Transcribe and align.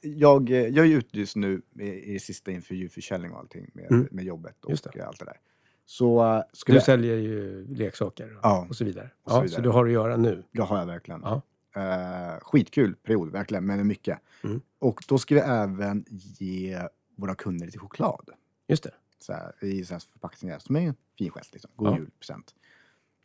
jag, 0.00 0.50
eh, 0.50 0.56
jag 0.68 0.86
är 0.86 0.90
ute 0.96 1.18
just 1.18 1.36
nu 1.36 1.62
i, 1.78 2.14
i 2.14 2.18
sista 2.18 2.50
inför 2.50 2.74
djurförsäljning 2.74 3.32
och 3.32 3.38
allting 3.38 3.70
med, 3.74 3.90
Mm. 3.92 4.08
med 4.10 4.24
jobbet 4.24 4.64
och 4.64 4.70
allt 4.70 5.18
det 5.18 5.24
där. 5.24 5.40
Så 5.86 6.24
uh, 6.36 6.42
skulle 6.52 6.74
Du 6.74 6.78
jag, 6.78 6.84
säljer 6.84 7.16
ju 7.16 7.66
leksaker 7.74 8.32
och, 8.36 8.40
Ja. 8.42 8.66
och 8.68 8.76
så 8.76 8.84
vidare. 8.84 9.10
Och 9.22 9.30
så 9.30 9.36
ja, 9.36 9.40
vidare. 9.40 9.56
Så 9.56 9.62
du 9.62 9.68
har 9.68 9.86
att 9.86 9.92
göra 9.92 10.16
nu. 10.16 10.44
det 10.52 10.62
har 10.62 10.78
jag 10.78 10.86
verkligen. 10.86 11.20
Ja. 11.24 11.42
Eh, 11.76 12.40
skitkul 12.40 12.94
period, 12.94 13.32
verkligen, 13.32 13.66
men 13.66 13.86
mycket. 13.86 14.18
Mm. 14.44 14.60
Och 14.78 15.04
då 15.08 15.18
ska 15.18 15.34
vi 15.34 15.40
även 15.40 16.04
ge 16.10 16.80
våra 17.16 17.34
kunder 17.34 17.66
lite 17.66 17.78
choklad. 17.78 18.30
Just 18.68 18.82
det. 18.82 18.94
Så 19.18 19.32
här, 19.32 19.64
I 19.64 19.84
så 19.84 19.94
här 19.94 20.00
förpackningar 20.12 20.58
som 20.58 20.76
är 20.76 20.80
en 20.80 20.94
fin 21.18 21.30
gest. 21.30 21.52
Liksom. 21.52 21.70
God 21.76 21.88
Ja. 21.88 21.96
julpresent. 21.98 22.54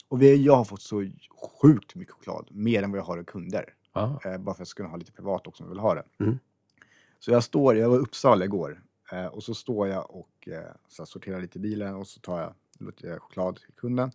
Och 0.08 0.22
vi, 0.22 0.36
jag 0.44 0.56
har 0.56 0.64
fått 0.66 0.82
så 0.82 1.10
sjukt 1.62 1.96
mycket 1.96 2.14
choklad, 2.14 2.48
mer 2.52 2.84
än 2.84 2.92
vad 2.92 3.00
jag 3.00 3.06
har 3.06 3.18
av 3.18 3.24
kunder. 3.24 3.74
Eh, 3.96 4.08
bara 4.22 4.44
för 4.44 4.52
att 4.52 4.60
jag 4.60 4.68
ska 4.68 4.78
kunna 4.78 4.90
ha 4.90 4.98
lite 4.98 5.12
privat 5.12 5.48
också 5.48 5.64
om 5.64 5.68
jag 5.70 5.74
vill 5.76 5.80
ha 5.82 5.94
det. 5.96 6.04
Mm. 6.20 6.40
Så 7.26 7.32
jag 7.32 7.44
står, 7.44 7.78
jag 7.78 7.90
var 7.90 7.98
i 7.98 8.00
Uppsala 8.00 8.46
igår 8.46 8.84
eh, 9.12 9.26
och 9.26 9.44
så 9.44 9.54
står 9.54 9.88
jag 9.88 10.16
och 10.16 10.48
eh, 10.48 10.72
så 10.88 11.06
sorterar 11.06 11.42
lite 11.42 11.58
i 11.58 11.62
bilen 11.62 11.96
och 11.96 12.08
så 12.08 12.20
tar 12.20 12.42
jag 12.42 12.54
lite 12.80 13.20
choklad 13.20 13.56
till 13.56 13.74
kunden. 13.76 14.12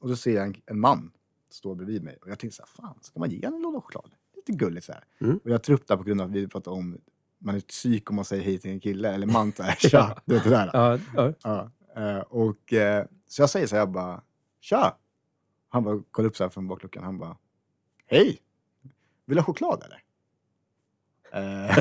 Och 0.00 0.08
så 0.08 0.16
ser 0.16 0.34
jag 0.34 0.46
en, 0.46 0.54
en 0.66 0.80
man 0.80 1.12
stå 1.50 1.74
bredvid 1.74 2.02
mig 2.02 2.18
och 2.22 2.30
jag 2.30 2.38
tänkte 2.38 2.56
så 2.56 2.62
här, 2.62 2.68
fan 2.68 2.98
ska 3.00 3.20
man 3.20 3.30
ge 3.30 3.46
honom 3.46 3.54
en 3.54 3.62
låda 3.62 3.80
choklad? 3.80 4.10
Lite 4.36 4.52
gulligt 4.52 4.86
så 4.86 4.92
här. 4.92 5.04
Mm. 5.18 5.40
Och 5.44 5.50
jag 5.50 5.62
tar 5.62 5.72
upp 5.72 5.86
det 5.86 5.94
här 5.94 5.98
på 5.98 6.04
grund 6.04 6.20
av 6.20 6.28
att 6.28 6.32
vi 6.32 6.48
pratar 6.48 6.72
om 6.72 6.98
man 7.38 7.54
är 7.54 7.60
psyk 7.60 8.10
om 8.10 8.16
man 8.16 8.24
säger 8.24 8.42
hej 8.42 8.58
till 8.58 8.70
en 8.70 8.80
kille 8.80 9.14
eller 9.14 9.26
man 9.26 9.52
så 9.52 9.62
här, 9.62 9.74
tja, 9.78 10.22
du 10.24 10.34
vet 10.34 10.44
det 10.44 10.50
där. 10.50 10.70
Ja, 10.72 10.98
ja. 11.14 11.32
Ja, 11.42 11.70
eh, 12.02 12.20
och 12.20 12.72
så 13.26 13.42
jag 13.42 13.50
säger 13.50 13.66
så 13.66 13.74
här, 13.74 13.82
jag 13.82 13.90
bara, 13.90 14.22
tja! 14.60 14.96
Han 15.68 15.84
bara 15.84 16.02
kollar 16.10 16.28
upp 16.28 16.36
så 16.36 16.44
här 16.44 16.50
från 16.50 16.68
bakluckan, 16.68 17.04
han 17.04 17.18
bara, 17.18 17.36
hej! 18.06 18.38
Vill 19.24 19.36
du 19.36 19.40
ha 19.40 19.46
choklad 19.46 19.82
eller? 19.84 20.02
Eh, 21.32 21.78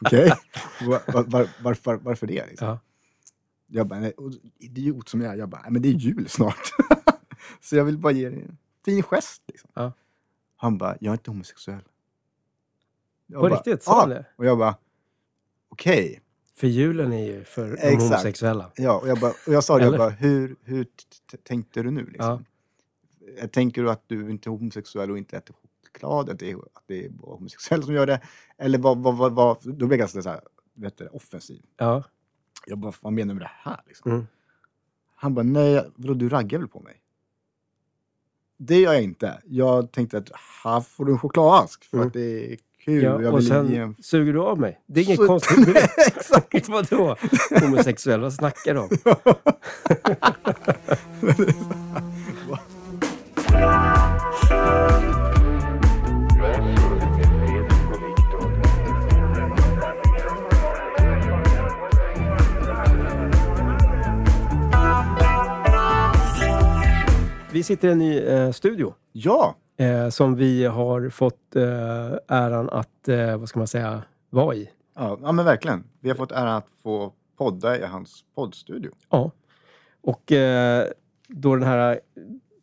Okej, 0.00 0.32
var, 0.86 1.12
var, 1.12 1.24
var, 1.24 1.48
varför, 1.62 1.94
varför 1.96 2.26
det? 2.26 2.46
Liksom? 2.46 2.68
Ja. 2.68 2.78
Jag 3.66 3.86
bara, 3.86 4.00
nej, 4.00 4.12
idiot 4.58 5.08
som 5.08 5.20
jag 5.20 5.32
är, 5.32 5.36
jag 5.38 5.48
bara, 5.48 5.62
nej, 5.62 5.70
men 5.72 5.82
det 5.82 5.88
är 5.88 5.92
jul 5.92 6.28
snart. 6.28 6.60
så 7.60 7.76
jag 7.76 7.84
vill 7.84 7.98
bara 7.98 8.12
ge 8.12 8.28
dig 8.28 8.42
en 8.42 8.56
fin 8.84 9.02
gest. 9.02 9.42
Liksom. 9.46 9.70
Ja. 9.74 9.92
Han 10.56 10.78
bara, 10.78 10.96
jag 11.00 11.10
är 11.10 11.14
inte 11.14 11.30
homosexuell. 11.30 11.82
Jag 13.26 13.40
På 13.40 13.48
bara, 13.48 13.54
riktigt? 13.54 13.82
Sa 13.82 14.00
han 14.00 14.10
"Ah." 14.10 14.14
det? 14.14 14.24
Och 14.36 14.46
jag 14.46 14.58
bara, 14.58 14.76
okej. 15.68 16.20
För 16.54 16.66
julen 16.66 17.12
är 17.12 17.24
ju 17.26 17.44
för 17.44 17.66
de 17.68 17.72
Exakt. 17.72 18.02
homosexuella. 18.02 18.70
Ja, 18.76 18.98
och 19.00 19.08
jag, 19.08 19.20
bara, 19.20 19.30
och 19.46 19.52
jag 19.52 19.64
sa 19.64 19.76
det, 19.76 19.80
jag 19.84 19.88
Eller? 19.88 19.98
bara, 19.98 20.10
hur, 20.10 20.56
hur 20.64 20.84
t- 20.84 20.90
t- 21.30 21.36
tänkte 21.44 21.82
du 21.82 21.90
nu? 21.90 22.06
Liksom? 22.06 22.44
Ja. 23.40 23.48
Tänker 23.48 23.82
du 23.82 23.90
att 23.90 24.04
du 24.06 24.30
inte 24.30 24.48
är 24.48 24.50
homosexuell 24.50 25.10
och 25.10 25.18
inte 25.18 25.36
äter 25.36 25.56
choklad? 26.00 26.30
Att 26.30 26.38
det 26.38 26.50
är, 26.50 26.54
att 26.56 26.84
det 26.86 27.04
är 27.04 27.10
homosexuella 27.20 27.82
som 27.84 27.94
gör 27.94 28.06
det? 28.06 28.20
Eller 28.58 28.78
vad, 28.78 28.98
vad, 28.98 29.16
vad, 29.16 29.32
vad 29.32 29.56
då 29.64 29.72
blev 29.72 29.90
jag 29.92 29.98
ganska 29.98 30.22
så 30.22 30.28
här, 30.30 30.40
vet 30.74 30.98
du, 30.98 31.06
offensiv. 31.06 31.62
Ja. 31.76 32.04
Jag 32.66 32.78
bara, 32.78 32.92
vad 33.00 33.12
menar 33.12 33.34
du 33.34 33.40
med 33.40 33.44
det 33.48 33.70
här? 33.70 33.80
Liksom? 33.86 34.10
Mm. 34.10 34.26
Han 35.16 35.34
bara, 35.34 35.42
nej, 35.42 35.86
vadå, 35.96 36.14
du 36.14 36.28
raggar 36.28 36.58
väl 36.58 36.68
på 36.68 36.80
mig? 36.80 36.96
Det 38.56 38.80
gör 38.80 38.92
jag 38.92 39.02
inte. 39.02 39.40
Jag 39.44 39.92
tänkte 39.92 40.18
att 40.18 40.30
här 40.64 40.80
får 40.80 41.04
du 41.04 41.12
en 41.12 41.18
chokladask 41.18 41.84
för 41.84 41.96
Mm. 41.96 42.06
att 42.08 42.12
det 42.12 42.52
är 42.52 42.56
kul. 42.84 43.02
ja. 43.02 43.22
jag 43.22 43.34
Och 43.34 43.44
sen 43.44 43.74
en... 43.74 43.94
suger 44.02 44.32
du 44.32 44.40
av 44.40 44.58
mig. 44.60 44.80
Det 44.86 45.00
är 45.00 45.04
inget 45.04 45.16
Så- 45.16 45.26
konstigt 45.26 45.58
med 45.66 45.74
det. 45.74 45.88
Exakt! 46.06 46.68
Vadå? 46.68 47.16
Homosexuell, 47.60 48.20
vad 48.20 48.32
snackar 48.32 48.74
om? 48.74 48.88
Vi 67.52 67.62
sitter 67.62 67.88
i 67.88 67.92
en 67.92 67.98
ny 67.98 68.18
eh, 68.18 68.50
studio 68.52 68.94
ja, 69.12 69.54
eh, 69.76 70.08
som 70.08 70.34
vi 70.34 70.64
har 70.64 71.08
fått 71.08 71.56
eh, 71.56 71.62
äran 72.28 72.70
att, 72.70 73.08
eh, 73.08 73.36
vad 73.36 73.48
ska 73.48 73.58
man 73.58 73.68
säga, 73.68 74.02
vara 74.30 74.54
i. 74.54 74.70
ja, 74.96 75.18
ja, 75.22 75.32
men 75.32 75.44
verkligen. 75.44 75.84
Vi 76.00 76.08
har 76.08 76.16
fått 76.16 76.32
äran 76.32 76.56
att 76.56 76.68
få 76.82 77.12
podda 77.38 77.78
i 77.78 77.84
hans 77.84 78.24
poddstudio. 78.34 78.90
Ja. 79.10 79.30
Och 80.02 80.32
eh, 80.32 80.86
då 81.28 81.56
den 81.56 81.68
här 81.68 82.00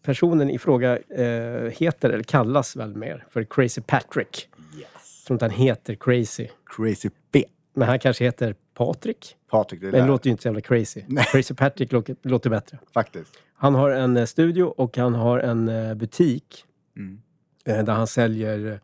personen 0.03 0.49
i 0.49 0.59
fråga 0.59 0.97
eh, 0.97 1.71
heter, 1.71 2.09
eller 2.09 2.23
kallas 2.23 2.75
väl 2.75 2.95
mer, 2.95 3.25
för 3.29 3.43
Crazy 3.43 3.81
Patrick. 3.81 4.49
Yes. 4.77 4.87
Jag 5.19 5.27
tror 5.27 5.35
inte 5.35 5.45
han 5.45 5.51
heter 5.51 5.95
Crazy. 5.95 6.47
Crazy 6.65 7.09
P. 7.31 7.45
Men 7.73 7.87
han 7.87 7.99
kanske 7.99 8.23
heter 8.23 8.55
Patrik. 8.73 9.36
Patrik, 9.49 9.81
det 9.81 9.91
Men 9.91 10.01
det 10.01 10.07
låter 10.07 10.25
ju 10.27 10.31
inte 10.31 10.41
så 10.43 10.47
jävla 10.47 10.61
crazy. 10.61 11.03
Nej. 11.07 11.25
Crazy 11.31 11.53
Patrick 11.53 11.91
låter, 11.91 12.15
låter 12.21 12.49
bättre. 12.49 12.79
Faktiskt. 12.93 13.33
Han 13.55 13.75
har 13.75 13.89
en 13.89 14.17
eh, 14.17 14.25
studio 14.25 14.63
och 14.63 14.97
han 14.97 15.15
har 15.15 15.39
en 15.39 15.67
eh, 15.69 15.93
butik 15.95 16.63
Mm. 16.97 17.21
eh, 17.65 17.83
där 17.85 17.93
han 17.93 18.07
säljer, 18.07 18.81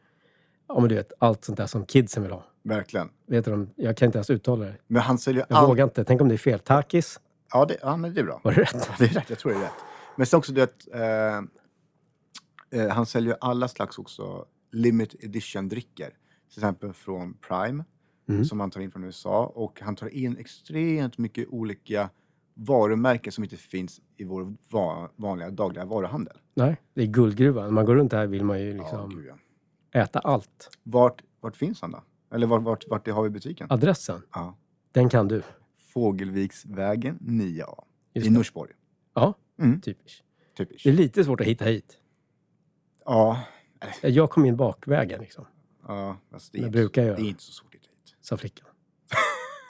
ja 0.68 0.80
men 0.80 0.90
du 0.90 0.96
vet, 0.96 1.12
allt 1.20 1.44
sånt 1.46 1.58
där 1.58 1.68
som 1.68 1.86
kidsen 1.86 2.24
vill 2.24 2.32
ha. 2.32 2.44
Verkligen. 2.64 3.10
Vet 3.28 3.46
du, 3.46 3.68
jag 3.76 3.98
kan 3.98 4.06
inte 4.06 4.18
ens 4.18 4.30
uttala 4.30 4.66
det. 4.66 4.76
Men 4.88 5.02
han 5.02 5.18
säljer 5.18 5.46
Jag 5.50 5.58
allt. 5.58 5.70
vågar 5.70 5.84
inte. 5.84 6.04
Tänk 6.04 6.22
om 6.22 6.28
det 6.28 6.36
är 6.36 6.38
fel. 6.38 6.60
Takis, 6.60 7.20
Ja, 7.54 7.66
det, 7.66 7.78
ja, 7.82 7.98
men 7.98 8.14
det 8.14 8.20
är 8.22 8.26
bra. 8.26 8.42
var 8.44 8.52
det 8.52 8.62
rätt? 8.62 8.74
Ja, 8.90 8.96
det 9.00 9.06
är 9.06 9.10
rätt. 9.10 9.30
Jag 9.30 9.40
tror 9.40 9.52
det 9.52 9.58
är 9.58 9.62
rätt. 9.62 9.72
Men 10.16 10.26
sen 10.26 10.38
också 10.38 10.54
det 10.54 10.64
att 10.64 10.88
eh, 12.74 12.88
han 12.90 13.06
säljer 13.06 13.38
alla 13.42 13.68
slags 13.68 13.98
också 13.98 14.46
limit 14.72 15.16
edition-drycker. 15.24 16.10
Till 16.50 16.60
exempel 16.60 16.94
från 16.94 17.34
Prime, 17.48 17.84
Mm. 18.30 18.46
som 18.46 18.60
han 18.60 18.72
tar 18.72 18.82
in 18.82 18.92
från 18.92 19.04
USA. 19.04 19.46
Och 19.46 19.82
han 19.82 19.96
tar 19.96 20.08
in 20.08 20.38
extremt 20.38 21.18
mycket 21.18 21.48
olika 21.50 22.10
varumärken 22.54 23.32
som 23.32 23.44
inte 23.44 23.58
finns 23.58 24.02
i 24.18 24.24
vår 24.24 24.56
va- 24.70 25.10
vanliga 25.16 25.50
dagliga 25.52 25.86
varuhandel. 25.86 26.38
Nej, 26.56 26.82
det 26.94 27.02
är 27.02 27.06
guldgruvan. 27.08 27.64
När 27.64 27.72
man 27.72 27.86
går 27.86 27.96
runt 27.96 28.14
här 28.14 28.28
vill 28.28 28.44
man 28.46 28.62
ju 28.62 28.72
Ja, 28.72 28.84
liksom 28.84 29.10
gud, 29.10 29.26
ja. 29.92 30.02
äta 30.02 30.20
allt. 30.20 30.78
Vart, 30.84 31.24
vart 31.40 31.56
finns 31.56 31.82
han 31.82 31.92
då? 31.92 32.04
Eller 32.32 32.48
vart, 32.48 32.62
vart, 32.64 32.84
vart 32.90 33.08
har 33.08 33.24
vi 33.24 33.30
butiken? 33.30 33.68
Adressen, 33.70 34.22
Ja. 34.34 34.58
den 34.92 35.10
kan 35.10 35.28
du. 35.28 35.42
Fågelviksvägen 35.94 37.18
9A 37.22 37.84
Just 38.14 38.28
i 38.28 38.30
det. 38.30 38.36
Norsborg. 38.38 38.72
Ja, 39.14 39.34
Mm. 39.60 39.82
typiskt. 39.82 40.24
Typiskt. 40.58 40.84
Det 40.84 40.90
är 40.90 40.94
lite 40.94 41.24
svårt 41.24 41.42
att 41.42 41.48
hitta 41.48 41.66
hit. 41.66 41.98
Ja, 43.06 43.40
Jag 44.02 44.30
kom 44.30 44.46
in 44.46 44.58
bakvägen 44.58 45.22
liksom, 45.22 45.46
ja 45.88 46.18
fast 46.32 46.52
det, 46.52 46.58
är 46.58 46.62
Det 46.62 46.68
inte, 46.68 46.78
brukar 46.78 47.02
jag 47.02 47.10
det 47.16 47.20
göra. 47.22 47.26
är 47.28 47.30
inte 47.30 47.44
så 47.44 47.52
svårt. 47.52 47.73
Sa 48.24 48.38
flickan. 48.38 48.68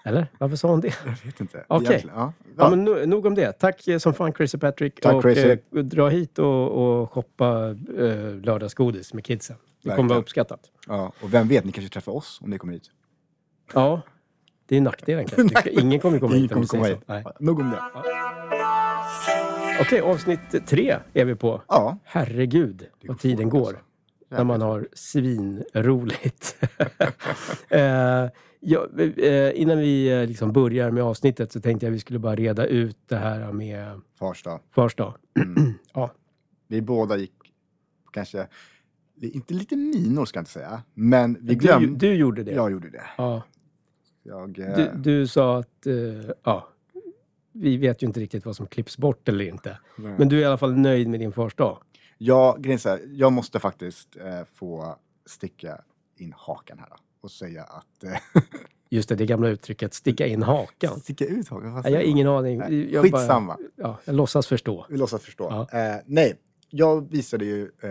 Eller? 0.06 0.28
Varför 0.40 0.56
sa 0.56 0.68
hon 0.68 0.82
det? 0.82 0.94
Jag 1.06 1.26
vet 1.26 1.40
inte. 1.42 1.66
Okej. 1.68 1.88
Egentligen, 1.88 2.18
Ja. 2.18 2.34
Ja, 2.58 2.70
men 2.70 2.88
no- 2.88 3.06
nog 3.06 3.26
om 3.26 3.36
det. 3.36 3.52
Tack 3.52 3.88
eh, 3.88 3.98
som 3.98 4.14
fan 4.14 4.34
Crazy 4.34 4.58
Patrick. 4.58 5.02
Tack, 5.02 5.14
och 5.14 5.22
Crazy. 5.22 5.48
Eh, 5.50 5.58
dra 5.84 6.10
hit 6.10 6.40
och, 6.40 6.72
och 7.02 7.12
shoppa 7.12 7.70
eh, 7.98 8.36
lördagsgodis 8.44 9.14
med 9.14 9.26
kidsen. 9.26 9.56
Det 9.56 9.62
kommer 9.82 9.92
Verkligen. 9.92 10.08
vara 10.08 10.20
uppskattat. 10.20 10.60
ja. 10.88 11.12
Och 11.24 11.34
vem 11.34 11.48
vet, 11.48 11.66
ni 11.66 11.72
kanske 11.72 11.94
träffar 11.94 12.12
oss 12.12 12.40
om 12.44 12.50
ni 12.50 12.58
kommer 12.58 12.74
hit. 12.74 12.84
Ja, 13.74 14.02
det 14.66 14.78
är 14.78 14.82
nackdelen 14.82 15.26
kanske. 15.26 15.70
Ingen 15.82 16.00
kommer 16.00 16.20
komma 16.20 16.34
hit 16.34 16.52
Ingen 16.52 16.58
om 16.58 16.68
kommer 16.68 16.68
komma 16.68 16.84
säger 16.84 16.96
hit. 16.96 17.04
så. 17.08 17.14
Nej. 17.14 17.22
Ja, 17.26 17.34
Nog 17.40 17.60
om 17.60 17.70
det. 17.72 17.80
Okej, 19.82 20.02
avsnitt 20.02 20.68
tre 20.68 20.98
är 21.14 21.26
vi 21.26 21.36
på. 21.36 21.62
Ja. 21.68 21.98
Herregud 22.04 22.88
vad 23.04 23.20
tiden 23.20 23.50
går. 23.50 23.60
alltså. 23.68 23.80
När 24.38 24.44
man 24.44 24.62
har 24.62 24.88
svinroligt. 24.94 26.58
eh, 27.70 28.30
ja, 28.60 28.88
eh, 29.18 29.62
innan 29.62 29.78
vi 29.80 30.12
eh, 30.22 30.28
liksom 30.28 30.54
börjar 30.54 30.92
med 30.92 31.04
avsnittet 31.04 31.52
så 31.52 31.62
tänkte 31.62 31.86
jag 31.86 31.92
att 31.92 31.96
vi 31.96 32.00
skulle 32.00 32.20
bara 32.20 32.36
reda 32.36 32.66
ut 32.66 32.98
det 33.08 33.16
här 33.16 33.52
med 33.52 34.02
Farsta. 34.20 34.60
Farsta. 34.72 35.14
Mm. 35.56 35.74
Ja. 35.94 36.12
Vi 36.68 36.82
båda 36.82 37.18
gick 37.18 37.34
kanske, 38.12 38.48
inte 39.22 39.54
lite 39.54 39.76
minor 39.76 40.26
ska 40.26 40.38
jag 40.38 40.42
inte 40.42 40.52
säga, 40.52 40.84
men 40.94 41.34
vi 41.42 41.48
Du, 41.48 41.56
glömde. 41.56 42.08
du 42.08 42.14
gjorde 42.16 42.44
det. 42.44 42.52
Jag 42.52 42.72
gjorde 42.72 42.90
det. 42.90 43.04
Ja. 43.18 43.44
Jag, 44.24 44.60
eh, 44.60 44.76
Du, 44.76 44.92
du 44.96 45.28
sa 45.28 45.60
att 45.60 45.86
eh, 45.88 45.94
ja, 46.44 46.68
vi 47.52 47.78
vet 47.78 48.04
ju 48.04 48.08
inte 48.08 48.20
riktigt 48.20 48.46
vad 48.46 48.56
som 48.56 48.68
klipps 48.68 48.98
bort 48.98 49.30
eller 49.30 49.46
inte. 49.46 49.78
nej. 49.98 50.16
Men 50.18 50.30
du 50.30 50.38
är 50.38 50.42
i 50.42 50.46
alla 50.46 50.58
fall 50.58 50.74
nöjd 50.78 51.08
med 51.08 51.20
din 51.20 51.32
första 51.32 51.64
dag. 51.64 51.78
Jag, 52.26 52.66
här, 52.86 53.02
jag 53.14 53.34
måste 53.34 53.60
faktiskt 53.60 54.16
eh, 54.18 54.44
få 54.54 54.96
sticka 55.26 55.82
in 56.18 56.34
hakan 56.38 56.80
här 56.80 56.90
och 57.22 57.32
säga 57.32 57.64
att... 57.64 58.04
Eh, 58.04 58.18
Just 58.90 59.10
det, 59.10 59.16
det 59.16 59.26
gamla 59.26 59.50
uttrycket 59.50 59.94
sticka 59.94 60.28
in 60.28 60.44
hakan. 60.44 61.00
sticka 61.00 61.26
ut 61.26 61.48
hakan? 61.50 61.74
Nej, 61.84 61.92
jag 61.94 62.00
har 62.00 62.04
ingen 62.06 62.28
aning. 62.28 62.58
Nej, 62.58 62.94
Jag, 62.94 63.12
bara, 63.12 63.20
Skitsamma. 63.22 63.58
ja, 63.76 64.00
jag 64.06 64.16
låtsas 64.16 64.48
förstå. 64.48 64.86
Vi 64.90 64.98
låtsas 64.98 65.22
förstå. 65.22 65.68
Ja. 65.72 65.80
Eh, 65.80 66.02
nej, 66.06 66.40
jag 66.70 67.12
visade 67.12 67.46
ju 67.46 67.64
eh, 67.64 67.90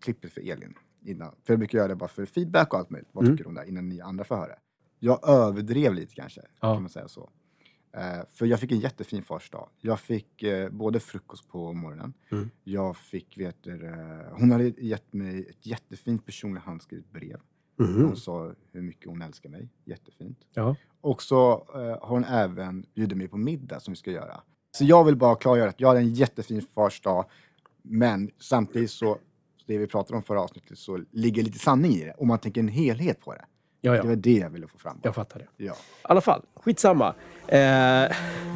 klippet 0.00 0.32
för 0.32 0.40
Elin 0.40 0.74
innan. 1.04 1.34
För 1.44 1.52
jag 1.52 1.58
brukar 1.58 1.78
göra 1.78 1.88
det 1.88 1.94
bara 1.96 2.08
för 2.08 2.26
feedback 2.26 2.72
och 2.72 2.78
allt 2.78 2.90
möjligt. 2.90 3.08
Vad 3.12 3.24
Mm. 3.24 3.36
tycker 3.36 3.44
hon 3.44 3.54
där 3.54 3.64
innan 3.68 3.88
ni 3.88 4.00
andra 4.00 4.24
får 4.24 4.36
höra. 4.36 4.52
Jag 4.98 5.28
överdrev 5.28 5.94
lite 5.94 6.14
kanske, 6.14 6.40
Ja. 6.60 6.74
kan 6.74 6.82
man 6.82 6.90
säga 6.90 7.08
så. 7.08 7.30
Eh, 7.92 8.26
för 8.32 8.46
jag 8.46 8.60
fick 8.60 8.72
en 8.72 8.80
jättefin 8.80 9.22
fars 9.22 9.50
dag. 9.50 9.68
Jag 9.80 10.00
fick 10.00 10.42
eh, 10.42 10.70
både 10.70 11.00
frukost 11.00 11.48
på 11.48 11.72
morgonen. 11.72 12.14
Mm. 12.30 12.50
Jag 12.64 12.96
fick, 12.96 13.38
vet 13.38 13.62
du, 13.62 13.86
eh, 13.86 13.94
hon 14.32 14.50
hade 14.50 14.64
gett 14.64 15.12
mig 15.12 15.46
ett 15.50 15.66
jättefint 15.66 16.26
personligt 16.26 16.62
handskrivet 16.62 17.10
brev. 17.12 17.40
Mhm. 17.78 18.04
Hon 18.04 18.16
sa 18.16 18.54
hur 18.72 18.82
mycket 18.82 19.06
hon 19.06 19.22
älskar 19.22 19.48
mig. 19.48 19.68
Jättefint. 19.84 20.38
Ja. 20.54 20.76
Och 21.00 21.22
så 21.22 21.64
har 22.00 22.08
hon 22.08 22.24
även 22.24 22.86
bjudit 22.94 23.18
mig 23.18 23.28
på 23.28 23.36
middag 23.36 23.80
som 23.80 23.92
vi 23.92 23.96
ska 23.96 24.10
göra. 24.10 24.40
Så 24.70 24.84
jag 24.84 25.04
vill 25.04 25.16
bara 25.16 25.36
klargöra 25.36 25.68
att 25.68 25.80
jag 25.80 25.88
hade 25.88 26.00
en 26.00 26.14
jättefin 26.14 26.62
fars 26.74 27.00
dag. 27.00 27.24
Men 27.82 28.30
samtidigt 28.38 28.90
så, 28.90 29.18
det 29.66 29.78
vi 29.78 29.86
pratade 29.86 30.16
om 30.16 30.22
förra 30.22 30.40
avsnittet, 30.40 30.78
så 30.78 31.04
ligger 31.10 31.42
lite 31.42 31.58
sanning 31.58 31.92
i 31.92 32.04
det. 32.04 32.14
Om 32.18 32.28
man 32.28 32.38
tänker 32.38 32.60
en 32.60 32.68
helhet 32.68 33.20
på 33.20 33.32
det. 33.32 33.44
Ja, 33.88 33.92
Det 33.92 33.98
ja. 33.98 34.08
var 34.08 34.16
det 34.16 34.32
jag 34.38 34.50
ville 34.50 34.66
få 34.66 34.78
fram. 34.78 34.98
Jag 35.02 35.14
fattar 35.14 35.38
det. 35.38 35.64
Ja. 35.64 35.72
I 35.72 35.76
alla 36.02 36.20
fall, 36.20 36.42
skitsamma. 36.54 37.14
Eh, 37.46 37.58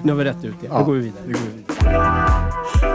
nu 0.04 0.12
har 0.12 0.14
vi 0.14 0.24
rätt 0.24 0.44
ut 0.44 0.54
det. 0.60 0.68
Nu 0.68 0.74
Ja. 0.74 0.82
går 0.82 0.92
vi 0.92 1.00
vidare. 1.00 1.22
Nu 1.26 1.32
går 1.32 1.40
vi 1.40 1.56
vidare. 1.56 2.92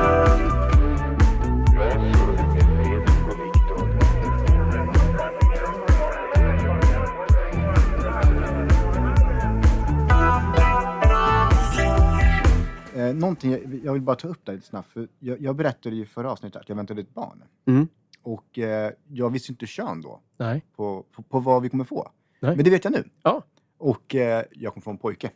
Eh, 12.96 13.14
någonting 13.16 13.52
jag, 13.84 13.94
vill 13.94 14.02
bara 14.02 14.16
ta 14.16 14.28
upp 14.28 14.46
där 14.46 14.54
lite 14.54 14.66
snabbt. 14.68 14.90
För 14.92 15.08
jag, 15.20 15.42
jag 15.42 15.56
berättade 15.56 15.96
ju 15.96 16.06
förra 16.06 16.32
avsnittet 16.32 16.62
att 16.62 16.70
jag 16.70 16.76
väntade 16.76 17.02
ett 17.02 17.14
barn. 17.14 17.44
Mm. 17.68 17.88
Och 18.24 18.60
eh, 18.60 18.92
jag 19.08 19.30
visste 19.30 19.52
inte 19.52 19.66
kön 19.66 20.02
då 20.02 20.20
Nej. 20.38 20.66
på, 20.76 21.04
på, 21.12 21.22
på 21.24 21.40
vad 21.40 21.62
vi 21.62 21.70
kommer 21.70 21.84
få. 21.84 22.10
Nej. 22.40 22.56
Men 22.56 22.66
det 22.66 22.70
vet 22.72 22.84
jag 22.84 22.94
nu. 22.94 23.04
Ja. 23.24 23.44
Och 23.78 24.16
eh, 24.16 24.44
jag 24.52 24.74
kommer 24.74 24.84
få 24.84 24.90
en 24.92 24.98
pojke. 24.98 25.32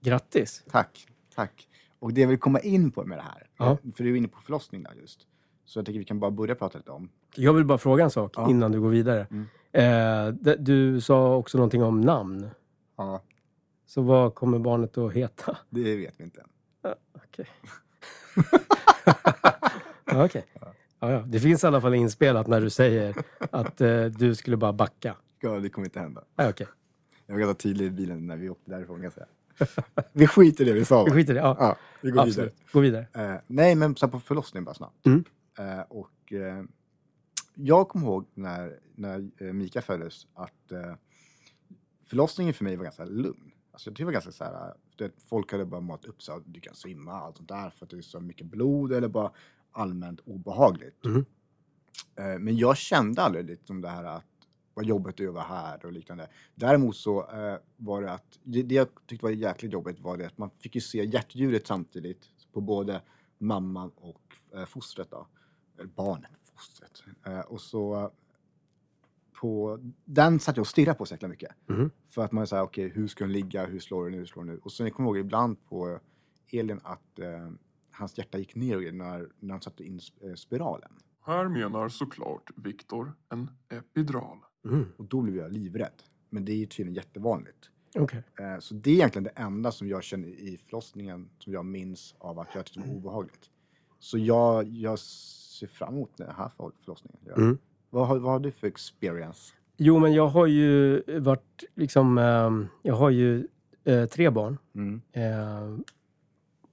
Grattis. 0.00 0.64
Tack, 0.70 1.06
tack. 1.34 1.68
Och 1.98 2.12
det 2.12 2.20
jag 2.20 2.28
vill 2.28 2.38
komma 2.38 2.60
in 2.60 2.90
på 2.90 3.04
med 3.04 3.18
det 3.18 3.22
här, 3.22 3.46
Ja. 3.58 3.78
för 3.96 4.04
du 4.04 4.12
är 4.12 4.16
inne 4.16 4.28
på 4.28 4.40
förlossning 4.40 4.82
där 4.82 4.92
just. 5.00 5.20
Så 5.64 5.78
jag 5.78 5.86
tänker 5.86 5.98
vi 5.98 6.04
kan 6.04 6.20
bara 6.20 6.30
börja 6.30 6.54
prata 6.54 6.78
lite 6.78 6.90
om. 6.90 7.10
Jag 7.34 7.52
vill 7.52 7.64
bara 7.64 7.78
fråga 7.78 8.04
en 8.04 8.10
sak 8.10 8.32
Ja. 8.36 8.50
innan 8.50 8.72
du 8.72 8.80
går 8.80 8.88
vidare. 8.88 9.26
Mm. 9.30 9.46
Eh, 9.72 10.54
du 10.58 11.00
sa 11.00 11.36
också 11.36 11.58
någonting 11.58 11.82
om 11.82 12.00
namn. 12.00 12.48
Ja, 12.96 13.22
Så 13.86 14.02
vad 14.02 14.34
kommer 14.34 14.58
barnet 14.58 14.98
att 14.98 15.12
heta? 15.12 15.56
det 15.70 15.96
vet 15.96 16.14
vi 16.20 16.24
inte 16.24 16.40
än. 16.40 16.48
Okej. 17.24 17.46
ja, 20.04 20.24
okej. 20.24 20.44
Ja, 21.00 21.10
ja. 21.10 21.18
Det 21.26 21.40
finns 21.40 21.64
i 21.64 21.66
alla 21.66 21.80
fall 21.80 21.94
inspelat 21.94 22.46
när 22.46 22.60
du 22.60 22.70
säger 22.70 23.16
att 23.50 23.80
eh, 23.80 24.04
du 24.04 24.34
skulle 24.34 24.56
bara 24.56 24.72
backa. 24.72 25.16
Ja, 25.40 25.60
det 25.60 25.68
kommer 25.68 25.86
inte 25.86 26.00
hända. 26.00 26.24
Ja, 26.36 26.48
okej. 26.50 26.66
Jag 27.26 27.34
var 27.34 27.40
ganska 27.40 27.54
tydlig 27.62 27.86
i 27.86 27.90
bilen 27.90 28.26
när 28.26 28.36
vi 28.36 28.48
åkte 28.50 28.70
därifrån. 28.70 28.96
Kan 28.96 29.04
jag 29.04 29.12
säga. 29.12 29.26
vi 30.12 30.26
skiter 30.26 30.64
i 30.64 30.68
det 30.68 30.74
vi 30.74 30.84
sa. 30.84 31.04
Vi 31.04 31.10
va? 31.10 31.16
skiter 31.16 31.32
i 31.32 31.36
det. 31.36 31.40
Ja, 31.40 31.56
Ja, 31.60 31.76
vi 32.00 32.10
går 32.10 32.20
absolut. 32.22 32.54
Gå 32.72 32.80
vidare. 32.80 33.06
vidare. 33.14 33.34
Eh, 33.34 33.40
nej, 33.46 33.74
men 33.74 33.96
så 33.96 34.08
på 34.08 34.20
förlossning 34.20 34.64
bara 34.64 34.74
snabbt. 34.74 35.06
Mm. 35.06 35.24
Eh, 35.58 35.80
och 35.80 36.32
eh, 36.32 36.64
jag 37.54 37.88
kommer 37.88 38.06
ihåg 38.06 38.26
när, 38.34 38.78
när 38.94 39.30
eh, 39.38 39.52
Mika 39.52 39.82
föddes 39.82 40.26
att 40.34 40.72
eh, 40.72 40.94
förlossningen 42.06 42.54
för 42.54 42.64
mig 42.64 42.76
var 42.76 42.84
ganska 42.84 43.04
lugn. 43.04 43.52
Alltså 43.72 43.90
jag 43.90 43.96
tyckte 43.96 44.02
det 44.02 44.04
var 44.04 44.12
ganska 44.12 44.32
så 44.32 44.44
här, 44.44 44.74
du 44.96 45.04
vet, 45.04 45.14
folk 45.28 45.52
hade 45.52 45.64
bara 45.64 45.80
matat 45.80 46.04
upp 46.06 46.22
sig 46.22 46.34
att 46.34 46.42
du 46.46 46.60
kan 46.60 46.74
svimma 46.74 47.20
och 47.20 47.26
allt 47.26 47.36
sånt 47.36 47.48
där 47.48 47.70
för 47.70 47.84
att 47.84 47.90
det 47.90 47.96
är 47.96 48.02
så 48.02 48.20
mycket 48.20 48.46
blod 48.46 48.92
eller 48.92 49.08
bara 49.08 49.30
allmänt 49.72 50.20
obehagligt. 50.24 51.04
Mhm. 51.04 51.24
Eh, 52.16 52.38
men 52.38 52.56
jag 52.56 52.76
kände 52.76 53.22
aldrig 53.22 53.44
liksom 53.44 53.80
det 53.80 53.88
här 53.88 54.04
att 54.04 54.24
vad 54.76 54.84
jobbigt 54.84 55.16
det 55.16 55.30
vara 55.30 55.44
här 55.44 55.86
och 55.86 55.92
liknande. 55.92 56.28
Däremot 56.54 56.96
så 56.96 57.30
eh, 57.30 57.58
var 57.76 58.02
det 58.02 58.12
att, 58.12 58.38
det, 58.42 58.62
det 58.62 58.74
jag 58.74 58.88
tyckte 59.06 59.26
var 59.26 59.30
jäkligt 59.30 59.72
jobbigt 59.72 60.00
var 60.00 60.16
det 60.16 60.26
att 60.26 60.38
man 60.38 60.50
fick 60.58 60.74
ju 60.74 60.80
se 60.80 61.04
hjärtdjuret 61.04 61.66
samtidigt 61.66 62.28
på 62.52 62.60
både 62.60 63.02
mamman 63.38 63.90
och 63.96 64.22
eh, 64.54 64.64
fostret 64.64 65.10
då. 65.10 65.26
Eller 65.78 65.88
barnet, 65.88 66.30
fostret. 66.54 67.02
Eh, 67.26 67.40
och 67.40 67.60
så 67.60 68.10
på, 69.40 69.78
den 70.04 70.40
satt 70.40 70.56
jag 70.56 70.62
och 70.62 70.66
stirrade 70.66 70.98
på 70.98 71.06
så 71.06 71.14
jäkla 71.14 71.28
mycket. 71.28 71.50
Mhm. 71.66 71.90
För 72.08 72.24
att 72.24 72.32
man 72.32 72.46
säger 72.46 72.62
okej, 72.62 72.88
hur 72.88 73.08
ska 73.08 73.24
den 73.24 73.32
ligga, 73.32 73.66
hur 73.66 73.78
slår 73.78 74.04
den 74.04 74.12
nu, 74.12 74.18
hur 74.18 74.26
slår 74.26 74.44
den 74.44 74.54
nu? 74.54 74.60
Och 74.64 74.72
sen 74.72 74.86
jag 74.86 74.94
kommer 74.94 75.08
ihåg 75.08 75.18
ibland 75.18 75.68
på 75.68 76.00
Elin 76.52 76.80
att 76.82 77.18
eh, 77.18 77.50
hans 77.90 78.18
hjärta 78.18 78.38
gick 78.38 78.54
ner 78.54 78.92
när, 78.92 79.28
när 79.40 79.54
han 79.54 79.62
satte 79.62 79.84
in 79.84 80.00
eh, 80.20 80.34
spiralen. 80.34 80.92
Här 81.26 81.48
menar 81.48 81.88
såklart 81.88 82.50
Viktor 82.56 83.12
en 83.28 83.50
epidural. 83.68 84.38
Mm. 84.64 84.84
Och 84.96 85.04
då 85.04 85.20
blev 85.20 85.36
jag 85.36 85.52
livrädd. 85.52 86.02
Men 86.30 86.44
det 86.44 86.52
är 86.52 86.56
ju 86.56 86.66
tydligen 86.66 86.94
jättevanligt. 86.94 87.70
Okej. 87.98 88.22
Eh, 88.40 88.58
Så 88.58 88.74
det 88.74 88.90
är 88.90 88.94
egentligen 88.94 89.24
det 89.24 89.30
enda 89.42 89.72
som 89.72 89.88
jag 89.88 90.02
känner 90.02 90.28
i 90.28 90.58
förlossningen 90.64 91.28
som 91.38 91.52
jag 91.52 91.64
minns 91.64 92.14
av 92.18 92.38
att 92.38 92.48
jag 92.54 92.64
tyckte 92.66 92.80
var 92.80 92.96
obehagligt. 92.96 93.50
Så 93.98 94.18
jag, 94.18 94.68
jag 94.68 94.98
ser 94.98 95.66
fram 95.66 95.94
emot 95.94 96.10
den 96.16 96.30
här 96.36 96.48
för- 96.48 96.72
förlossningen. 96.80 97.18
Mm. 97.36 97.58
Vad, 97.90 98.08
har, 98.08 98.18
vad 98.18 98.32
har 98.32 98.40
du 98.40 98.50
för 98.50 98.66
experience? 98.66 99.54
Jo, 99.76 99.98
men 99.98 100.12
jag 100.14 100.26
har 100.28 100.46
ju 100.46 101.02
varit 101.20 101.64
liksom... 101.74 102.18
ehm, 102.18 102.66
jag 102.82 102.94
har 102.94 103.10
ju 103.10 103.46
eh, 103.84 104.06
tre 104.06 104.30
barn. 104.30 104.58
Mm. 104.74 105.00
Eh, 105.12 105.78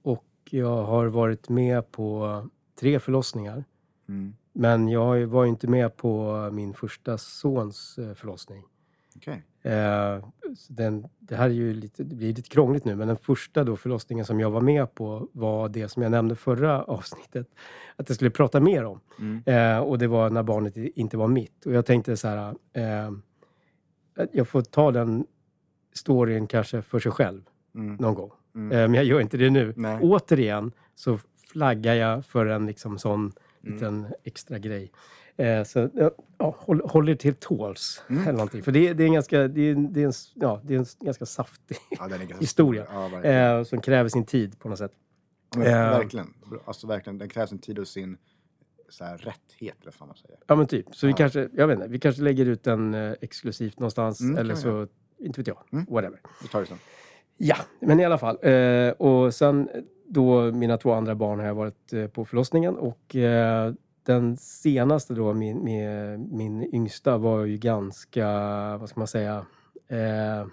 och 0.02 0.24
jag 0.50 0.82
har 0.84 1.06
varit 1.06 1.48
med 1.48 1.90
på 1.92 2.48
tre 2.80 3.00
förlossningar. 3.00 3.64
Mm. 4.08 4.34
Men 4.54 4.88
jag 4.88 5.26
var 5.26 5.44
ju 5.44 5.50
inte 5.50 5.66
med 5.68 5.96
på 5.96 6.34
min 6.52 6.74
första 6.74 7.18
sons 7.18 7.98
eh, 7.98 8.14
förlossning. 8.14 8.62
Okej. 9.16 9.42
Eh, 9.62 10.24
den, 10.68 11.06
det 11.18 11.36
här 11.36 11.44
är 11.44 11.54
ju 11.54 11.74
lite, 11.74 12.04
det 12.04 12.14
blir 12.14 12.28
lite 12.28 12.48
krångligt 12.48 12.84
nu, 12.84 12.94
men 12.96 13.08
den 13.08 13.16
första 13.16 13.64
då 13.64 13.76
förlossningen 13.76 14.24
som 14.24 14.40
jag 14.40 14.50
var 14.50 14.60
med 14.60 14.94
på 14.94 15.28
var 15.32 15.68
det 15.68 15.88
som 15.88 16.02
jag 16.02 16.10
nämnde 16.12 16.36
förra 16.36 16.82
avsnittet. 16.84 17.48
Att 17.96 18.08
jag 18.08 18.16
skulle 18.16 18.30
prata 18.30 18.60
mer 18.60 18.84
om. 18.84 19.00
Mm. 19.20 19.42
Eh, 19.46 19.78
och 19.78 19.98
det 19.98 20.06
var 20.06 20.30
när 20.30 20.42
barnet 20.42 20.76
inte 20.76 21.16
var 21.16 21.28
mitt. 21.28 21.66
Och 21.66 21.72
jag 21.72 21.86
tänkte 21.86 22.16
så 22.16 22.28
här, 22.28 22.54
jag 24.32 24.48
får 24.48 24.62
ta 24.62 24.90
den 24.92 25.26
storyn 25.92 26.46
kanske 26.46 26.82
för 26.82 26.98
sig 26.98 27.12
själv 27.12 27.42
Mm. 27.74 27.96
någon 27.96 28.14
gång. 28.14 28.30
Mm. 28.54 28.68
Men 28.68 28.94
jag 28.94 29.04
gör 29.04 29.20
inte 29.20 29.36
det 29.36 29.50
nu. 29.50 29.72
Nej. 29.76 29.98
Återigen 30.02 30.72
så 30.94 31.18
flaggar 31.52 31.94
jag 31.94 32.24
för 32.26 32.46
en 32.46 32.66
liksom 32.66 32.98
sån 32.98 33.32
Mm. 33.64 33.74
liten 33.74 34.06
extra 34.24 34.58
grej. 34.58 34.92
Eh, 35.36 35.64
så 35.64 35.90
ja, 35.94 36.10
håll, 36.38 36.82
håll 36.84 37.08
er 37.08 37.14
till 37.14 37.34
tåls. 37.34 38.02
Mm. 38.08 38.22
Eller 38.22 38.32
någonting. 38.32 38.62
För 38.62 38.72
det, 38.72 38.92
det, 38.92 39.02
är 39.02 39.06
en 39.06 39.12
ganska, 39.12 39.48
det, 39.48 39.60
är, 39.60 39.74
det, 39.74 40.02
är 40.02 40.06
en, 40.06 40.12
ja, 40.34 40.60
det 40.64 40.74
är 40.74 40.78
en 40.78 40.86
ganska 41.00 41.26
saftig 41.26 41.76
Ja, 41.90 42.06
ganska 42.06 42.36
historia. 42.38 42.84
stor. 42.86 43.24
Ja, 43.24 43.58
eh, 43.58 43.64
som 43.64 43.80
kräver 43.80 44.08
sin 44.08 44.26
tid 44.26 44.58
på 44.58 44.68
något 44.68 44.78
sätt. 44.78 44.92
Men, 45.56 45.66
eh. 45.66 45.72
verkligen. 45.72 46.34
Alltså 46.64 46.86
verkligen. 46.86 47.18
Den 47.18 47.28
krävs 47.28 47.52
en 47.52 47.58
tid 47.58 47.78
och 47.78 47.88
sin 47.88 48.16
så 48.88 49.04
här, 49.04 49.18
rätthet, 49.18 49.76
eller 49.82 49.94
vad 49.98 50.08
man 50.08 50.16
säger. 50.16 50.38
Ja 50.46 50.54
men 50.54 50.66
typ. 50.66 50.94
Så 50.94 51.06
vi 51.06 51.12
kanske, 51.12 51.48
jag 51.52 51.66
vet 51.66 51.76
inte, 51.76 51.88
vi 51.88 51.98
kanske 51.98 52.22
lägger 52.22 52.46
ut 52.46 52.62
den 52.62 52.94
eh, 52.94 53.14
exklusivt 53.20 53.78
någonstans. 53.78 54.20
Mm, 54.20 54.38
eller 54.38 54.54
så, 54.54 54.88
inte 55.18 55.40
vet 55.40 55.46
jag. 55.46 55.58
Mm. 55.72 55.86
Whatever. 55.90 56.20
Vi 56.42 56.48
tar 56.48 56.60
det 56.60 56.66
sen. 56.66 56.78
Ja, 57.36 57.56
men 57.80 58.00
i 58.00 58.04
alla 58.04 58.18
fall. 58.18 58.38
Eh, 58.42 58.88
och 58.88 59.34
sen 59.34 59.68
då 60.14 60.52
mina 60.52 60.76
två 60.76 60.92
andra 60.92 61.14
barn 61.14 61.38
har 61.38 61.46
jag 61.46 61.54
varit 61.54 61.92
eh, 61.92 62.06
på 62.06 62.24
förlossningen 62.24 62.76
och 62.76 63.16
eh, 63.16 63.72
den 64.02 64.36
senaste 64.36 65.14
då, 65.14 65.34
min, 65.34 65.64
min, 65.64 66.28
min 66.36 66.74
yngsta 66.74 67.18
var 67.18 67.44
ju 67.44 67.56
ganska, 67.58 68.26
vad 68.76 68.88
ska 68.88 69.00
man 69.00 69.06
säga, 69.06 69.46
eh, 69.88 70.46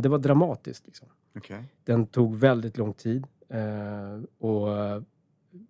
det 0.00 0.08
var 0.08 0.18
dramatiskt 0.18 0.86
liksom. 0.86 1.08
Okej. 1.36 1.64
Den 1.84 2.06
tog 2.06 2.36
väldigt 2.36 2.78
lång 2.78 2.92
tid 2.92 3.26
eh, 3.48 4.22
och 4.38 4.78
eh, 4.78 5.02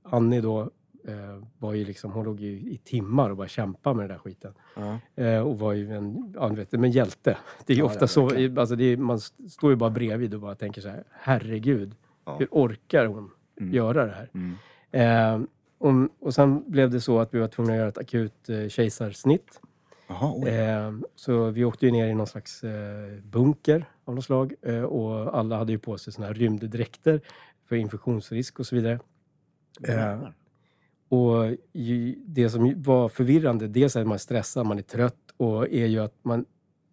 Annie 0.03 0.41
då 0.41 0.61
eh, 1.05 1.45
var 1.59 1.75
ju 1.75 1.85
liksom, 1.85 2.13
hon 2.13 2.25
låg 2.25 2.41
ju 2.41 2.51
i 2.61 2.81
timmar 2.85 3.31
och 3.31 3.37
bara 3.37 3.49
kämpade 3.49 3.97
med 3.97 4.03
den 4.09 4.17
där 4.17 4.19
skiten. 4.19 4.55
Ja. 4.77 4.99
Eh, 5.25 5.41
och 5.41 5.59
var 5.59 5.73
ju 5.73 5.93
en, 5.93 6.33
ja, 6.37 6.49
vet, 6.49 6.73
men 6.73 6.91
hjälte. 6.91 7.37
Det 7.67 7.73
är 7.73 7.77
ju 7.77 7.83
Ja, 7.83 7.87
ofta 7.87 8.03
ja, 8.03 8.07
så, 8.07 8.25
verkligen. 8.27 8.59
alltså 8.59 8.77
det 8.77 8.85
är, 8.85 8.97
man 8.97 9.17
st- 9.17 9.49
står 9.49 9.71
ju 9.71 9.77
bara 9.77 9.91
bredvid 9.91 10.35
och 10.35 10.41
bara 10.41 10.55
tänker 10.55 10.81
så 10.81 10.89
här, 10.89 11.05
herregud, 11.11 11.95
Ja. 12.25 12.37
hur 12.39 12.49
orkar 12.51 13.07
hon 13.07 13.31
Mm. 13.61 13.75
göra 13.75 14.07
det 14.07 14.13
här? 14.13 14.31
Mm. 14.35 15.43
Eh, 15.43 15.47
och, 15.79 15.93
och 16.21 16.35
sen 16.35 16.71
blev 16.71 16.91
det 16.91 17.01
så 17.01 17.19
att 17.21 17.35
vi 17.35 17.39
var 17.39 17.47
tvungna 17.49 17.73
att 17.73 17.79
göra 17.79 17.89
ett 17.89 17.99
akut 17.99 18.49
eh, 18.49 18.69
kejsarsnitt. 18.69 19.61
Jaha, 20.09 20.33
oj. 20.37 20.49
Eh, 20.49 20.93
så 21.15 21.51
vi 21.51 21.65
åkte 21.65 21.87
ju 21.87 21.93
ner 21.93 22.07
i 22.09 22.15
någon 22.15 22.27
slags 22.27 22.65
eh, 22.65 23.19
bunker 23.25 23.85
av 24.05 24.15
något 24.15 24.25
slag 24.25 24.55
eh, 24.63 24.83
och 24.83 25.39
alla 25.39 25.57
hade 25.57 25.73
ju 25.73 25.79
på 25.79 25.99
sig 25.99 26.13
såna 26.13 26.27
här 26.27 26.35
rymddräkter 26.35 27.21
för 27.69 27.77
infektionsrisk 27.77 28.61
och 28.61 28.67
så 28.67 28.75
vidare. 28.77 28.99
eh. 29.89 30.19
Och 31.09 31.57
ju, 31.73 32.15
det 32.27 32.51
som 32.51 32.83
var 32.83 33.09
förvirrande, 33.09 33.69
dels 33.69 33.97
är 33.97 34.01
att 34.01 34.07
man 34.07 34.19
stressad, 34.19 34.67
man 34.67 34.79
är 34.79 34.83
trött 34.83 35.35
och 35.37 35.69
är 35.69 35.87
ju 35.87 35.99
att 35.99 36.15
man 36.23 36.45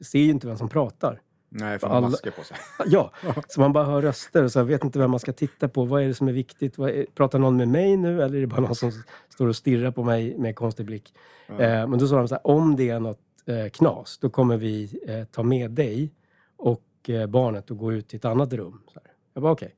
ser 0.01 0.19
ju 0.19 0.29
inte 0.29 0.47
vem 0.47 0.57
som 0.57 0.69
pratar. 0.69 1.21
Nej, 1.49 1.79
för 1.79 1.87
alla- 1.87 2.09
masker 2.09 2.31
på 2.31 2.43
sig. 2.43 2.57
Ja, 2.85 3.11
så 3.47 3.59
man 3.59 3.73
bara 3.73 3.85
hör 3.85 4.01
röster 4.01 4.43
och 4.43 4.51
så 4.51 4.63
vet 4.63 4.83
inte 4.83 4.99
vem 4.99 5.11
man 5.11 5.19
ska 5.19 5.33
titta 5.33 5.67
på. 5.67 5.85
Vad 5.85 6.03
är 6.03 6.07
det 6.07 6.13
som 6.13 6.27
är 6.27 6.31
viktigt? 6.31 6.77
Är, 6.79 7.05
pratar 7.15 7.39
någon 7.39 7.57
med 7.57 7.67
mig 7.67 7.97
nu 7.97 8.23
eller 8.23 8.37
är 8.37 8.41
det 8.41 8.47
bara 8.47 8.61
någon 8.61 8.75
som 8.75 8.91
står 9.29 9.47
och 9.47 9.55
stirrar 9.55 9.91
på 9.91 10.03
mig 10.03 10.37
med 10.37 10.55
konstig 10.55 10.85
blick? 10.85 11.13
Ja. 11.47 11.59
Eh, 11.59 11.87
men 11.87 11.99
då 11.99 12.07
sa 12.07 12.17
de 12.17 12.27
så 12.27 12.35
här, 12.35 12.47
om 12.47 12.75
det 12.75 12.89
är 12.89 12.99
något 12.99 13.19
eh, 13.45 13.69
knas, 13.69 14.17
då 14.17 14.29
kommer 14.29 14.57
vi 14.57 14.99
eh, 15.07 15.23
ta 15.23 15.43
med 15.43 15.71
dig 15.71 16.13
och 16.57 16.83
eh, 17.07 17.27
barnet 17.27 17.71
och 17.71 17.77
gå 17.77 17.93
ut 17.93 18.07
till 18.07 18.17
ett 18.17 18.25
annat 18.25 18.53
rum. 18.53 18.81
Så 18.93 18.99
här. 18.99 19.11
Jag 19.33 19.43
bara 19.43 19.51
okej. 19.51 19.75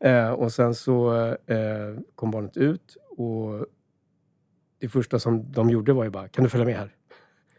eh, 0.04 0.30
och 0.30 0.52
sen 0.52 0.74
så 0.74 1.26
eh, 1.46 1.98
kom 2.14 2.30
barnet 2.30 2.56
ut 2.56 2.96
och 3.16 3.66
det 4.78 4.88
första 4.88 5.18
som 5.18 5.52
de 5.52 5.70
gjorde 5.70 5.92
var 5.92 6.04
ju 6.04 6.10
bara, 6.10 6.28
kan 6.28 6.44
du 6.44 6.50
följa 6.50 6.66
med 6.66 6.76
här? 6.76 6.94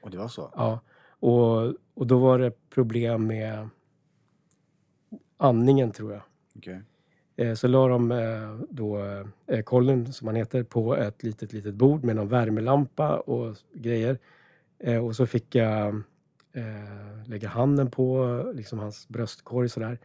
Och 0.01 0.09
det 0.11 0.17
var 0.17 0.27
så? 0.27 0.49
Ja. 0.55 0.79
Och, 1.23 1.73
och 1.93 2.07
då 2.07 2.19
var 2.19 2.39
det 2.39 2.69
problem 2.69 3.27
med 3.27 3.69
andningen 5.37 5.91
tror 5.91 6.11
jag. 6.11 6.21
Okej. 6.55 6.81
Eh, 7.35 7.53
Så 7.53 7.67
la 7.67 7.87
de 7.87 8.11
eh, 8.11 8.59
då 8.69 8.97
eh, 9.47 9.61
Colin, 9.61 10.13
som 10.13 10.27
han 10.27 10.35
heter, 10.35 10.63
på 10.63 10.95
ett 10.95 11.23
litet, 11.23 11.53
litet 11.53 11.75
bord 11.75 12.03
med 12.03 12.15
någon 12.15 12.27
värmelampa 12.27 13.17
och 13.19 13.55
grejer. 13.73 14.19
Och 15.01 15.15
så 15.15 15.25
fick 15.25 15.55
jag 15.55 16.03
lägga 17.25 17.49
handen 17.49 17.91
på 17.91 18.51
liksom 18.55 18.79
hans 18.79 19.07
bröstkorg 19.07 19.69
sådär. 19.69 19.99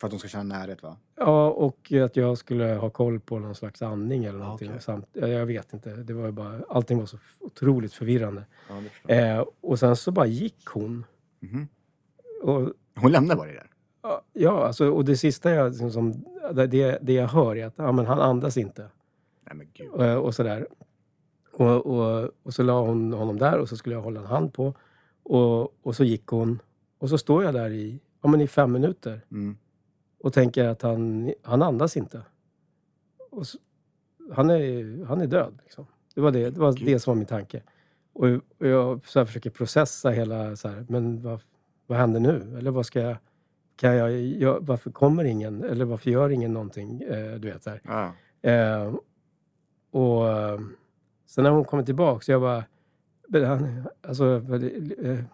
För 0.00 0.06
att 0.06 0.10
de 0.10 0.18
ska 0.18 0.28
känna 0.28 0.58
närhet 0.58 0.82
va? 0.82 0.96
Ja, 1.16 1.50
och 1.50 1.92
att 1.92 2.16
jag 2.16 2.38
skulle 2.38 2.64
ha 2.64 2.90
koll 2.90 3.20
på 3.20 3.38
någon 3.38 3.54
slags 3.54 3.82
andning 3.82 4.24
eller 4.24 4.38
någonting. 4.38 4.68
okej. 4.68 4.82
Samt, 4.82 5.06
ja, 5.12 5.26
jag 5.28 5.46
vet 5.46 5.72
inte, 5.72 5.90
det 5.90 6.12
var 6.12 6.30
bara, 6.30 6.60
allting 6.68 6.98
var 6.98 7.06
så 7.06 7.16
otroligt 7.40 7.92
förvirrande. 7.94 8.44
Ja. 9.06 9.14
Eh, 9.14 9.44
och 9.60 9.78
sen 9.78 9.96
så 9.96 10.10
bara 10.12 10.26
gick 10.26 10.66
hon. 10.66 11.04
Mhm. 11.40 11.68
Och, 12.42 12.72
Hon 12.96 13.12
lämnar 13.12 13.36
bara 13.36 13.46
det 13.46 13.52
där? 13.52 13.66
ja, 14.32 14.66
alltså, 14.66 14.90
och 14.90 15.04
det 15.04 15.16
sista 15.16 15.50
jag, 15.50 15.70
liksom, 15.70 15.90
som, 15.90 16.24
det, 16.54 16.98
det 17.02 17.12
jag 17.12 17.28
hör 17.28 17.56
är 17.56 17.66
att 17.66 17.74
ja, 17.76 17.92
men 17.92 18.06
han 18.06 18.20
andas 18.20 18.56
inte. 18.56 18.82
Nej 19.46 19.54
men 19.56 19.66
gud. 19.74 19.90
och, 19.90 20.24
och 20.24 20.34
sådär. 20.34 20.66
Och, 21.52 21.86
och, 21.86 22.30
och 22.42 22.54
så 22.54 22.62
la 22.62 22.80
hon 22.80 23.12
honom 23.12 23.38
där 23.38 23.58
och 23.58 23.68
så 23.68 23.76
skulle 23.76 23.94
jag 23.94 24.02
hålla 24.02 24.20
en 24.20 24.26
hand 24.26 24.52
på. 24.52 24.74
Och, 25.22 25.86
och 25.86 25.96
så 25.96 26.04
gick 26.04 26.26
hon. 26.26 26.62
Och 26.98 27.08
så 27.08 27.18
står 27.18 27.44
jag 27.44 27.54
där 27.54 27.70
i, 27.70 28.00
ja, 28.22 28.28
men 28.28 28.40
i 28.40 28.46
fem 28.46 28.72
minuter 28.72 29.20
Mm. 29.30 29.56
Och 30.22 30.32
tänker 30.32 30.68
att 30.68 30.82
han, 30.82 31.32
han 31.42 31.62
andas 31.62 31.96
inte. 31.96 32.22
Så, 33.42 33.58
han, 34.32 34.50
är, 34.50 35.04
han 35.04 35.20
är 35.20 35.26
död. 35.26 35.58
Liksom. 35.62 35.86
Det 36.14 36.20
var, 36.20 36.30
det, 36.30 36.50
det, 36.50 36.60
var 36.60 36.72
det 36.84 36.98
som 36.98 37.10
var 37.10 37.16
min 37.16 37.26
tanke. 37.26 37.62
Och, 38.12 38.26
och 38.58 38.66
jag 38.66 39.00
så 39.06 39.26
försöker 39.26 39.50
processa 39.50 40.10
hela, 40.10 40.56
så 40.56 40.68
här, 40.68 40.86
men 40.88 41.22
vad, 41.22 41.40
vad 41.86 41.98
händer 41.98 42.20
nu? 42.20 42.56
Eller 42.58 42.70
vad 42.70 42.86
ska 42.86 43.00
jag, 43.00 43.16
kan 43.76 43.96
jag, 43.96 44.10
gö- 44.10 44.58
varför 44.60 44.90
kommer 44.90 45.24
ingen? 45.24 45.64
Eller 45.64 45.84
varför 45.84 46.10
gör 46.10 46.30
ingen 46.30 46.52
någonting? 46.52 47.02
Eh, 47.02 47.34
du 47.34 47.50
vet 47.50 47.62
så. 47.62 47.70
Ja. 47.82 48.12
Eh, 48.50 48.94
och 49.90 50.28
eh, 50.28 50.60
sen 51.26 51.44
när 51.44 51.50
hon 51.50 51.64
kommer 51.64 51.82
tillbaka 51.82 52.20
så 52.24 52.32
jag 52.32 52.40
bara... 52.40 52.64
han- 53.46 53.88
Alltså, 54.02 54.24
eh, 54.34 55.24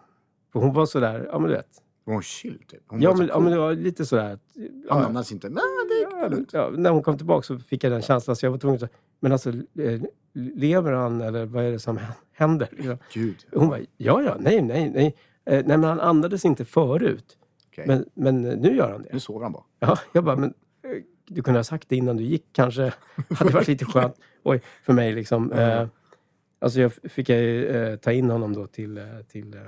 för 0.51 0.59
hon 0.59 0.73
var 0.73 0.85
sådär, 0.85 1.29
ja 1.31 1.39
men 1.39 1.49
du 1.49 1.55
vet. 1.55 1.83
Var 2.07 2.13
hon 2.13 2.23
chill 2.23 2.59
typ? 2.67 2.83
Hon 2.87 3.01
Ja 3.01 3.09
var 3.11 3.17
men, 3.17 3.27
ja 3.27 3.33
cool. 3.33 3.43
men 3.43 3.51
det 3.51 3.57
var 3.59 3.73
lite 3.73 4.05
sådär. 4.05 4.33
att- 4.33 4.41
Han 4.89 4.99
Ja, 5.01 5.05
andas 5.05 5.31
inte. 5.31 5.49
Nej, 5.49 5.63
det 5.89 6.17
är 6.17 6.29
lugnt. 6.29 6.49
ja, 6.53 6.69
när 6.77 6.89
hon 6.89 7.03
kom 7.03 7.17
tillbaka 7.17 7.41
så 7.43 7.59
fick 7.59 7.83
jag 7.83 7.91
den 7.91 8.01
känslan 8.01 8.35
så 8.35 8.45
jag 8.45 8.51
var 8.51 8.57
tvungen 8.57 8.83
att 8.83 8.91
men 9.19 9.31
alltså 9.31 9.49
eh, 9.79 10.01
lever 10.33 10.91
han 10.91 11.21
eller 11.21 11.45
vad 11.45 11.63
är 11.65 11.71
det 11.71 11.79
som 11.79 11.99
händer? 12.33 12.97
Gud. 13.13 13.35
Hon 13.53 13.69
bara, 13.69 13.79
ja 13.97 14.21
ja, 14.21 14.35
nej 14.39 14.61
nej 14.61 14.89
nej. 14.95 15.15
Eh, 15.45 15.53
nej 15.65 15.77
men 15.77 15.83
han 15.83 15.99
andades 15.99 16.45
inte 16.45 16.65
förut. 16.65 17.37
Okej. 17.71 17.83
Men, 17.87 18.05
men 18.13 18.41
nu 18.41 18.75
gör 18.75 18.91
han 18.91 19.01
det. 19.01 19.09
Nu 19.13 19.19
sover 19.19 19.43
han 19.43 19.51
bara. 19.51 19.63
Ja, 19.79 19.97
jag 20.13 20.23
bara, 20.23 20.35
men 20.35 20.49
eh, 20.83 21.03
du 21.27 21.41
kunde 21.41 21.59
ha 21.59 21.63
sagt 21.63 21.89
det 21.89 21.95
innan 21.95 22.17
du 22.17 22.23
gick 22.23 22.45
kanske. 22.51 22.93
hade 23.29 23.51
varit 23.53 23.67
lite 23.67 23.85
skönt. 23.85 24.15
Oj, 24.43 24.61
för 24.83 24.93
mig 24.93 25.13
liksom. 25.13 25.51
Ja. 25.55 25.61
Eh, 25.61 25.87
alltså 26.59 26.79
jag 26.81 26.93
fick 26.93 27.29
jag 27.29 27.75
eh, 27.75 27.95
ta 27.95 28.11
in 28.11 28.29
honom 28.29 28.53
då 28.53 28.67
till, 28.67 28.97
eh, 28.97 29.03
till, 29.27 29.53
eh, 29.53 29.61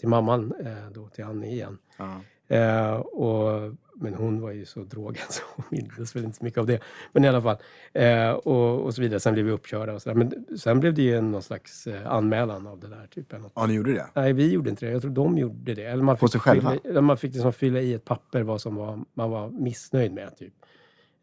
till 0.00 0.08
mamman, 0.08 0.52
eh, 0.64 0.92
då 0.94 1.08
till 1.08 1.24
Annie 1.24 1.52
igen. 1.52 1.78
Ja. 1.96 2.20
Eh, 2.56 2.94
och, 2.94 3.74
men 3.94 4.14
hon 4.14 4.40
var 4.40 4.50
ju 4.50 4.64
så 4.64 4.80
drogad 4.80 5.24
så 5.28 5.42
hon 5.56 5.64
mindes 5.68 6.16
väl 6.16 6.24
inte 6.24 6.38
så 6.38 6.44
mycket 6.44 6.58
av 6.58 6.66
det. 6.66 6.80
Men 7.12 7.24
i 7.24 7.28
alla 7.28 7.42
fall. 7.42 7.56
Eh, 7.92 8.30
och, 8.30 8.80
och 8.80 8.94
så 8.94 9.02
vidare. 9.02 9.20
Sen 9.20 9.34
blev 9.34 9.46
vi 9.46 9.52
uppkörda 9.52 9.92
och 9.92 10.02
sådär. 10.02 10.16
Men 10.16 10.58
sen 10.58 10.80
blev 10.80 10.94
det 10.94 11.02
ju 11.02 11.20
någon 11.20 11.42
slags 11.42 11.86
eh, 11.86 12.12
anmälan 12.12 12.66
av 12.66 12.80
det 12.80 12.88
där. 12.88 13.06
Typ, 13.10 13.32
eller 13.32 13.42
något. 13.42 13.52
ja, 13.54 13.66
ni 13.66 13.74
gjorde 13.74 13.92
det? 13.92 14.06
Nej, 14.14 14.32
vi 14.32 14.52
gjorde 14.52 14.70
inte 14.70 14.86
det. 14.86 14.92
Jag 14.92 15.02
tror 15.02 15.10
de 15.10 15.38
gjorde 15.38 15.74
det. 15.74 15.84
Eller 15.84 16.02
man 16.02 16.16
På 16.16 16.26
fick 16.26 16.32
sig 16.32 16.40
själva? 16.40 16.76
Fylla, 16.82 17.00
man 17.00 17.16
fick 17.16 17.32
liksom 17.32 17.52
fylla 17.52 17.80
i 17.80 17.94
ett 17.94 18.04
papper 18.04 18.42
vad 18.42 18.60
som 18.60 18.76
var, 18.76 19.04
man 19.14 19.30
var 19.30 19.50
missnöjd 19.50 20.12
med. 20.12 20.36
Typ. 20.36 20.54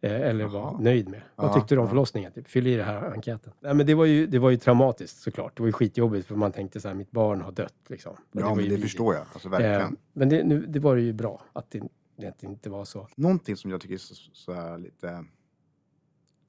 Eh, 0.01 0.11
eller 0.21 0.45
var 0.47 0.59
Jaha. 0.59 0.79
nöjd 0.79 1.09
med. 1.09 1.21
Vad 1.35 1.53
tyckte 1.53 1.75
du 1.75 1.81
om 1.81 1.87
förlossningen? 1.87 2.31
Typ. 2.31 2.47
Fyll 2.47 2.67
i 2.67 2.75
det 2.75 2.83
här 2.83 3.11
enkäten. 3.11 3.53
Nej, 3.59 3.73
men 3.73 3.85
det, 3.85 3.93
var 3.95 4.05
ju, 4.05 4.27
det 4.27 4.39
var 4.39 4.49
ju 4.49 4.57
traumatiskt 4.57 5.17
såklart. 5.21 5.55
Det 5.57 5.61
var 5.63 5.67
ju 5.67 5.73
skitjobbigt 5.73 6.27
för 6.27 6.35
man 6.35 6.51
tänkte 6.51 6.79
så 6.81 6.87
här, 6.87 6.95
mitt 6.95 7.11
barn 7.11 7.41
har 7.41 7.51
dött. 7.51 7.73
Liksom. 7.87 8.15
Ja, 8.31 8.41
var 8.41 8.49
men 8.49 8.55
det 8.57 8.61
vidrigt. 8.63 8.81
förstår 8.83 9.13
jag. 9.15 9.25
Alltså 9.33 9.47
Eh, 9.47 9.51
verkligen. 9.51 9.97
men 10.13 10.29
det, 10.29 10.43
nu, 10.43 10.65
det 10.65 10.79
var 10.79 10.95
ju 10.95 11.13
bra 11.13 11.41
att 11.53 11.71
det, 11.71 11.83
det 12.17 12.43
inte 12.43 12.69
var 12.69 12.85
så. 12.85 13.07
Någonting 13.15 13.57
som 13.57 13.71
jag 13.71 13.81
tycker 13.81 13.93
är 13.93 13.97
så, 13.99 14.15
så 14.33 14.53
här 14.53 14.77
lite 14.77 15.25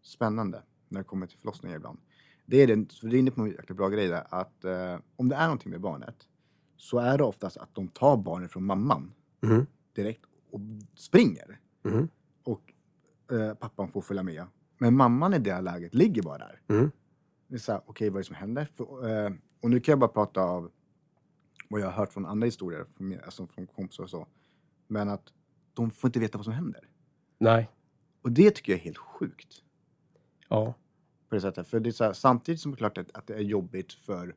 spännande 0.03 0.63
när 0.89 1.01
det 1.01 1.05
kommer 1.05 1.27
till 1.27 1.39
förlossningar 1.39 1.77
ibland. 1.77 1.99
Det 2.47 2.57
är, 2.63 2.67
den, 2.67 2.87
för 3.01 3.07
du 3.07 3.17
är 3.17 3.21
inne 3.21 3.31
på 3.31 3.41
en 3.41 3.47
jäkla 3.51 3.75
bra 3.75 3.89
grej 3.89 4.09
där, 4.09 4.27
att 4.31 4.65
eh, 4.65 4.97
om 5.17 5.29
det 5.29 5.37
är 5.37 5.43
någonting 5.45 5.71
med 5.71 5.81
barnet 5.81 6.17
så 6.77 6.99
är 6.99 7.19
det 7.19 7.25
oftast 7.25 7.57
att 7.57 7.75
de 7.75 7.89
tar 7.89 8.17
barnet 8.17 8.53
från 8.53 8.65
mamman 8.65 9.13
Mhm. 9.41 9.67
direkt 9.95 10.21
och 10.51 10.61
springer. 10.97 11.59
Mhm. 11.83 12.09
Eh, 13.33 13.55
pappan 13.55 13.89
får 13.89 14.01
följa 14.01 14.23
med. 14.23 14.47
Men 14.79 14.97
mamman 14.97 15.35
i 15.35 15.39
det 15.39 15.61
läget 15.61 15.95
ligger 15.95 16.23
bara 16.23 16.39
där. 16.39 16.61
Mm. 16.69 16.91
Det 17.49 17.55
är 17.55 17.59
så 17.59 17.73
här, 17.73 17.81
okej 17.87 18.11
vad 18.11 18.17
är 18.17 18.21
det 18.21 18.27
som 18.27 18.37
händer? 18.37 18.69
För, 18.75 19.09
eh, 19.27 19.33
och 19.63 19.71
nu 19.71 19.81
kan 19.81 19.93
jag 19.93 19.99
bara 19.99 20.09
prata 20.09 20.43
av 20.43 20.71
vad 21.69 21.81
jag 21.81 21.87
har 21.87 21.93
hört 21.93 22.13
från 22.13 22.27
andra 22.27 22.45
historier, 22.45 22.87
från, 22.97 23.21
alltså 23.25 23.47
från 23.47 23.67
kompisar 23.67 24.05
och 24.05 24.11
så. 24.11 24.27
Men 24.87 25.09
att 25.09 25.33
de 25.75 25.91
får 25.91 26.09
inte 26.09 26.21
veta 26.21 26.39
vad 26.39 26.45
som 26.45 26.55
händer. 26.55 26.89
Nej. 27.39 27.71
Och 28.23 28.33
det 28.33 28.51
tycker 28.51 28.73
jag 28.73 28.81
är 28.81 28.85
helt 28.85 28.99
sjukt. 28.99 29.63
Ja. 30.49 30.75
På 31.29 31.35
det 31.35 31.41
sättet. 31.41 31.69
För 31.69 31.81
det 31.81 31.91
är 31.91 31.93
så 31.93 32.05
här, 32.05 32.13
samtidigt 32.13 32.61
som 32.61 32.73
det 32.73 32.77
är 32.77 32.79
klart 32.79 32.99
att, 32.99 33.17
att 33.17 33.27
det 33.27 33.35
är 33.35 33.41
jobbigt 33.41 33.93
för 33.93 34.35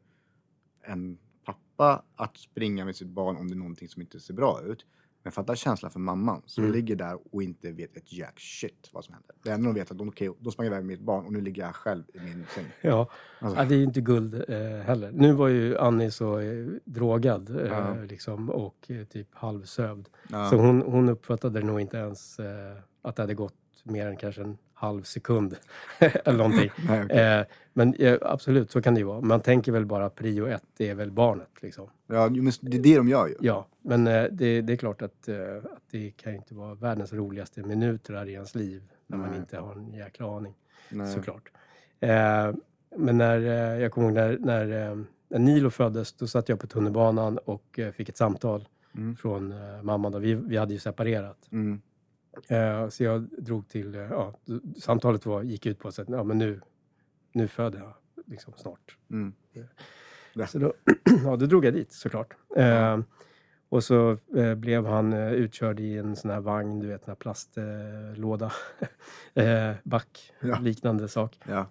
en 0.81 1.17
pappa 1.45 2.03
att 2.15 2.38
springa 2.38 2.86
med 2.86 2.95
sitt 2.95 3.07
barn 3.07 3.38
om 3.38 3.48
det 3.48 3.53
är 3.53 3.57
någonting 3.57 3.88
som 3.88 4.01
inte 4.01 4.19
ser 4.19 4.33
bra 4.33 4.62
ut. 4.62 4.86
Men 5.24 5.32
fatta 5.32 5.56
känslan 5.56 5.92
för 5.92 6.00
mamman 6.00 6.42
som 6.46 6.63
Mm. 6.63 6.75
ligger 6.75 6.96
där 6.96 7.18
och 7.32 7.44
inte 7.44 7.72
vet 7.72 7.98
ett 7.98 8.13
jack 8.13 8.40
shit 8.40 8.90
vad 8.94 9.06
som 9.06 9.13
händer. 9.13 9.36
Det 9.44 9.50
enda 9.51 9.68
de 9.70 9.75
vet 9.80 9.90
är 9.90 9.94
att 9.94 9.98
de, 9.98 10.08
okay, 10.08 10.30
då 10.40 10.51
sprang 10.51 10.66
jag 10.66 10.72
iväg 10.74 10.86
med 10.86 10.98
mitt 10.98 11.06
barn 11.06 11.25
och 11.25 11.34
nu 11.34 11.42
ligger 11.42 11.62
jag 11.66 11.75
själv 11.75 12.04
i 12.13 12.20
min 12.20 12.46
säng. 12.56 12.66
Ja. 12.82 13.10
Alltså, 13.40 13.60
ja, 13.60 13.66
det 13.66 13.75
är 13.75 13.78
ju 13.78 13.84
inte 13.84 14.01
guld 14.01 14.34
eh, 14.48 14.60
heller. 14.86 15.12
Nu 15.12 15.34
var 15.34 15.48
ju 15.48 15.78
Annie 15.78 16.12
så 16.12 16.40
eh, 16.40 16.68
drogad 16.86 17.50
eh, 17.50 17.66
Ja. 17.68 17.94
liksom, 18.10 18.50
och 18.50 18.92
eh, 18.92 19.06
typ 19.06 19.28
halvsövd. 19.32 20.10
ja. 20.30 20.50
Så 20.50 20.56
hon, 20.58 20.82
hon 20.82 21.10
uppfattade 21.10 21.62
nog 21.62 21.82
inte 21.82 21.98
ens 21.98 22.40
eh, 22.40 22.78
att 23.01 23.16
det 23.16 23.24
hade 23.24 23.34
gått 23.34 23.54
mer 23.84 24.08
än 24.08 24.18
kanske 24.18 24.42
en 24.42 24.58
halv 24.81 25.03
sekund. 25.03 25.55
eller 26.00 26.38
någonting. 26.38 26.71
Nej, 26.88 27.03
okej. 27.05 27.17
Eh, 27.19 27.45
men 27.73 27.93
eh, 27.93 28.17
absolut, 28.21 28.71
så 28.71 28.81
kan 28.81 28.93
det 28.93 29.00
ju 29.00 29.05
vara. 29.05 29.21
Man 29.21 29.41
tänker 29.41 29.71
väl 29.71 29.85
bara 29.85 30.09
prio 30.09 30.47
ett, 30.47 30.63
det 30.77 30.89
är 30.89 30.95
väl 30.95 31.11
barnet. 31.11 31.50
Liksom. 31.61 31.89
ja, 32.07 32.29
men 32.29 32.51
det 32.61 32.77
är 32.77 32.81
det 32.81 32.97
de 32.97 33.07
gör 33.09 33.27
ju. 33.27 33.35
Ja, 33.39 33.67
men 33.81 34.07
eh, 34.07 34.23
det, 34.31 34.61
det 34.61 34.73
är 34.73 34.77
klart 34.77 35.01
att, 35.01 35.27
eh, 35.27 35.35
att 35.73 35.83
det 35.91 36.11
kan 36.11 36.31
ju 36.31 36.38
inte 36.38 36.55
vara 36.55 36.75
världens 36.75 37.13
roligaste 37.13 37.63
minuter 37.63 38.13
här 38.13 38.25
i 38.29 38.33
ens 38.33 38.55
liv 38.55 38.83
när 39.07 39.17
man 39.17 39.29
Nej. 39.29 39.39
inte 39.39 39.57
har 39.57 39.75
en 39.75 39.93
jäkla 39.93 40.35
aning. 40.38 40.53
Nej. 40.89 41.13
Såklart. 41.13 41.51
Eh, 42.00 42.51
men 42.97 43.17
när, 43.17 43.38
eh, 43.39 43.81
jag 43.81 43.91
kommer 43.91 44.07
ihåg 44.07 44.15
när, 44.15 44.38
när, 44.38 44.95
när 45.29 45.39
Nilo 45.39 45.69
föddes, 45.69 46.13
då 46.13 46.27
satt 46.27 46.50
jag 46.50 46.59
på 46.59 46.67
tunnelbanan 46.67 47.38
och 47.38 47.79
fick 47.93 48.09
ett 48.09 48.17
samtal 48.17 48.67
Mm. 48.95 49.15
från 49.15 49.53
mamman. 49.81 50.11
Då. 50.11 50.19
Vi, 50.19 50.33
vi 50.33 50.57
hade 50.57 50.73
ju 50.73 50.79
separerat. 50.79 51.38
Mm. 51.51 51.81
Eh, 52.47 52.89
så 52.89 53.03
jag 53.03 53.21
drog 53.38 53.67
till, 53.67 53.95
eh, 53.95 54.01
ja, 54.01 54.33
samtalet 54.77 55.25
var, 55.25 55.43
gick 55.43 55.65
ut 55.65 55.79
på 55.79 55.88
att 55.88 56.00
ja, 56.07 56.23
men 56.23 56.38
nu, 56.38 56.61
nu 57.33 57.47
föder 57.47 57.79
jag 57.79 57.93
liksom 58.25 58.53
snart. 58.57 58.97
Mm. 59.09 59.33
Ja. 60.33 60.47
Så 60.47 60.59
då, 60.59 60.73
ja, 61.23 61.35
då 61.35 61.45
drog 61.45 61.65
jag 61.65 61.73
dit 61.73 61.91
såklart. 61.91 62.33
Eh, 62.55 63.00
och 63.69 63.83
så 63.83 64.17
eh, 64.35 64.55
blev 64.55 64.85
han 64.85 65.13
eh, 65.13 65.31
utkörd 65.31 65.79
i 65.79 65.97
en 65.97 66.15
sån 66.15 66.31
här 66.31 66.39
vagn, 66.39 66.79
du 66.79 66.88
vet, 66.88 67.07
en 67.07 67.15
plastlåda. 67.15 68.51
eh, 69.33 69.71
back, 69.83 70.33
Ja. 70.41 70.59
liknande 70.59 71.07
sak. 71.07 71.39
Ja. 71.47 71.65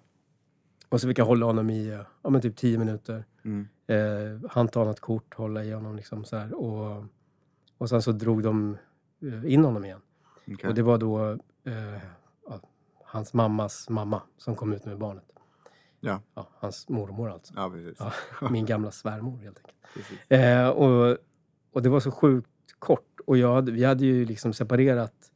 Och 0.89 1.01
så 1.01 1.07
fick 1.07 1.19
jag 1.19 1.25
hålla 1.25 1.45
honom 1.45 1.69
i 1.69 1.87
eh, 1.89 2.01
ja, 2.21 2.29
men 2.29 2.41
typ 2.41 2.55
tio 2.55 2.77
minuter. 2.77 3.25
Mm. 3.43 3.67
Eh, 3.87 4.49
han 4.49 4.67
tar 4.67 4.85
något 4.85 4.99
kort, 4.99 5.33
hålla 5.33 5.63
i 5.63 5.71
honom 5.71 5.95
liksom 5.95 6.25
så 6.25 6.37
här. 6.37 6.53
Och, 6.53 7.03
och 7.77 7.89
sen 7.89 8.01
så 8.01 8.11
drog 8.11 8.43
de 8.43 8.77
eh, 9.21 9.53
in 9.53 9.63
honom 9.65 9.85
igen. 9.85 10.01
Okej. 10.47 10.69
Och 10.69 10.75
det 10.75 10.81
var 10.81 10.97
då 10.97 11.31
eh, 11.63 12.01
hans 13.05 13.33
mammas 13.33 13.89
mamma 13.89 14.21
som 14.37 14.55
kom 14.55 14.73
ut 14.73 14.85
med 14.85 14.97
barnet. 14.97 15.25
Ja. 15.99 16.21
Ja, 16.33 16.47
hans 16.53 16.89
mormor 16.89 17.31
alltså. 17.31 17.53
Ja. 17.55 17.71
Ja, 18.41 18.49
min 18.49 18.65
gamla 18.65 18.91
svärmor 18.91 19.37
helt 19.37 19.57
enkelt. 19.57 20.21
Eh, 20.29 20.69
och, 20.69 21.17
och 21.71 21.81
det 21.81 21.89
var 21.89 21.99
så 21.99 22.11
sjukt 22.11 22.49
kort. 22.79 23.19
Och 23.25 23.37
jag 23.37 23.55
hade, 23.55 23.71
vi 23.71 23.83
hade 23.83 24.05
ju 24.05 24.25
liksom 24.25 24.53
separerat 24.53 25.31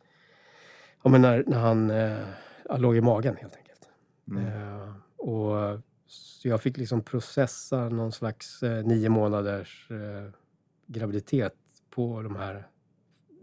ja, 1.03 1.09
men 1.09 1.21
när, 1.21 1.43
när 1.47 1.59
han 1.59 1.89
eh, 1.89 2.79
låg 2.79 2.97
i 2.97 3.01
magen 3.01 3.35
helt 3.35 3.55
enkelt. 3.55 3.89
Mm. 4.27 4.45
Eh, 4.45 4.93
och, 5.17 5.79
så 6.07 6.47
jag 6.47 6.61
fick 6.61 6.77
liksom 6.77 7.01
processa 7.01 7.89
någon 7.89 8.11
slags 8.11 8.63
eh, 8.63 8.85
nio 8.85 9.09
månaders 9.09 9.91
eh, 9.91 10.31
graviditet 10.87 11.55
på 11.89 12.21
de 12.21 12.35
här 12.35 12.67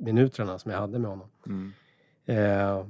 minuterna 0.03 0.59
som 0.59 0.71
jag 0.71 0.79
hade 0.79 0.99
med 0.99 1.11
honom. 1.11 1.29
Mm. 1.47 1.73
Eh, 2.25 2.87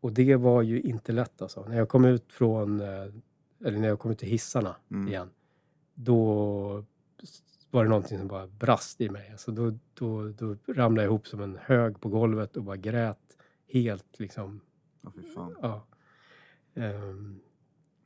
och 0.00 0.12
det 0.12 0.36
var 0.36 0.62
ju 0.62 0.80
inte 0.80 1.12
lätt 1.12 1.42
alltså. 1.42 1.64
När 1.68 1.76
jag 1.76 1.88
kom 1.88 2.04
ut 2.04 2.32
från, 2.32 2.80
eh, 2.80 3.06
eller 3.64 3.78
när 3.78 3.88
jag 3.88 3.98
kom 3.98 4.10
ut 4.10 4.18
till 4.18 4.28
hissarna 4.28 4.76
Mm. 4.90 5.08
igen, 5.08 5.30
då 5.94 6.84
var 7.70 7.84
det 7.84 7.90
någonting 7.90 8.18
som 8.18 8.28
bara 8.28 8.46
brast 8.46 9.00
i 9.00 9.10
mig. 9.10 9.30
Alltså 9.30 9.52
då, 9.52 9.78
då, 9.94 10.28
då 10.28 10.56
ramlade 10.72 11.02
jag 11.02 11.10
ihop 11.10 11.26
som 11.26 11.40
en 11.40 11.58
hög 11.62 12.00
på 12.00 12.08
golvet 12.08 12.56
och 12.56 12.62
bara 12.62 12.76
grät 12.76 13.18
helt 13.68 14.18
liksom. 14.18 14.60
Fy 15.14 15.22
fan. 15.22 15.56
Ja. 15.62 15.86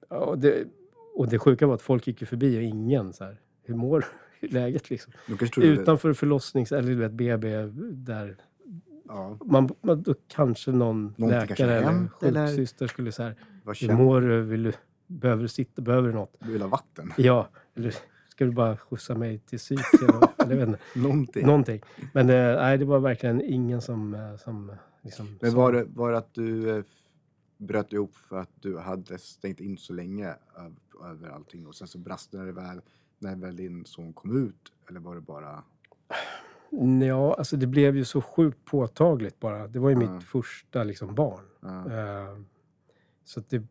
Ja, 0.09 0.19
och, 0.19 0.39
det, 0.39 0.69
och 1.15 1.29
det 1.29 1.39
sjuka 1.39 1.67
var 1.67 1.75
att 1.75 1.83
folk 1.83 2.07
gick 2.07 2.21
ju 2.21 2.27
förbi 2.27 2.59
och 2.59 2.63
ingen 2.63 3.13
så 3.13 3.25
här, 3.25 3.41
hur 3.63 3.75
mår 3.75 3.99
är 3.99 4.07
läget 4.53 4.91
liksom? 4.91 5.13
Det- 5.57 5.63
Utanför 5.67 6.13
förlossnings 6.13 6.73
eller 6.73 6.89
du 6.89 6.95
vet 6.95 7.13
BB 7.13 7.57
där 7.93 8.37
Ja, 9.11 9.39
man, 9.45 9.69
man, 9.81 10.03
då 10.03 10.15
kanske 10.29 10.71
någon 10.73 11.03
Någonting 11.17 11.29
läkare 11.29 11.77
eller 11.77 11.83
hänt, 11.93 12.13
eller- 12.23 12.47
sjuksyster 12.47 12.87
skulle 12.87 13.13
säga 13.13 13.35
hur 13.81 13.93
mår 13.93 14.21
du? 14.21 14.43
Vill 14.43 14.63
du? 14.63 14.73
Behöver 15.07 15.43
du 15.43 15.49
sitta? 15.49 15.83
Behöver 15.83 16.09
du 16.09 16.15
något? 16.15 16.37
du? 16.41 16.53
vill 16.53 16.63
ha 16.63 16.69
vatten? 16.69 17.13
Ja, 17.17 17.49
eller 17.77 17.95
ska 18.29 18.45
du 18.45 18.51
bara 18.51 18.77
skjutsa 18.77 19.15
mig 19.15 19.39
till 19.39 19.59
psyk? 19.59 19.81
eller, 20.03 20.15
eller 20.45 20.57
jag 20.57 20.67
vet 20.67 20.69
inte. 20.69 20.81
Någonting. 20.95 21.47
Någonting. 21.47 21.83
Men 22.15 22.31
eh, 22.31 22.57
nej, 22.57 22.79
det 22.79 22.85
var 22.85 22.99
verkligen 22.99 23.41
ingen 23.43 23.81
som... 23.83 24.15
eh, 24.15 24.37
som 24.37 24.73
liksom, 25.03 25.39
Men 25.41 25.55
var 25.55 25.73
det, 25.73 25.85
var 25.95 26.13
det 26.13 26.19
att 26.19 26.35
du 26.35 26.77
eh, 26.79 26.85
bröt 27.59 27.93
ihop 27.93 28.17
för 28.17 28.39
att 28.39 28.51
du 28.61 28.79
hade 28.79 29.19
stängt 29.19 29.61
in 29.61 29.79
så 29.79 29.93
länge 29.93 30.35
över, 30.57 31.11
över 31.11 31.29
allting 31.29 31.67
och 31.67 31.75
sen 31.75 31.89
så 31.89 31.99
brast 31.99 32.33
det 32.33 32.39
när, 32.39 32.47
det 32.47 32.53
väl, 32.53 32.81
när 33.19 33.37
väl 33.37 33.57
din 33.57 33.85
son 33.85 34.13
kom 34.13 34.47
ut? 34.47 34.73
Eller 34.89 35.01
var 35.01 35.15
det 35.15 35.21
bara... 35.21 35.65
Ja, 37.07 37.35
alltså 37.35 37.57
det 37.57 37.67
blev 37.67 37.97
ju 37.97 38.05
så 38.05 38.21
sjukt 38.23 38.65
påtagligt 38.65 39.41
bara. 39.41 39.67
Det 39.69 39.79
var 39.79 39.91
ju 39.91 39.97
Ja. 40.03 40.13
mitt 40.13 40.25
första 40.25 40.85
liksom, 40.85 41.15
barn. 41.15 41.45
Eh, 41.93 42.39
så 43.25 43.43
det, 43.49 43.63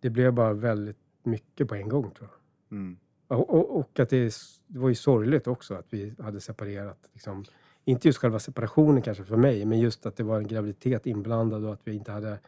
det 0.00 0.10
blev 0.10 0.32
bara 0.32 0.52
väldigt 0.52 0.98
mycket 1.22 1.68
på 1.68 1.74
en 1.74 1.88
gång 1.88 2.10
tror 2.10 2.28
jag. 2.30 2.76
mm, 2.78 2.96
Och, 3.28 3.50
och, 3.50 3.78
och 3.78 4.00
att 4.00 4.08
det, 4.10 4.34
det 4.66 4.78
var 4.78 4.88
ju 4.88 4.94
sorgligt 4.94 5.46
också 5.46 5.74
att 5.74 5.86
vi 5.90 6.14
hade 6.18 6.40
separerat. 6.40 6.98
Liksom. 7.12 7.44
Inte 7.84 8.08
just 8.08 8.18
själva 8.18 8.38
separationen 8.38 9.02
kanske 9.02 9.24
för 9.24 9.36
mig, 9.36 9.64
men 9.64 9.78
just 9.80 10.06
att 10.06 10.16
det 10.16 10.22
var 10.24 10.38
en 10.38 10.46
graviditet 10.46 11.06
inblandad 11.06 11.64
och 11.64 11.72
att 11.72 11.80
vi 11.84 11.94
inte 11.94 12.12
hade... 12.12 12.38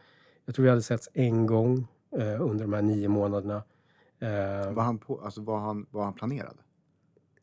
Jag 0.45 0.55
tror 0.55 0.63
vi 0.63 0.69
hade 0.69 0.81
setts 0.81 1.09
en 1.13 1.45
gång 1.45 1.87
eh, 2.17 2.41
under 2.41 2.59
de 2.65 2.73
här 2.73 2.81
nio 2.81 3.07
månaderna. 3.07 3.63
Eh, 4.23 4.73
var 4.73 4.83
han 4.83 4.97
på, 4.97 5.21
alltså 5.23 5.41
var 5.41 5.59
han, 5.59 5.85
var 5.91 6.03
han 6.03 6.13
planerad? 6.13 6.57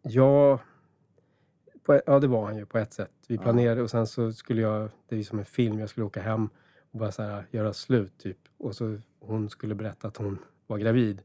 Ja, 0.03 0.61
på, 1.83 2.01
ja, 2.07 2.19
det 2.19 2.27
var 2.27 2.45
han 2.45 2.57
ju 2.57 2.67
på 2.67 2.79
ett 2.79 2.93
sätt. 2.93 3.11
Vi 3.29 3.39
planerade 3.39 3.83
och 3.83 3.91
sen 3.91 4.07
så 4.07 4.33
skulle 4.33 4.63
jag, 4.63 4.89
det 5.09 5.19
är 5.19 5.23
som 5.23 5.39
en 5.39 5.45
film, 5.45 5.79
jag 5.79 5.89
skulle 5.89 6.07
åka 6.07 6.21
hem 6.21 6.49
och 6.91 6.99
bara 6.99 7.13
så 7.13 7.23
här, 7.23 7.47
göra 7.51 7.73
slut 7.73 8.19
typ. 8.19 8.39
Och 8.59 8.77
så 8.77 8.99
hon 9.21 9.51
skulle 9.51 9.75
berätta 9.75 10.09
att 10.09 10.17
hon 10.17 10.39
var 10.67 10.79
gravid. 10.79 11.23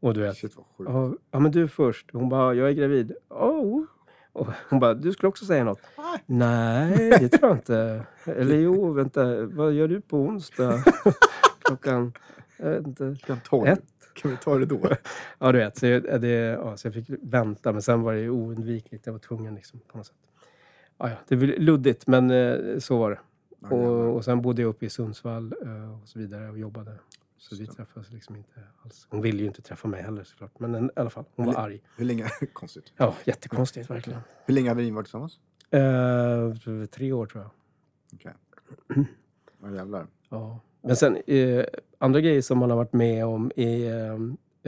Och 0.00 0.14
du 0.14 0.20
vet, 0.20 0.36
Shit 0.36 0.56
vad 0.56 0.66
sjukt. 0.76 0.90
ja, 0.90 1.14
ja 1.30 1.38
men 1.38 1.52
du 1.52 1.68
först. 1.68 2.10
Hon 2.12 2.28
bara, 2.28 2.54
jag 2.54 2.68
är 2.68 2.72
gravid. 2.72 3.12
Oh. 3.28 3.84
Och 4.32 4.46
hon 4.70 4.80
bara, 4.80 4.94
du 4.94 5.12
skulle 5.12 5.28
också 5.28 5.44
säga 5.44 5.64
något. 5.64 5.80
Nej. 5.96 6.20
Nej, 6.26 7.10
det 7.20 7.28
tror 7.28 7.48
jag 7.48 7.58
inte. 7.58 8.06
Eller 8.24 8.56
jo, 8.56 8.92
vänta, 8.92 9.46
vad 9.46 9.72
gör 9.72 9.88
du 9.88 10.00
på 10.00 10.18
onsdag? 10.18 10.84
Klockan, 11.64 12.12
jag 12.56 12.70
vet 12.70 12.86
inte. 12.86 13.16
Kan, 13.26 13.40
ta 13.40 13.66
Ett. 13.66 14.01
kan 14.14 14.30
vi 14.30 14.36
ta 14.36 14.58
det 14.58 14.66
då? 14.66 14.80
Ja, 15.38 15.52
du 15.52 15.58
vet. 15.58 15.78
Så 15.78 15.86
jag, 15.86 16.20
det, 16.20 16.28
ja, 16.28 16.76
så 16.76 16.86
jag 16.86 16.94
fick 16.94 17.06
vänta, 17.22 17.72
men 17.72 17.82
sen 17.82 18.02
var 18.02 18.12
det 18.12 18.20
ju 18.20 18.30
oundvikligt. 18.30 19.06
Jag 19.06 19.12
var 19.12 19.20
tvungen 19.20 19.54
liksom, 19.54 19.80
på 19.88 19.98
något 19.98 20.06
sätt. 20.06 20.16
Ja, 20.98 21.10
ja, 21.10 21.16
det 21.28 21.36
var 21.36 21.46
luddigt, 21.46 22.06
men 22.06 22.30
eh, 22.30 22.78
så 22.78 22.98
var 22.98 23.10
det. 23.10 23.18
Och, 23.74 24.16
och 24.16 24.24
sen 24.24 24.42
bodde 24.42 24.62
jag 24.62 24.68
uppe 24.68 24.86
i 24.86 24.90
Sundsvall 24.90 25.54
eh, 25.62 26.02
och 26.02 26.08
så 26.08 26.18
vidare 26.18 26.50
och 26.50 26.58
jobbade. 26.58 26.98
Så 27.38 27.56
vi 27.56 27.66
träffades 27.66 28.10
liksom 28.10 28.36
inte 28.36 28.60
alls. 28.84 29.06
Hon 29.10 29.22
ville 29.22 29.38
ju 29.40 29.46
inte 29.46 29.62
träffa 29.62 29.88
mig 29.88 30.02
heller 30.02 30.24
såklart. 30.24 30.58
Men 30.58 30.74
en, 30.74 30.86
i 30.86 30.90
alla 30.96 31.10
fall, 31.10 31.24
hon 31.36 31.46
var 31.46 31.54
arg. 31.54 31.82
Hur 31.96 32.04
länge, 32.04 32.28
konstigt. 32.52 32.92
Ja, 32.96 33.14
jättekonstigt 33.24 33.90
verkligen. 33.90 34.20
Hur 34.44 34.54
länge 34.54 34.68
hade 34.68 34.82
ni 34.82 34.90
varit 34.90 35.06
tillsammans? 35.06 35.40
Eh, 35.70 36.86
tre 36.90 37.12
år 37.12 37.26
tror 37.26 37.42
jag. 37.42 37.50
Okej. 38.14 38.32
Ja 39.62 39.70
jävlar. 39.70 40.06
Ja. 40.28 40.60
Men 40.82 40.96
sen 40.96 41.16
eh, 41.26 41.64
andra 41.98 42.20
grejer 42.20 42.42
som 42.42 42.58
man 42.58 42.70
har 42.70 42.76
varit 42.76 42.92
med 42.92 43.26
om 43.26 43.52
är 43.56 43.94
eh, 43.94 44.12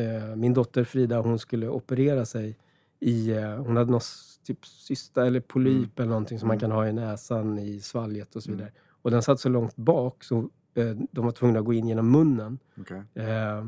eh, 0.07 0.37
min 0.37 0.55
dotter 0.55 0.85
Frida, 0.85 1.21
hon 1.21 1.39
skulle 1.39 1.69
operera 1.69 2.25
sig 2.25 2.59
i, 3.01 3.31
eh, 3.31 3.57
hon 3.57 3.77
hade 3.77 3.91
någon 3.91 4.01
typ 4.47 4.67
cysta 4.67 5.27
eller 5.27 5.41
polyp 5.41 5.99
eller 5.99 6.09
någonting 6.09 6.39
som 6.39 6.49
man 6.49 6.55
Mm. 6.55 6.61
kan 6.61 6.71
ha 6.71 6.89
i 6.89 6.93
näsan, 6.93 7.59
i 7.59 7.81
svalget 7.81 8.37
och 8.37 8.43
så 8.43 8.51
Mm. 8.51 8.59
vidare. 8.59 8.73
Och 9.03 9.11
den 9.11 9.23
satt 9.23 9.41
så 9.41 9.49
långt 9.49 9.77
bak 9.77 10.25
så 10.25 10.39
eh, 10.75 10.91
de 11.11 11.25
var 11.25 11.31
tvungna 11.33 11.59
att 11.59 11.65
gå 11.65 11.73
in 11.73 11.89
genom 11.89 12.11
munnen. 12.11 12.59
Okej. 12.81 13.03
Eh, 13.15 13.67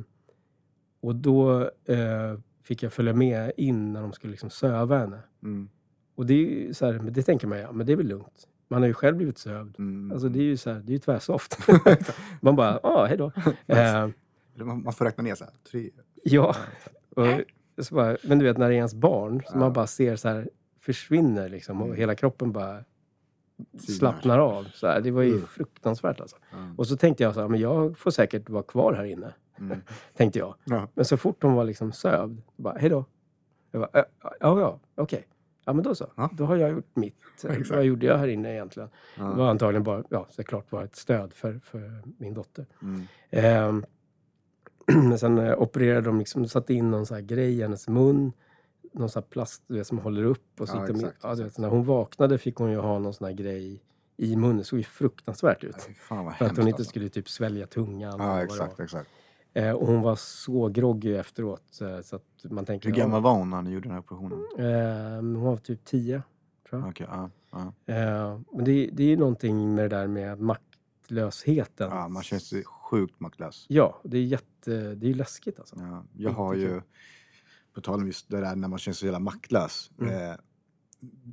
och 1.01 1.15
då 1.17 1.71
fick 2.63 2.83
jag 2.83 2.93
följa 2.93 3.13
med 3.15 3.53
in 3.57 3.93
när 3.93 4.03
de 4.03 4.13
skulle 4.13 4.31
liksom 4.31 4.51
söva 4.51 4.99
henne. 4.99 5.19
Mm. 5.43 5.69
Och 6.15 6.27
det 6.27 6.69
är 6.69 6.73
så 6.73 6.87
här, 6.87 6.93
det 6.93 7.23
tänker 7.23 7.47
man 7.47 7.59
ja, 7.59 7.73
men 7.73 7.87
det 7.87 7.93
är 7.93 7.97
väl 7.97 8.07
lugnt. 8.07 8.49
Man 8.69 8.83
har 8.83 8.87
ju 8.87 8.95
själv 8.95 9.17
blivit 9.17 9.39
sövd. 9.39 9.79
Mm. 9.79 10.13
Alltså 10.13 10.29
det 10.29 10.39
är 10.39 10.43
ju 10.43 10.57
så 10.57 10.71
här, 10.73 10.81
det 10.81 10.91
är 10.91 10.95
ju 10.95 10.99
tvärsoft. 10.99 11.59
man 12.41 12.57
bara, 12.57 12.81
ja, 12.83 13.05
hej 13.07 13.17
då. 13.17 13.33
Eh, 13.67 14.09
man, 14.57 14.93
får 14.93 15.05
räkna 15.05 15.25
ner 15.25 15.35
så 15.35 15.45
här. 15.45 15.53
Tre. 15.71 15.91
ja, 16.25 16.57
och, 17.17 17.27
så 17.85 17.95
bara, 17.95 18.17
men 18.25 18.39
du 18.39 18.45
vet 18.45 18.59
när 18.59 18.69
det 18.69 18.75
är 18.75 18.77
ens 18.77 18.95
barn, 18.95 19.43
så 19.47 19.51
Ja. 19.55 19.59
man 19.59 19.73
bara 19.73 19.87
ser 19.87 20.17
så 20.17 20.29
här, 20.29 20.51
försvinner 20.81 21.49
liksom 21.49 21.81
och 21.81 21.87
Mm. 21.87 21.99
hela 21.99 22.15
kroppen 22.15 22.53
bara 22.53 22.85
slappnar 23.79 24.39
av. 24.39 24.65
Så 24.75 24.87
här, 24.87 25.01
det 25.01 25.11
var 25.11 25.23
ju 25.23 25.33
Mm. 25.35 25.47
fruktansvärt 25.47 26.21
alltså. 26.21 26.37
Ja. 26.51 26.57
Och 26.77 26.87
så 26.87 26.97
tänkte 26.97 27.23
jag 27.23 27.35
så 27.35 27.41
här, 27.41 27.49
men 27.49 27.61
jag 27.61 27.99
får 27.99 28.11
säkert 28.11 28.49
vara 28.51 28.63
kvar 28.63 28.93
här 28.95 29.05
inne, 29.05 29.35
Mm. 29.59 29.79
tänkte 30.17 30.39
jag. 30.39 30.55
Ja. 30.65 30.89
Men 30.95 31.05
så 31.05 31.17
fort 31.17 31.43
hon 31.43 31.55
var 31.55 31.65
liksom 31.65 31.93
sövd, 31.93 32.43
bara, 32.57 32.79
hej 32.79 32.91
då. 32.91 33.05
Jag 33.71 33.81
bara, 33.83 34.01
"Äh, 34.01 34.05
ja, 34.41 34.61
ja, 34.61 34.79
okej. 34.95 35.27
Ja, 35.69 35.73
men 35.73 35.85
då 35.85 35.95
så. 35.95 36.07
Ja. 36.17 36.31
Då 36.33 36.45
har 36.45 36.57
jag 36.57 36.71
gjort 36.71 36.97
mitt. 36.97 37.17
Exakt. 37.45 37.71
Vad 37.71 37.85
gjorde 37.85 38.07
jag 38.07 38.19
här 38.19 38.29
inne 38.29 38.53
egentligen? 38.53 38.89
Det 39.17 39.23
var 39.23 39.39
Ja. 39.39 39.51
antagligen 39.51 39.83
bara, 39.85 40.05
ja, 40.11 40.27
såklart 40.31 40.73
var 40.73 40.85
ett 40.85 40.97
stöd 40.97 41.33
för, 41.33 41.61
för 41.65 42.03
min 42.19 42.35
dotter. 42.35 42.67
Mm. 42.83 43.03
Ehm, 43.31 43.85
Men 45.09 45.19
sen 45.19 45.39
eh, 45.39 45.59
opererade 45.59 46.01
de, 46.07 46.19
liksom, 46.19 46.49
satte 46.49 46.75
in 46.75 46.91
någon 46.91 47.07
så 47.07 47.15
här 47.15 47.21
grej 47.23 47.59
i 47.59 47.63
hennes 47.63 47.89
mun. 47.89 48.33
Någon 48.93 49.09
så 49.11 49.19
här 49.21 49.27
plast 49.27 49.63
du 49.67 49.75
vet, 49.75 49.87
som 49.87 49.99
håller 49.99 50.23
upp. 50.25 50.61
Och 50.61 50.69
så 50.69 50.77
Ja, 50.77 50.89
exakt, 50.89 51.17
ja, 51.23 51.35
vet, 51.35 51.59
när 51.59 51.69
hon 51.69 51.85
vaknade 51.85 52.39
fick 52.39 52.57
hon 52.57 52.71
ju 52.71 52.77
ha 52.79 52.99
någon 52.99 53.15
sån 53.15 53.27
här 53.27 53.35
grej 53.35 53.83
i 54.17 54.37
munnen. 54.37 54.57
Det 54.57 54.65
såg 54.65 54.79
ju 54.79 54.85
fruktansvärt 54.85 55.65
ut. 55.65 55.89
Vad 56.11 56.35
För 56.37 56.45
att 56.45 56.57
hon 56.57 56.69
inte 56.69 56.77
alltså. 56.77 56.91
skulle 56.91 57.09
typ 57.09 57.29
svälja 57.29 57.67
tungan. 57.67 58.21
Ja 58.21 58.43
exakt, 58.43 58.81
exakt. 58.81 59.11
Eh, 59.57 59.71
och 59.73 59.87
hon 59.87 60.01
var 60.03 60.17
så 60.17 60.69
groggy 60.69 61.15
efteråt. 61.15 61.81
eh, 61.81 62.01
Så 62.01 62.17
att 62.17 62.23
man 62.51 62.65
tänker... 62.65 62.89
Hur 62.89 62.97
gammal 62.97 63.23
var 63.23 63.33
hon 63.35 63.51
när 63.51 63.63
ni 63.63 63.71
gjorde 63.71 63.85
den 63.89 63.93
här 63.93 63.99
operationen? 64.01 64.45
Eh, 64.59 65.17
hon 65.17 65.41
var 65.41 65.57
typ 65.57 65.85
10, 65.85 66.23
tror 66.69 66.83
jag. 66.83 67.07
Ja. 67.11 67.31
ja. 67.51 67.95
Eh, 67.95 68.41
men 68.53 68.65
det, 68.65 68.91
det 68.93 69.03
är 69.03 69.09
ju 69.09 69.17
någonting 69.17 69.75
med 69.75 69.91
det 69.91 69.97
där 69.97 70.07
med 70.07 70.41
maktlösheten. 70.41 71.91
ja. 71.91 72.09
Man 72.09 72.23
känner 72.23 72.41
sig 72.41 72.65
sjukt 72.65 73.21
maktlös. 73.21 73.67
Ja, 73.69 74.01
det 74.05 74.19
är 74.19 74.23
jätte... 74.25 74.95
Det 74.95 75.11
är 75.11 75.15
läskigt 75.15 75.59
alltså. 75.59 75.77
Ja. 75.79 76.05
Jag 76.17 76.31
har 76.31 76.55
ju, 76.55 76.81
på 77.75 77.81
tal 77.81 77.95
om 78.01 78.07
just 78.07 78.29
det 78.31 78.41
där 78.41 78.57
när 78.57 78.69
man 78.69 78.79
känner 78.79 78.95
sig 78.95 79.01
så 79.01 79.07
jävla 79.07 79.19
maktlös. 79.19 79.91
Mm. 80.01 80.31
Eh, 80.31 80.37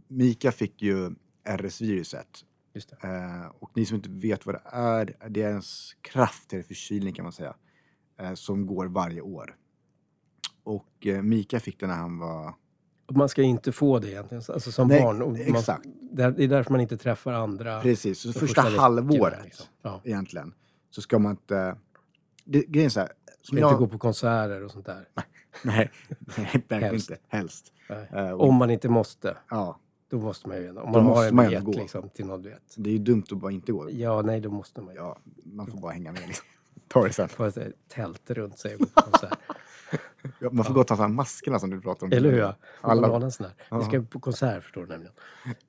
Mika 0.07 0.51
fick 0.51 0.81
ju 0.81 1.15
RS-viruset. 1.43 2.27
Just 2.73 2.89
det. 2.89 3.49
Och 3.59 3.71
ni 3.73 3.85
som 3.85 3.95
inte 3.95 4.09
vet 4.09 4.45
vad 4.45 4.55
det 4.55 4.61
är, 4.65 5.15
det 5.29 5.41
är 5.41 5.51
en 5.51 5.57
s- 5.59 5.91
kraftigare 6.01 6.63
förkylning 6.63 7.13
kan 7.13 7.23
man 7.23 7.31
säga. 7.31 7.55
Eh, 8.19 8.33
som 8.33 8.65
går 8.65 8.85
varje 8.85 9.21
år. 9.21 9.55
Och 10.63 11.07
eh, 11.07 11.21
Mika 11.21 11.59
fick 11.59 11.79
det 11.79 11.87
när 11.87 11.95
han 11.95 12.19
var... 12.19 12.53
Man 13.11 13.29
ska 13.29 13.41
inte 13.41 13.71
få 13.71 13.99
det 13.99 14.09
egentligen, 14.09 14.43
alltså 14.53 14.71
som 14.71 14.87
Nej, 14.87 15.01
barn. 15.01 15.17
Man, 15.19 15.35
exakt. 15.35 15.85
det 16.11 16.23
är- 16.23 16.47
därför 16.47 16.71
man 16.71 16.81
inte 16.81 16.97
träffar 16.97 17.33
andra. 17.33 17.81
Precis, 17.81 18.19
så 18.19 18.33
första, 18.33 18.61
veckorna, 18.61 18.81
halvåret 18.81 19.43
liksom. 19.43 19.65
Ja. 19.81 20.01
egentligen 20.03 20.53
så 20.89 21.01
ska 21.01 21.19
man 21.19 21.31
inte... 21.31 21.75
Det, 22.45 22.65
grejen 22.65 22.85
är 22.85 22.89
så 22.89 22.99
här, 22.99 23.09
som 23.41 23.57
Inte 23.57 23.67
jag, 23.69 23.79
gå 23.79 23.87
på 23.87 23.97
konserter 23.97 24.63
och 24.63 24.71
sånt 24.71 24.85
där. 24.85 25.07
Nej, 25.63 25.91
nej 26.37 26.63
verkligen 26.67 26.95
inte. 26.95 27.17
Helst. 27.27 27.73
Och, 28.33 28.47
Om 28.47 28.55
man 28.55 28.69
inte 28.69 28.89
måste, 28.89 29.37
ja, 29.49 29.79
då 30.07 30.19
måste 30.19 30.47
man 30.49 30.57
ju. 30.57 30.69
Om 30.69 30.91
man 30.91 31.05
har 31.05 31.27
en 31.27 31.35
biljett 31.35 31.75
liksom, 31.75 32.09
till 32.09 32.25
något 32.25 32.43
du 32.43 32.49
vet. 32.49 32.75
det 32.77 32.89
är 32.89 32.93
ju 32.93 32.99
dumt 32.99 33.23
att 33.31 33.37
bara 33.37 33.51
inte 33.51 33.71
gå. 33.71 33.91
Ja, 33.91 34.21
nej, 34.21 34.41
då 34.41 34.49
måste 34.51 34.81
man 34.81 34.93
ju. 34.93 34.99
Ja, 34.99 35.17
man 35.43 35.67
får 35.67 35.77
bara 35.77 35.91
hänga 35.91 36.11
med 36.11 36.27
liksom. 36.27 36.45
Ta 36.87 37.03
det 37.03 37.13
sen. 37.13 37.29
Få 37.29 37.45
ett 37.45 37.57
tält 37.87 38.29
runt 38.31 38.59
sig. 38.59 38.77
Ja, 40.39 40.49
man 40.51 40.65
får 40.65 40.73
gott 40.73 40.87
ta 40.87 40.95
så 40.95 41.01
här 41.01 41.09
maskerna 41.09 41.59
som 41.59 41.69
du 41.69 41.81
pratar 41.81 42.07
om. 42.07 42.13
Eller 42.13 42.31
hur? 42.31 42.37
Ja. 42.39 42.55
Alla- 42.81 43.07
Alla... 43.07 43.25
En 43.25 43.31
sån 43.31 43.45
här. 43.45 43.53
Vi 43.57 43.63
Ja. 43.69 43.81
ska 43.81 44.01
på 44.01 44.19
konsert 44.19 44.63
förstår 44.63 44.81
du 44.81 44.87
nämligen. 44.87 45.13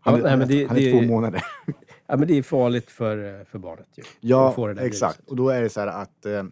Han, 0.00 0.14
Ja, 0.16 0.22
nej, 0.22 0.36
men 0.36 0.48
det- 0.48 0.66
han 0.68 0.76
är 0.76 0.80
det- 0.80 0.92
två 0.92 1.02
månader. 1.12 1.44
Ja, 2.06 2.16
men 2.16 2.28
det 2.28 2.38
är 2.38 2.42
farligt 2.42 2.90
för, 2.90 3.44
för 3.44 3.58
barnet 3.58 3.88
ju. 3.94 4.02
Ja, 4.20 4.48
exakt. 4.70 4.82
viruset. 4.82 5.20
Och 5.30 5.36
då 5.36 5.48
är 5.48 5.62
det 5.62 5.68
så 5.70 5.80
här 5.80 5.86
att... 5.86 6.26
Eh, 6.26 6.44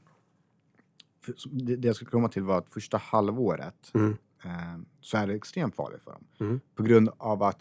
för, 1.25 1.35
det, 1.51 1.77
det 1.77 1.87
jag 1.89 1.97
skulle 1.97 2.11
komma 2.11 2.29
till 2.29 2.43
var 2.43 2.59
att 2.59 2.69
första 2.69 2.97
halvåret 2.97 3.91
Mm. 3.95 4.17
eh, 4.45 4.51
så 5.01 5.17
är 5.17 5.27
det 5.27 5.35
extremt 5.35 5.75
farligt 5.77 6.03
för 6.05 6.11
dem. 6.11 6.25
Mm. 6.41 6.61
På 6.75 6.83
grund 6.83 7.11
av 7.19 7.43
att 7.43 7.59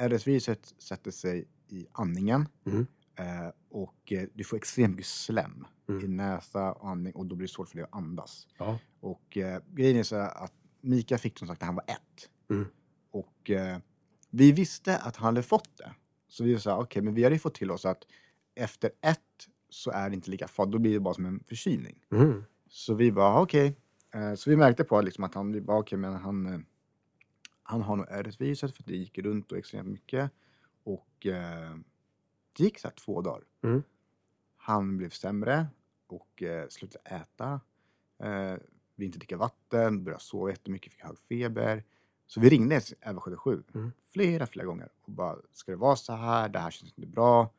RS-viruset 0.00 0.74
sätter 0.78 1.10
sig 1.10 1.48
i 1.68 1.86
andningen 1.92 2.48
Mm. 2.66 2.86
Eh, 3.16 3.48
och 3.70 4.12
eh, 4.12 4.28
du 4.34 4.44
får 4.44 4.56
extremt 4.56 4.90
mycket 4.90 5.06
slem 5.06 5.66
Mm. 5.88 6.04
i 6.04 6.08
näsa 6.08 6.72
och 6.72 6.90
andning 6.90 7.14
och 7.14 7.26
då 7.26 7.36
blir 7.36 7.48
det 7.48 7.52
svårt 7.52 7.68
för 7.68 7.76
dig 7.76 7.84
att 7.84 7.94
andas. 7.94 8.48
Ja. 8.58 8.78
Och 9.00 9.36
eh, 9.36 9.62
grejen 9.74 9.96
är 9.96 10.02
så 10.02 10.16
att 10.16 10.52
Mika 10.80 11.18
fick 11.18 11.38
som 11.38 11.48
sagt 11.48 11.60
när 11.60 11.66
han 11.66 11.74
var 11.74 11.84
ett. 11.88 12.30
Mm. 12.50 12.66
Och 13.10 13.50
eh, 13.50 13.78
vi 14.30 14.52
visste 14.52 14.98
att 14.98 15.16
han 15.16 15.26
hade 15.26 15.42
fått 15.42 15.76
det. 15.78 15.92
Så 16.28 16.44
vi 16.44 16.60
sa, 16.60 16.80
okej, 16.80 17.02
men 17.02 17.14
vi 17.14 17.22
hade 17.22 17.34
ju 17.34 17.38
fått 17.38 17.54
till 17.54 17.70
oss 17.70 17.84
att 17.84 18.02
efter 18.54 18.90
ett 19.00 19.48
så 19.68 19.90
är 19.90 20.10
det 20.10 20.14
inte 20.14 20.30
lika 20.30 20.48
farligt. 20.48 20.72
Då 20.72 20.78
blir 20.78 20.92
det 20.92 21.00
bara 21.00 21.14
som 21.14 21.26
en 21.26 21.44
förkylning. 21.48 22.04
Mm. 22.12 22.44
Så 22.68 22.94
vi 22.94 23.12
bara, 23.12 23.40
okej. 23.40 23.76
Eh, 24.14 24.34
så 24.34 24.50
vi 24.50 24.56
märkte 24.56 24.84
på 24.84 25.00
liksom 25.00 25.24
att 25.24 25.34
han, 25.34 25.52
vi 25.52 25.60
bara, 25.60 25.78
okej, 25.78 25.98
men 25.98 26.14
han, 26.14 26.46
eh, 26.46 26.60
han 27.62 27.82
har 27.82 27.96
nog 27.96 28.06
RS-viruset 28.10 28.76
för 28.76 28.82
att 28.82 28.86
det 28.86 28.96
gick 28.96 29.18
runt 29.18 29.52
och 29.52 29.58
extremt 29.58 29.88
mycket. 29.88 30.30
Och 30.84 31.26
det 32.56 32.64
gick 32.64 32.78
så 32.78 32.88
här 32.88 32.94
två 32.94 33.20
dagar. 33.20 33.44
Mm. 33.62 33.82
Han 34.56 34.96
blev 34.96 35.10
sämre 35.10 35.66
och 36.06 36.42
eh, 36.42 36.68
slutade 36.68 37.04
äta. 37.16 37.60
Eh, 38.18 38.56
vi 38.94 39.06
inte 39.06 39.18
dricka 39.18 39.36
vatten, 39.36 40.04
började 40.04 40.22
sova 40.24 40.50
jättemycket, 40.50 40.92
fick 40.92 41.02
hög 41.02 41.18
feber. 41.18 41.84
Så 42.26 42.40
vi 42.40 42.48
ringde 42.48 42.76
1177 42.76 43.62
Mm. 43.74 43.92
flera, 44.12 44.46
flera 44.46 44.66
gånger 44.66 44.88
och 45.02 45.12
bara, 45.12 45.36
ska 45.52 45.72
det 45.72 45.76
vara 45.76 45.96
så 45.96 46.12
här? 46.12 46.48
Det 46.48 46.58
här 46.58 46.70
känns 46.70 46.92
inte 46.98 47.06
bra. 47.10 47.50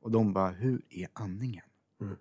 Och 0.00 0.10
de 0.10 0.32
bara, 0.32 0.48
hur 0.50 0.82
är 0.88 1.08
andningen? 1.12 1.64
Mm. 2.00 2.16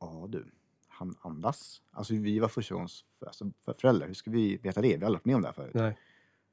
Ja 0.00 0.26
du, 0.28 0.46
han 0.88 1.14
andas. 1.20 1.82
Alltså 1.90 2.14
vi 2.14 2.38
var 2.38 2.48
första 2.48 2.74
gångs 2.74 3.04
alltså, 3.26 3.50
för 3.64 3.72
föräldrar. 3.72 4.06
Hur 4.06 4.14
ska 4.14 4.30
vi 4.30 4.56
veta 4.56 4.80
det? 4.80 4.88
Vi 4.88 4.94
har 4.94 5.06
aldrig 5.06 5.12
varit 5.18 5.24
med 5.24 5.36
om 5.36 5.42
det 5.42 5.48
här 5.48 5.52
förut. 5.54 5.74
Nej. 5.74 5.98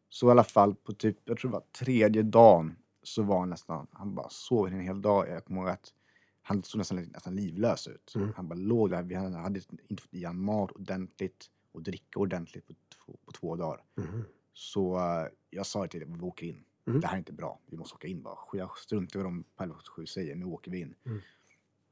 Så 0.10 0.28
i 0.28 0.32
alla 0.32 0.44
fall 0.44 0.76
på 0.76 0.94
typ, 0.94 1.18
jag 1.26 1.38
tror 1.38 1.52
det 1.52 1.54
var 1.58 1.64
tredje 1.72 2.24
dagen 2.24 2.76
så 3.04 3.24
var 3.24 3.40
han 3.40 3.50
nästan, 3.50 3.88
han 3.92 4.16
bara 4.16 4.30
sov 4.30 4.68
en 4.68 4.80
hel 4.80 5.02
dag. 5.02 5.30
Jag 5.30 5.46
kommer 5.46 5.62
ihåg 5.62 5.70
att 5.70 5.94
han 6.42 6.64
såg 6.64 6.78
nästan, 6.78 6.98
nästan 6.98 7.36
livlös 7.36 7.88
ut. 7.88 8.16
Mm. 8.16 8.34
Han 8.36 8.48
bara 8.48 8.56
låg 8.56 8.90
där, 8.90 9.04
vi 9.04 9.16
hade 9.16 9.38
hade 9.38 9.60
inte 9.88 10.04
fått 10.04 10.14
i 10.14 10.26
honom 10.26 10.46
mat 10.46 10.72
ordentligt 10.72 11.50
och 11.72 11.82
dricka 11.82 12.20
ordentligt 12.20 12.68
på 12.68 12.74
två, 12.74 13.18
på 13.26 13.32
två 13.32 13.56
dagar. 13.56 13.84
Mm. 13.98 14.24
Så 14.54 14.98
eh, 14.98 15.28
jag 15.50 15.66
sa 15.66 15.88
till 15.88 16.00
dem, 16.00 16.18
vi 16.18 16.22
åker 16.22 16.48
in. 16.48 16.64
Mm. 16.86 17.02
Det 17.02 17.08
här 17.08 17.14
är 17.14 17.18
inte 17.18 17.34
bra, 17.34 17.60
vi 17.66 17.78
måste 17.78 17.96
åka 17.96 18.08
in 18.08 18.22
bara. 18.22 18.38
Jag 18.54 18.78
struntar 18.78 19.20
i 19.20 19.24
vad 19.24 19.32
de 19.32 19.44
på 19.44 19.64
1177 19.64 20.06
säger, 20.06 20.36
nu 20.36 20.46
åker 20.46 20.72
vi 20.72 20.80
in. 20.80 20.96
Mm. 21.06 21.20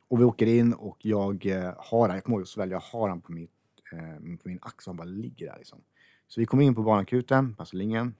Och 0.08 0.20
vi 0.20 0.24
åker 0.24 0.46
in 0.46 0.74
och 0.74 1.06
jag 1.06 1.46
eh, 1.46 1.74
har 1.78 2.08
han, 2.08 2.18
jag 2.18 2.24
kommer 2.24 2.38
ihåg 2.38 2.48
så 2.48 2.60
väl, 2.60 2.72
jag 2.72 2.80
har 2.80 3.10
han 3.10 3.22
på, 3.22 3.32
mitt, 3.32 3.52
eh, 3.92 4.38
på 4.38 4.50
min 4.50 4.60
axel, 4.62 4.90
han 4.90 4.98
bara 4.98 5.04
ligger 5.04 5.46
där 5.46 5.58
liksom. 5.58 5.82
Så 6.28 6.40
vi 6.40 6.46
kommer 6.46 6.64
in 6.64 6.76
på 6.76 6.84
barnakuten, 6.84 7.56
Astrid 7.60 8.14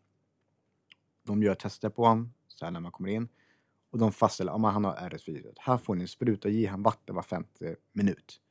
De 1.24 1.44
gör 1.44 1.56
tester 1.56 1.90
på 1.90 2.06
honom, 2.06 2.34
så 2.62 2.66
här 2.66 2.72
när 2.72 2.80
man 2.80 2.92
kommer 2.92 3.10
in. 3.10 3.28
Och 3.90 4.00
de 4.00 4.12
fastställer, 4.12 4.52
om 4.52 4.64
han 4.64 4.86
har 4.86 5.10
RS-viruset. 5.10 5.60
Här 5.60 5.78
får 5.78 5.96
ni 5.96 6.02
en 6.02 6.08
spruta, 6.08 6.50
ge 6.50 6.68
han 6.68 6.84
vatten 6.84 7.16
var 7.16 7.24
femte 7.24 7.76
minut. 7.92 8.42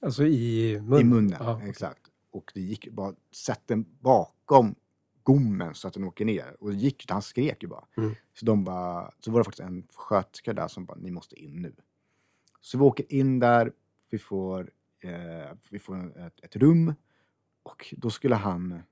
Alltså 0.00 0.26
i 0.26 0.80
munnen? 0.80 1.00
I 1.00 1.04
munnen, 1.04 1.38
okej. 1.40 1.70
exakt. 1.70 2.10
Och 2.30 2.52
det 2.54 2.60
gick 2.60 2.88
bara, 2.90 3.14
sätt 3.32 3.62
den 3.66 3.86
bakom 4.00 4.74
gommen 5.22 5.74
så 5.74 5.88
att 5.88 5.94
den 5.94 6.04
åker 6.04 6.24
ner. 6.24 6.56
Och 6.60 6.70
det 6.70 6.76
gick 6.76 7.10
han 7.10 7.22
skrek 7.22 7.62
ju 7.62 7.68
bara. 7.68 7.84
Mm. 7.96 8.14
Så 8.34 8.46
de 8.46 8.64
bara, 8.64 9.10
så 9.20 9.30
var 9.30 9.40
det 9.40 9.44
faktiskt 9.44 9.68
en 9.68 9.86
sköterska 9.94 10.52
där 10.52 10.68
som 10.68 10.84
bara, 10.84 10.98
ni 10.98 11.10
måste 11.10 11.36
in 11.36 11.62
nu. 11.62 11.74
Så 12.60 12.78
vi 12.78 12.84
åker 12.84 13.12
in 13.12 13.38
där, 13.38 13.72
vi 14.10 14.18
får, 14.18 14.70
eh, 15.00 15.56
vi 15.70 15.78
får 15.78 16.18
ett, 16.26 16.44
ett 16.44 16.56
rum 16.56 16.94
och 17.62 17.94
då 17.96 18.10
skulle 18.10 18.34
han 18.34 18.82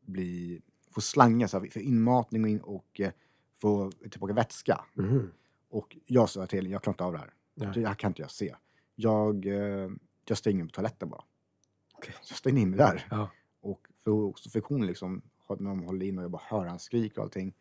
bli, 0.00 0.62
få 0.90 1.00
slanga 1.00 1.48
så 1.48 1.58
här, 1.58 1.70
för 1.70 1.80
inmatning 1.80 2.44
och, 2.44 2.48
in, 2.50 2.60
och 2.60 3.00
eh, 3.00 3.12
få 3.56 3.90
tillbaka 4.10 4.34
vätska. 4.34 4.84
Mhm. 4.94 5.32
Och 5.68 5.96
jag 6.06 6.28
sa 6.28 6.46
till 6.46 6.70
jag 6.70 6.82
klarar 6.82 6.94
inte 6.94 7.04
av 7.04 7.12
det 7.12 7.18
här. 7.18 7.34
Nej. 7.54 7.70
Det 7.74 7.86
här 7.86 7.94
kan 7.94 8.10
inte 8.10 8.22
jag 8.22 8.30
se. 8.30 8.56
Jag, 8.94 9.46
eh, 9.46 9.90
jag 10.24 10.38
stänger 10.38 10.64
på 10.64 10.70
toaletten 10.70 11.08
bara. 11.08 11.24
Så 12.02 12.32
jag 12.32 12.38
stängde 12.38 12.60
in 12.60 12.70
mig 12.70 12.78
där. 12.78 13.06
Ja. 13.10 13.30
Och 13.60 13.88
för, 14.04 14.32
så 14.36 14.50
fick 14.50 14.64
hon 14.64 14.86
liksom, 14.86 15.22
när 15.48 15.70
de 15.70 15.82
håller 15.82 16.06
in 16.06 16.18
och 16.18 16.24
jag 16.24 16.30
bara 16.30 16.42
hör 16.44 16.66
han 16.66 16.78
skrika 16.78 17.20
och 17.20 17.24
allting. 17.24 17.54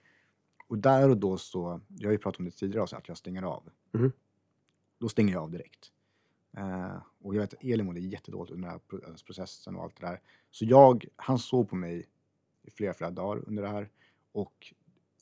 Och 0.68 0.78
där 0.78 1.10
och 1.10 1.18
då 1.18 1.38
så, 1.38 1.82
jag 1.88 2.08
har 2.08 2.12
ju 2.12 2.18
pratat 2.18 2.40
om 2.40 2.46
det 2.46 2.52
tidigare 2.52 2.84
också, 2.84 2.96
att 2.96 3.08
jag 3.08 3.18
stänger 3.18 3.44
av. 3.44 3.70
Mhm. 3.92 4.12
Då 4.98 5.10
stänger 5.10 5.34
jag 5.34 5.44
av 5.44 5.52
direkt. 5.52 5.92
Eh, 6.58 6.98
och 7.22 7.36
jag 7.36 7.42
vet 7.42 7.54
att 7.54 7.64
Elin 7.64 7.86
mådde 7.86 8.00
jättedåligt 8.00 8.54
under 8.54 8.70
den 8.70 8.80
här 9.00 9.10
alltså 9.10 9.26
processen 9.26 9.76
och 9.76 9.84
allt 9.84 10.02
det 10.02 10.08
där. 10.08 10.22
Så 10.52 10.66
jag, 10.66 11.06
han 11.16 11.40
såg 11.40 11.70
på 11.70 11.76
mig 11.76 12.06
i 12.64 12.72
flera, 12.72 12.94
flera 12.94 13.12
dagar 13.12 13.44
under 13.48 13.64
det 13.64 13.70
här. 13.70 13.90
Och 14.32 14.74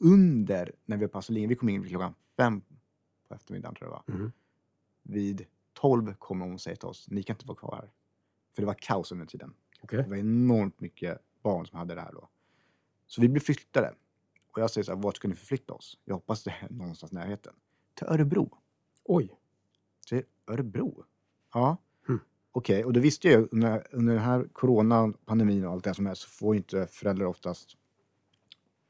under, 0.03 0.71
när 0.85 0.97
vi 0.97 1.05
var 1.05 1.09
på 1.09 1.17
Astrid 1.17 1.49
vi 1.49 1.55
kom 1.55 1.69
in 1.69 1.81
vid 1.81 1.89
klockan 1.91 2.13
fem 2.37 2.61
på 3.27 3.35
eftermiddagen 3.35 3.75
tror 3.75 3.91
jag 3.91 4.01
det 4.05 4.11
var. 4.11 4.19
Mhm. 4.19 4.31
Vid 5.03 5.45
tolv 5.73 6.13
kommer 6.13 6.45
hon 6.45 6.53
och 6.53 6.61
säger 6.61 6.77
till 6.77 6.87
oss, 6.87 7.07
ni 7.09 7.23
kan 7.23 7.35
inte 7.35 7.47
vara 7.47 7.57
kvar 7.57 7.75
här. 7.75 7.91
För 8.55 8.61
det 8.61 8.65
var 8.65 8.73
kaos 8.79 9.11
under 9.11 9.25
tiden. 9.25 9.53
Okej. 9.81 10.03
Det 10.03 10.09
var 10.09 10.17
enormt 10.17 10.79
mycket 10.79 11.19
barn 11.43 11.67
som 11.67 11.77
hade 11.79 11.95
det 11.95 12.01
här 12.01 12.11
då. 12.11 12.29
Så 13.07 13.21
vi 13.21 13.29
blev 13.29 13.41
flyttade. 13.41 13.93
Och 14.51 14.61
jag 14.61 14.71
säger 14.71 14.85
så 14.85 14.95
här, 14.95 14.99
vart 14.99 15.15
ska 15.15 15.27
ni 15.27 15.35
förflytta 15.35 15.73
oss? 15.73 15.99
Jag 16.05 16.15
hoppas 16.15 16.43
det 16.43 16.51
är 16.51 16.69
någonstans 16.69 17.11
i 17.11 17.15
närheten. 17.15 17.53
Till 17.93 18.07
Örebro. 18.07 18.57
Oj. 19.03 19.39
Till 20.07 20.23
Örebro? 20.47 21.05
Ja. 21.53 21.77
Mm. 22.09 22.21
Okej, 22.51 22.85
och 22.85 22.93
då 22.93 22.99
visste 22.99 23.27
jag 23.27 23.47
under, 23.51 23.87
under 23.91 24.13
den 24.13 24.23
här 24.23 24.47
coronapandemin 24.53 25.65
och 25.65 25.71
allt 25.71 25.83
det 25.83 25.93
som 25.93 26.07
är 26.07 26.13
så 26.13 26.29
får 26.29 26.55
inte 26.55 26.87
föräldrar 26.87 27.25
oftast... 27.25 27.77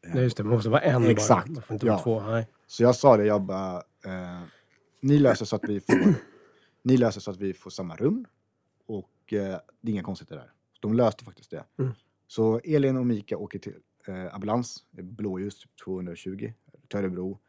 Nej, 0.04 0.24
just 0.24 0.38
det. 0.38 0.44
Man 0.44 0.54
måste 0.54 0.70
vara 0.70 0.82
en 0.82 1.04
Exakt, 1.04 1.48
bara. 1.48 1.54
Man 1.54 1.62
får 1.64 1.74
inte 1.74 1.86
ja. 1.86 2.00
två. 2.00 2.22
Nej. 2.22 2.48
Så 2.68 2.84
jag 2.84 2.96
sa 2.96 3.18
det, 3.18 3.26
jag 3.26 3.42
bara, 3.42 3.76
eh, 4.06 4.42
ni 5.02 5.20
löser 5.20 5.46
så 5.46 5.56
att 5.56 5.64
vi 5.70 5.80
får, 5.80 6.14
ni 6.84 6.98
löser 6.98 7.22
så 7.22 7.32
att 7.32 7.38
vi 7.38 7.54
får 7.54 7.70
samma 7.70 7.96
rum 7.96 8.26
och 8.86 9.34
eh, 9.34 9.60
det 9.82 9.90
är 9.90 9.94
inga 9.94 10.04
konstigheter 10.04 10.36
där. 10.36 10.52
De 10.80 10.94
löste 10.94 11.26
faktiskt 11.26 11.52
det. 11.52 11.64
Mm. 11.80 11.92
Så 12.28 12.60
Elin 12.64 12.98
och 12.98 13.06
Mika 13.06 13.38
åker 13.38 13.60
till 13.60 13.76
eh, 14.08 14.36
ambulans, 14.36 14.86
blåljus, 14.92 15.60
typ 15.60 15.72
220, 15.84 16.54
till 16.88 17.00
Örebro. 17.00 17.40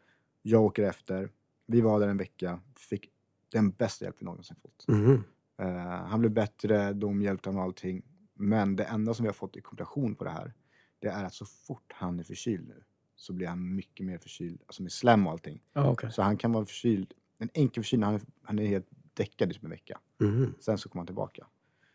Jag 0.43 0.63
åker 0.63 0.83
efter. 0.83 1.31
Vi 1.67 1.81
var 1.81 2.01
där 2.01 2.09
en 2.09 2.17
vecka, 2.17 2.61
fick 2.77 3.11
den 3.53 3.71
bästa 3.71 4.05
hjälp 4.05 4.17
vi 4.19 4.25
någonsin 4.25 4.57
fått. 4.63 4.89
Mhm. 4.89 5.25
Eh, 5.59 5.67
han 5.85 6.21
blev 6.21 6.33
bättre, 6.33 6.93
de 6.93 7.23
hjälpte 7.23 7.49
honom 7.49 7.61
med 7.61 7.65
allting. 7.65 8.03
Men 8.35 8.77
det 8.77 8.85
enda 8.85 9.15
som 9.15 9.23
vi 9.23 9.29
har 9.29 9.35
fått 9.35 9.57
i 9.57 9.61
komplikation 9.61 10.15
på 10.15 10.25
det 10.25 10.31
här, 10.31 10.53
det 11.05 11.11
är 11.11 11.25
att 11.25 11.35
så 11.35 11.47
fort 11.47 11.93
han 11.95 12.19
är 12.19 12.23
förkyld 12.23 12.69
nu 12.69 12.83
så 13.17 13.33
blir 13.33 13.47
han 13.47 13.75
mycket 13.75 14.07
mer 14.07 14.19
förkyld, 14.19 14.63
alltså 14.67 14.83
med 14.83 14.93
slem 14.93 15.27
och 15.27 15.33
allting. 15.33 15.63
Ja, 15.73 15.91
okej. 15.91 16.13
Så 16.13 16.23
han 16.23 16.37
kan 16.37 16.53
vara 16.53 16.67
förkyld, 16.67 17.15
en 17.39 17.51
enkel 17.55 17.83
förkylning, 17.83 18.05
han 18.05 18.21
han 18.43 18.59
är 18.59 18.67
helt 18.67 18.89
däckad 19.15 19.51
i 19.51 19.55
typ 19.55 19.65
en 19.65 19.71
vecka. 19.71 20.01
Mhm. 20.19 20.55
Sen 20.61 20.79
så 20.79 20.89
kommer 20.89 21.01
han 21.01 21.07
tillbaka. 21.07 21.47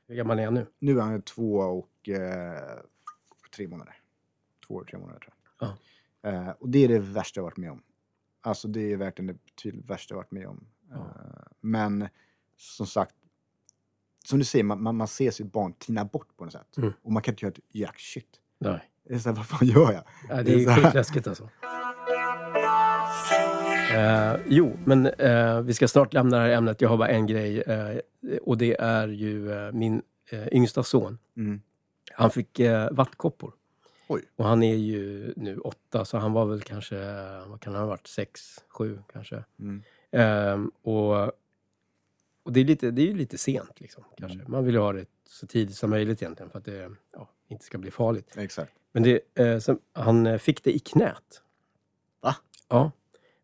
Hur 0.07 0.15
gammal 0.15 0.39
är 0.39 0.45
han 0.45 0.53
nu? 0.53 0.65
Nu 0.79 0.97
är 0.97 1.01
han 1.01 1.21
två 1.21 1.55
och 1.57 2.09
eh, 2.09 2.79
tre 3.55 3.67
månader. 3.67 3.95
Två 4.67 4.73
år, 4.73 4.83
tre 4.83 4.99
månader 4.99 5.19
tror 5.19 5.33
jag. 5.59 5.69
Eh, 6.33 6.49
och 6.49 6.69
det 6.69 6.83
är 6.83 6.87
det 6.87 6.99
värsta 6.99 7.39
jag 7.39 7.43
varit 7.43 7.57
med 7.57 7.71
om. 7.71 7.83
Alltså 8.41 8.67
det 8.67 8.91
är 8.91 8.97
verkligen 8.97 9.27
det 9.27 9.45
betydligt 9.45 9.89
värsta 9.89 10.13
jag 10.13 10.17
varit 10.17 10.31
med 10.31 10.47
om. 10.47 10.67
Ja. 10.89 10.95
Eh, 10.95 11.51
men 11.61 12.07
som 12.57 12.87
sagt, 12.87 13.15
som 14.25 14.39
du 14.39 14.45
säger, 14.45 14.63
man, 14.63 14.83
man, 14.83 14.95
man 14.95 15.07
ser 15.07 15.31
sitt 15.31 15.51
barn 15.51 15.73
tina 15.73 16.05
bort 16.05 16.37
på 16.37 16.45
något 16.45 16.53
sätt. 16.53 16.77
Mm. 16.77 16.93
Och 17.01 17.11
man 17.11 17.21
kan 17.23 17.31
inte 17.31 17.45
göra 17.45 17.53
ett 17.53 17.63
jack 17.71 17.99
shit. 17.99 18.41
Nej. 18.57 18.91
Det 19.09 19.15
är 19.15 19.19
så 19.19 19.29
här, 19.29 19.35
vad 19.35 19.45
fan 19.45 19.67
gör 19.67 19.91
jag? 19.93 20.03
Ja, 20.29 20.35
det 20.35 20.43
Det 20.43 20.51
är 20.53 20.57
är 20.59 20.63
så 20.63 20.69
här. 20.69 20.81
skitläskigt 20.83 21.27
alltså. 21.27 21.49
Eh, 23.95 24.35
jo, 24.47 24.77
men 24.85 25.05
eh, 25.05 25.61
vi 25.61 25.73
ska 25.73 25.87
snart 25.87 26.13
lämna 26.13 26.37
det 26.37 26.43
här 26.43 26.49
ämnet. 26.49 26.81
Jag 26.81 26.89
har 26.89 26.97
bara 26.97 27.07
en 27.07 27.27
grej 27.27 27.61
eh, 27.61 27.97
och 28.41 28.57
det 28.57 28.81
är 28.81 29.07
ju 29.07 29.51
eh, 29.51 29.71
min 29.71 30.01
eh, 30.29 30.47
yngsta 30.51 30.83
son. 30.83 31.17
Mm. 31.37 31.61
Han 32.13 32.31
fick 32.31 32.59
eh, 32.59 32.91
vattkoppor. 32.91 33.53
Oj. 34.07 34.21
Och 34.35 34.45
han 34.45 34.63
är 34.63 34.75
ju 34.75 35.33
nu 35.35 35.57
åtta, 35.57 36.05
så 36.05 36.17
han 36.17 36.33
var 36.33 36.45
väl 36.45 36.61
kanske, 36.61 36.95
vad 37.47 37.61
kan 37.61 37.73
han 37.73 37.81
ha 37.83 37.89
varit, 37.89 38.07
sex, 38.07 38.41
sju 38.67 38.99
kanske. 39.13 39.43
Mm. 39.59 39.83
Ehm, 40.11 40.71
och 40.81 41.31
och 42.43 42.53
det, 42.53 42.59
är 42.59 42.65
lite, 42.65 42.91
det 42.91 43.01
är 43.01 43.05
ju 43.05 43.15
lite 43.17 43.37
sent 43.37 43.79
liksom, 43.81 44.03
kanske. 44.17 44.39
Mm. 44.39 44.51
Man 44.51 44.65
vill 44.65 44.73
ju 44.73 44.79
ha 44.81 44.93
det 44.93 45.05
så 45.27 45.47
tidigt 45.47 45.75
som 45.75 45.89
möjligt 45.89 46.21
egentligen 46.21 46.49
för 46.49 46.59
att 46.59 46.65
det 46.65 46.91
ja, 47.13 47.29
inte 47.47 47.65
ska 47.65 47.77
bli 47.77 47.91
farligt. 47.91 48.37
Exakt. 48.37 48.71
Men 48.91 49.03
det, 49.03 49.19
eh, 49.35 49.59
sen, 49.59 49.79
han 49.93 50.27
eh, 50.27 50.37
fick 50.37 50.63
det 50.63 50.71
i 50.71 50.79
knät. 50.79 51.41
Va? 52.21 52.35
Ja. 52.69 52.91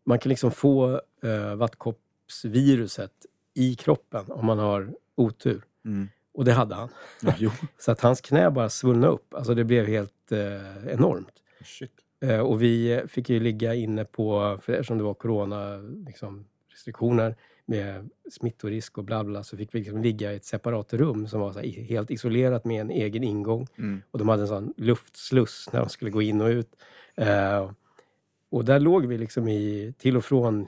Man 0.04 0.18
kan 0.18 0.30
liksom 0.30 0.50
få 0.50 1.00
eh, 1.22 1.54
vattkoppsviruset 1.54 3.12
i 3.54 3.74
kroppen 3.74 4.24
om 4.28 4.46
man 4.46 4.58
har 4.58 4.94
otur. 5.14 5.64
Mm. 5.84 6.08
Och 6.34 6.44
det 6.44 6.52
hade 6.52 6.74
han. 6.74 6.88
Ja. 7.38 7.52
Så 7.78 7.92
att 7.92 8.00
hans 8.00 8.20
knä 8.20 8.50
bara 8.50 8.68
svullnade 8.68 9.12
upp. 9.12 9.34
Alltså 9.34 9.54
det 9.54 9.64
blev 9.64 9.86
helt 9.86 10.32
eh, 10.32 10.92
enormt. 10.94 11.32
Eh, 12.20 12.40
och 12.40 12.62
vi 12.62 12.92
eh, 12.92 13.06
fick 13.06 13.30
ju 13.30 13.40
ligga 13.40 13.74
inne 13.74 14.04
på, 14.04 14.58
för 14.62 14.72
eftersom 14.72 14.98
det 14.98 15.04
var 15.04 15.14
corona 15.14 15.76
liksom, 16.06 16.46
restriktioner 16.72 17.36
med 17.68 18.10
smittorisk 18.30 18.98
och 18.98 19.04
bla 19.04 19.24
bla, 19.24 19.42
så 19.42 19.56
fick 19.56 19.74
vi 19.74 19.78
liksom 19.78 20.02
ligga 20.02 20.32
i 20.32 20.36
ett 20.36 20.44
separat 20.44 20.92
rum 20.92 21.28
som 21.28 21.40
var 21.40 21.52
här, 21.54 21.82
helt 21.82 22.10
isolerat 22.10 22.64
med 22.64 22.80
en 22.80 22.90
egen 22.90 23.24
ingång. 23.24 23.66
Mm. 23.78 24.02
Och 24.10 24.18
de 24.18 24.28
hade 24.28 24.42
en 24.42 24.48
sån 24.48 24.74
luftsluss 24.76 25.68
när 25.72 25.80
de 25.80 25.88
skulle 25.88 26.10
gå 26.10 26.22
in 26.22 26.40
och 26.40 26.48
ut. 26.48 26.76
Eh, 27.16 27.70
och 28.50 28.64
där 28.64 28.80
låg 28.80 29.06
vi 29.06 29.18
liksom 29.18 29.48
i, 29.48 29.94
till 29.98 30.16
och 30.16 30.24
från, 30.24 30.66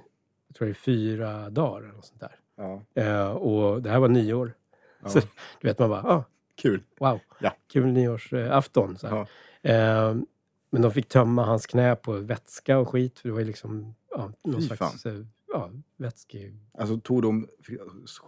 jag 0.48 0.56
tror 0.56 0.66
det 0.66 0.72
är 0.72 0.74
fyra 0.74 1.50
dagar 1.50 1.80
eller 1.84 1.92
något 1.94 2.04
sånt 2.06 2.20
där. 2.20 2.36
Ja. 2.56 2.82
Eh, 2.94 3.30
och 3.30 3.82
det 3.82 3.90
här 3.90 3.98
var 3.98 4.08
nyår. 4.08 4.52
ja. 5.02 5.08
Så, 5.08 5.18
du 5.60 5.68
vet 5.68 5.78
man 5.78 5.90
bara, 5.90 6.02
ah, 6.02 6.24
Kul. 6.62 6.82
wow, 7.00 7.20
Ja. 7.40 7.56
kul 7.72 7.86
nyårsafton. 7.86 8.96
Så. 8.98 9.06
Ja. 9.06 9.26
Eh, 9.70 10.16
Men 10.70 10.82
de 10.82 10.90
fick 10.92 11.08
tömma 11.08 11.44
hans 11.44 11.66
knä 11.66 11.96
på 11.96 12.12
vätska 12.12 12.78
och 12.78 12.88
skit. 12.88 13.18
För 13.18 13.28
det 13.28 13.32
var 13.32 13.40
ju 13.40 13.46
liksom 13.46 13.94
ja, 14.10 14.32
någon 14.44 14.60
Fy 14.60 14.66
slags 14.66 15.06
eh, 15.06 15.12
ja, 15.52 15.70
vätske... 15.96 16.52
Alltså 16.78 17.00
tog 17.00 17.22
de, 17.22 17.48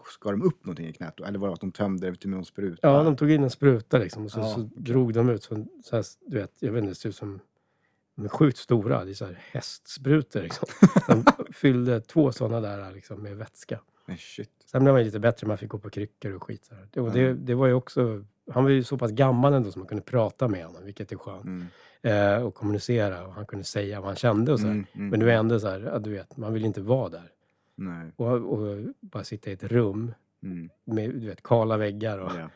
skar 0.08 0.30
de 0.30 0.42
upp 0.42 0.64
någonting 0.64 0.86
i 0.86 0.92
knät 0.92 1.14
då? 1.16 1.24
Eller 1.24 1.38
var 1.38 1.48
det 1.48 1.54
att 1.54 1.60
de 1.60 1.72
tömde 1.72 2.10
det 2.10 2.16
till 2.16 2.30
någon 2.30 2.44
spruta? 2.44 2.88
Ja, 2.88 3.02
de 3.02 3.16
tog 3.16 3.30
in 3.30 3.42
en 3.42 3.50
spruta 3.50 3.98
liksom 3.98 4.24
och 4.24 4.30
så, 4.30 4.40
Ja, 4.40 4.54
så 4.54 4.60
drog 4.60 5.12
de 5.12 5.28
ut. 5.28 5.42
Så, 5.42 5.66
så 5.84 5.96
här, 5.96 6.04
du 6.26 6.38
vet, 6.38 6.52
jag 6.58 6.72
vet 6.72 6.78
inte, 6.78 6.90
det 6.90 6.94
ser 6.94 7.08
ut 7.08 7.16
som 7.16 7.40
de 8.16 8.24
är 8.24 8.28
sjukt 8.28 8.58
stora. 8.58 9.04
Det 9.04 9.10
är 9.10 9.14
så 9.14 9.24
här 9.24 9.38
hästsprutor 9.50 10.42
liksom. 10.42 10.68
De 11.46 11.52
fyllde 11.52 12.00
två 12.00 12.32
sådana 12.32 12.60
där 12.60 12.92
liksom, 12.92 13.22
med 13.22 13.36
vätska. 13.36 13.80
Nej, 14.06 14.18
shit. 14.18 14.50
Sen 14.66 14.84
blev 14.84 14.94
man 14.94 15.04
lite 15.04 15.18
bättre, 15.18 15.46
man 15.46 15.58
fick 15.58 15.68
gå 15.68 15.78
på 15.78 15.90
kryckor 15.90 16.32
och 16.32 16.42
skit. 16.42 16.64
Så 16.64 16.74
här. 16.74 16.88
Det, 16.90 17.00
och 17.00 17.12
det, 17.12 17.34
det 17.34 17.54
var 17.54 17.66
ju 17.66 17.72
också, 17.72 18.24
han 18.50 18.64
var 18.64 18.70
ju 18.70 18.84
så 18.84 18.98
pass 18.98 19.10
gammal 19.10 19.52
ändå 19.52 19.70
som 19.72 19.80
man 19.80 19.88
kunde 19.88 20.02
prata 20.02 20.48
med 20.48 20.66
honom, 20.66 20.84
vilket 20.84 21.12
är 21.12 21.16
skönt. 21.16 21.44
Mm. 21.44 21.66
Eh, 22.02 22.42
och 22.42 22.54
kommunicera 22.54 23.26
och 23.26 23.32
han 23.34 23.46
kunde 23.46 23.64
säga 23.64 24.00
vad 24.00 24.06
han 24.08 24.16
kände 24.16 24.52
och 24.52 24.60
så. 24.60 24.66
Mm, 24.66 24.86
mm. 24.92 25.08
Men 25.08 25.20
det 25.20 25.26
var 25.26 25.32
ändå 25.32 25.60
så 25.60 25.68
här, 25.68 25.80
ja, 25.80 25.98
du 25.98 26.10
vet, 26.10 26.36
man 26.36 26.52
vill 26.52 26.64
inte 26.64 26.80
vara 26.80 27.08
där. 27.08 27.32
Och, 28.16 28.26
och 28.28 28.78
bara 29.00 29.24
sitta 29.24 29.50
i 29.50 29.52
ett 29.52 29.64
rum 29.64 30.14
Mm. 30.42 30.70
med 30.84 31.10
du 31.10 31.26
vet, 31.26 31.42
kala 31.42 31.76
väggar. 31.76 32.18
Och, 32.18 32.30
Ja. 32.32 32.50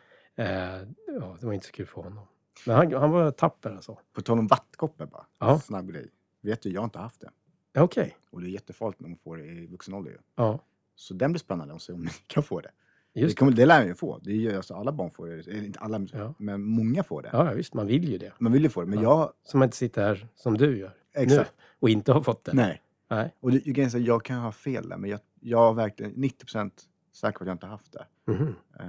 eh, 0.44 0.82
ja, 1.20 1.36
det 1.40 1.46
var 1.46 1.52
inte 1.52 1.66
så 1.66 1.72
kul 1.72 1.86
för 1.86 2.02
honom. 2.02 2.24
Men 2.66 2.76
han, 2.76 2.92
han 2.92 3.10
var 3.10 3.30
tapper 3.30 3.70
alltså. 3.70 3.98
På 4.12 4.22
tal 4.22 4.38
om 4.38 4.46
vattkoppor 4.46 5.06
bara. 5.06 5.26
Ja. 5.38 5.58
Snabb 5.60 5.90
grej. 5.92 6.06
Vet 6.40 6.62
du, 6.62 6.70
jag 6.70 6.80
har 6.80 6.84
inte 6.84 6.98
haft 6.98 7.20
det. 7.20 7.80
Okej. 7.80 8.16
Och 8.30 8.40
det 8.40 8.46
är 8.46 8.50
jättefarligt 8.50 9.00
när 9.00 9.08
man 9.08 9.16
får 9.18 9.36
det 9.36 9.44
i 9.44 9.66
vuxen 9.66 9.94
ålder 9.94 10.10
ju. 10.10 10.18
Ja, 10.36 10.58
Så 10.94 11.14
den 11.14 11.32
blir 11.32 11.40
spännande 11.40 11.74
att 11.74 11.82
se 11.82 11.92
om 11.92 12.00
ni 12.02 12.10
kan 12.26 12.42
få 12.42 12.60
det. 12.60 12.70
Det, 13.14 13.20
just 13.20 13.36
det. 13.36 13.38
kommer, 13.38 13.52
det 13.52 13.66
lär 13.66 13.78
man 13.78 13.86
ju 13.88 13.94
få. 13.94 14.18
Det 14.18 14.30
är 14.30 14.34
ju, 14.36 14.56
alltså, 14.56 14.74
alla 14.74 14.92
barn 14.92 15.10
får 15.10 15.26
det. 15.28 15.58
Inte 15.66 15.78
alla, 15.80 16.06
Ja. 16.12 16.34
men 16.38 16.62
många 16.62 17.02
får 17.04 17.22
det. 17.22 17.30
Ja, 17.32 17.52
visst. 17.52 17.74
Man 17.74 17.86
vill 17.86 18.08
ju 18.12 18.18
det. 18.18 18.32
Man 18.38 18.52
vill 18.52 18.62
ju 18.62 18.68
få 18.68 18.80
det. 18.80 18.86
Men 18.86 19.02
Ja. 19.02 19.20
jag... 19.20 19.32
Så 19.50 19.56
man 19.56 19.66
inte 19.66 19.76
sitter 19.76 20.02
här 20.02 20.26
som 20.34 20.56
du 20.56 20.78
gör 20.78 20.94
Exakt. 21.14 21.52
nu 21.58 21.64
och 21.80 21.88
inte 21.88 22.12
har 22.12 22.20
fått 22.20 22.44
det. 22.44 22.52
Nej. 22.52 22.82
Nej. 23.10 23.34
Och 23.40 23.52
det, 23.52 23.66
jag, 23.66 23.76
kan 23.76 23.90
säga, 23.90 24.04
jag 24.06 24.24
kan 24.24 24.38
ha 24.40 24.52
fel 24.52 24.88
där, 24.88 24.96
men 24.96 25.10
jag, 25.10 25.20
jag 25.40 25.68
är 25.70 25.72
verkligen 25.74 26.12
90% 26.14 26.70
säker 27.12 27.38
på 27.38 27.44
att 27.44 27.48
jag 27.48 27.54
inte 27.54 27.66
har 27.66 27.70
haft 27.70 27.92
det. 27.92 28.32
Mhm. 28.32 28.54
Eh, 28.80 28.84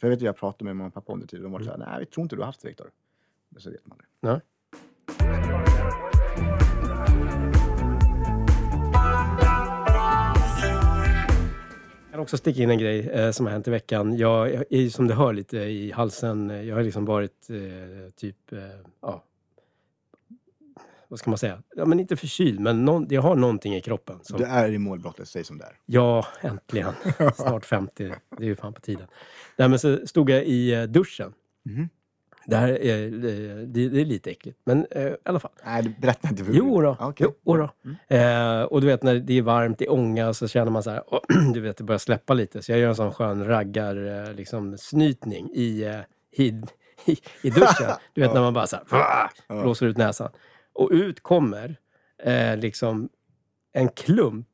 för 0.00 0.06
jag 0.06 0.08
vet 0.10 0.16
att 0.16 0.22
jag 0.22 0.36
pratade 0.36 0.64
med 0.64 0.76
mamma 0.76 0.88
och 0.88 0.94
pappa 0.94 1.12
om 1.12 1.20
det 1.20 1.26
tidigare. 1.26 1.42
De 1.44 1.52
var 1.52 1.60
Mm. 1.60 1.72
såhär, 1.72 1.90
nej 1.90 2.00
vi 2.00 2.06
tror 2.06 2.22
inte 2.24 2.36
du 2.36 2.40
har 2.40 2.46
haft 2.46 2.62
det 2.62 2.68
Viktor. 2.68 2.90
Men 3.48 3.60
så 3.60 3.70
vet 3.70 3.86
man 3.86 3.98
det. 3.98 4.28
Nej. 4.28 4.40
Också 12.22 12.36
sticka 12.36 12.62
in 12.62 12.70
en 12.70 12.78
grej 12.78 13.08
eh, 13.08 13.30
som 13.30 13.46
har 13.46 13.52
hänt 13.52 13.68
i 13.68 13.70
veckan. 13.70 14.16
Jag 14.16 14.54
jag 14.54 14.64
är 14.70 14.88
som 14.88 15.08
du 15.08 15.14
hör 15.14 15.32
lite 15.32 15.58
i 15.58 15.92
halsen. 15.92 16.66
Jag 16.66 16.76
har 16.76 16.82
liksom 16.82 17.04
varit 17.04 17.50
eh, 17.50 18.10
typ, 18.16 18.52
eh, 18.52 18.58
ja, 19.00 19.24
vad 21.12 21.18
ska 21.18 21.30
man 21.30 21.38
säga? 21.38 21.62
Ja, 21.76 21.84
men 21.84 22.00
inte 22.00 22.16
förkyld, 22.16 22.60
men 22.60 22.84
någon, 22.84 23.06
jag 23.10 23.22
har 23.22 23.36
någonting 23.36 23.74
i 23.74 23.80
kroppen. 23.80 24.18
Som, 24.22 24.38
Du 24.38 24.44
är 24.44 24.72
i 24.72 24.78
målbrottet, 24.78 25.28
säg 25.28 25.44
som 25.44 25.58
det 25.58 25.64
är. 25.64 25.78
Ja, 25.86 26.26
äntligen. 26.40 26.92
Snart 27.34 27.64
50. 27.64 28.14
Det 28.38 28.44
är 28.44 28.48
ju 28.48 28.56
fan 28.56 28.74
på 28.74 28.80
tiden. 28.80 29.06
Nej, 29.56 29.68
men 29.68 29.78
så 29.78 30.06
stod 30.06 30.30
jag 30.30 30.44
i 30.44 30.74
eh, 30.74 30.82
duschen. 30.82 31.32
Mhm. 31.62 31.88
Det 32.46 32.56
här 32.56 32.68
är, 32.68 33.10
det, 33.66 33.88
det 33.88 34.00
är 34.00 34.04
lite 34.04 34.30
äckligt, 34.30 34.58
men 34.64 34.86
eh, 34.90 35.02
i 35.02 35.16
alla 35.24 35.40
fall. 35.40 35.50
Nej, 35.64 35.96
berätta 36.00 36.28
inte 36.28 36.44
för 36.44 36.52
Jo 36.52 36.80
då. 36.80 36.96
Ah, 37.00 37.08
okej. 37.08 37.26
Jo 37.44 37.56
då. 37.56 37.70
Mm. 37.84 38.60
Eh, 38.60 38.62
och 38.62 38.80
du 38.80 38.86
vet 38.86 39.02
när 39.02 39.14
det 39.14 39.38
är 39.38 39.42
varmt, 39.42 39.80
är 39.80 39.92
ånga, 39.92 40.34
så 40.34 40.48
känner 40.48 40.70
man 40.70 40.82
så 40.82 40.90
här, 40.90 41.02
du 41.54 41.60
vet 41.60 41.76
det 41.76 41.84
börjar 41.84 41.98
släppa 41.98 42.34
lite. 42.34 42.62
Så 42.62 42.72
jag 42.72 42.78
gör 42.78 42.88
en 42.88 42.94
sån 42.94 43.12
skön 43.12 43.44
raggar, 43.44 44.26
eh, 44.26 44.34
liksom 44.34 44.78
snytning 44.78 45.50
i, 45.54 45.82
eh, 45.82 46.00
i, 46.32 46.48
i, 47.04 47.16
i 47.42 47.50
duschen. 47.50 47.90
Du 48.14 48.20
vet 48.20 48.34
när 48.34 48.40
man 48.40 48.54
bara 48.54 48.66
så 48.66 48.76
här, 48.90 49.62
blåser 49.62 49.86
ut 49.86 49.96
näsan. 49.96 50.30
Och 50.72 50.88
ut 50.92 51.22
kommer 51.22 51.76
eh, 52.22 52.56
liksom 52.56 53.08
en 53.72 53.88
klump 53.88 54.48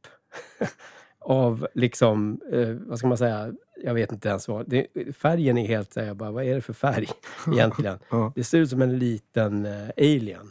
av 1.21 1.69
liksom, 1.75 2.41
vad 2.87 2.99
ska 2.99 3.09
man 3.09 3.19
säga, 3.19 3.53
jag 3.85 3.95
vet 3.95 4.13
inte 4.13 4.29
ens 4.29 4.49
vad. 4.49 4.69
Det, 4.69 4.87
färgen 5.17 5.59
är 5.59 5.67
helt, 5.67 5.93
så 5.93 6.01
här, 6.01 6.07
jag 6.07 6.17
bara, 6.17 6.31
vad 6.31 6.45
är 6.45 6.55
det 6.55 6.61
för 6.61 6.73
färg 6.73 7.09
egentligen? 7.53 7.99
Ja. 8.11 8.33
Det 8.35 8.45
ser 8.45 8.59
ut 8.59 8.71
som 8.71 8.83
en 8.83 8.99
liten 8.99 9.67
eh, 9.67 9.89
alien 9.97 10.51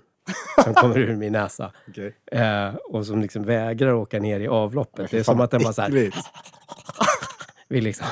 som 0.64 0.74
kommer 0.74 0.98
ur 0.98 1.16
min 1.16 1.34
näsa. 1.34 1.72
Okej. 1.88 2.16
Eh, 2.32 2.76
och 2.76 3.06
som 3.06 3.22
liksom 3.22 3.44
vägrar 3.44 3.94
åka 3.94 4.20
ner 4.20 4.40
i 4.40 4.48
avloppet. 4.48 5.12
Det 5.12 5.20
är 5.20 5.24
som 5.24 5.42
att 5.42 5.52
den 5.52 5.64
bara 5.64 5.74
så 5.74 5.82
här, 5.82 5.90
äckligt. 5.90 6.18
vill 7.68 7.84
liksom 7.84 8.08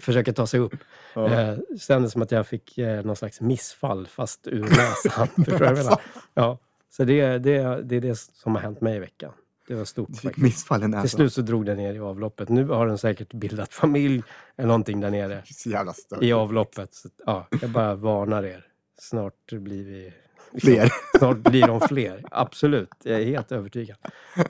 försöker 0.00 0.32
ta 0.32 0.46
sig 0.46 0.60
upp. 0.60 0.74
Ja. 1.14 1.32
Eh, 1.32 1.58
kändes 1.80 2.12
som 2.12 2.22
att 2.22 2.30
jag 2.30 2.46
fick 2.46 2.78
eh, 2.78 3.04
någon 3.04 3.16
slags 3.16 3.40
missfall 3.40 4.06
fast 4.06 4.46
ur 4.46 4.62
näsan. 4.62 5.28
Förstår 5.44 5.62
jag 5.62 5.76
menar? 5.76 6.00
Ja. 6.34 6.58
Så 6.90 7.04
det, 7.04 7.38
det, 7.38 7.82
det 7.82 7.96
är 7.96 8.00
det 8.00 8.16
som 8.16 8.54
har 8.54 8.62
hänt 8.62 8.80
mig 8.80 8.96
i 8.96 8.98
veckan. 8.98 9.32
Det 9.68 9.74
var 9.74 9.84
stort 9.84 10.08
fick 10.08 10.20
faktiskt. 10.22 10.42
missfall 10.42 10.94
i 10.94 11.00
Till 11.00 11.10
slut 11.10 11.32
så 11.32 11.42
drog 11.42 11.66
den 11.66 11.76
ner 11.76 11.94
i 11.94 11.98
avloppet. 11.98 12.48
Nu 12.48 12.64
har 12.68 12.86
den 12.86 12.98
säkert 12.98 13.32
bildat 13.32 13.72
familj 13.72 14.22
eller 14.56 14.66
någonting 14.68 15.00
där 15.00 15.10
nere 15.10 15.42
Så 15.46 15.70
jävla 15.70 15.92
stört. 15.92 16.22
i 16.22 16.32
avloppet. 16.32 16.94
Så, 16.94 17.08
ja, 17.26 17.46
jag 17.60 17.70
bara 17.70 17.94
varnar 17.94 18.42
er. 18.42 18.66
Snart 19.00 19.52
blir 19.52 19.84
vi... 19.84 20.12
Fler. 20.60 20.90
Snart 21.18 21.36
blir 21.36 21.66
de 21.66 21.80
fler. 21.80 22.24
Absolut, 22.30 22.90
jag 23.02 23.20
är 23.20 23.24
helt 23.24 23.52
övertygad. 23.52 23.96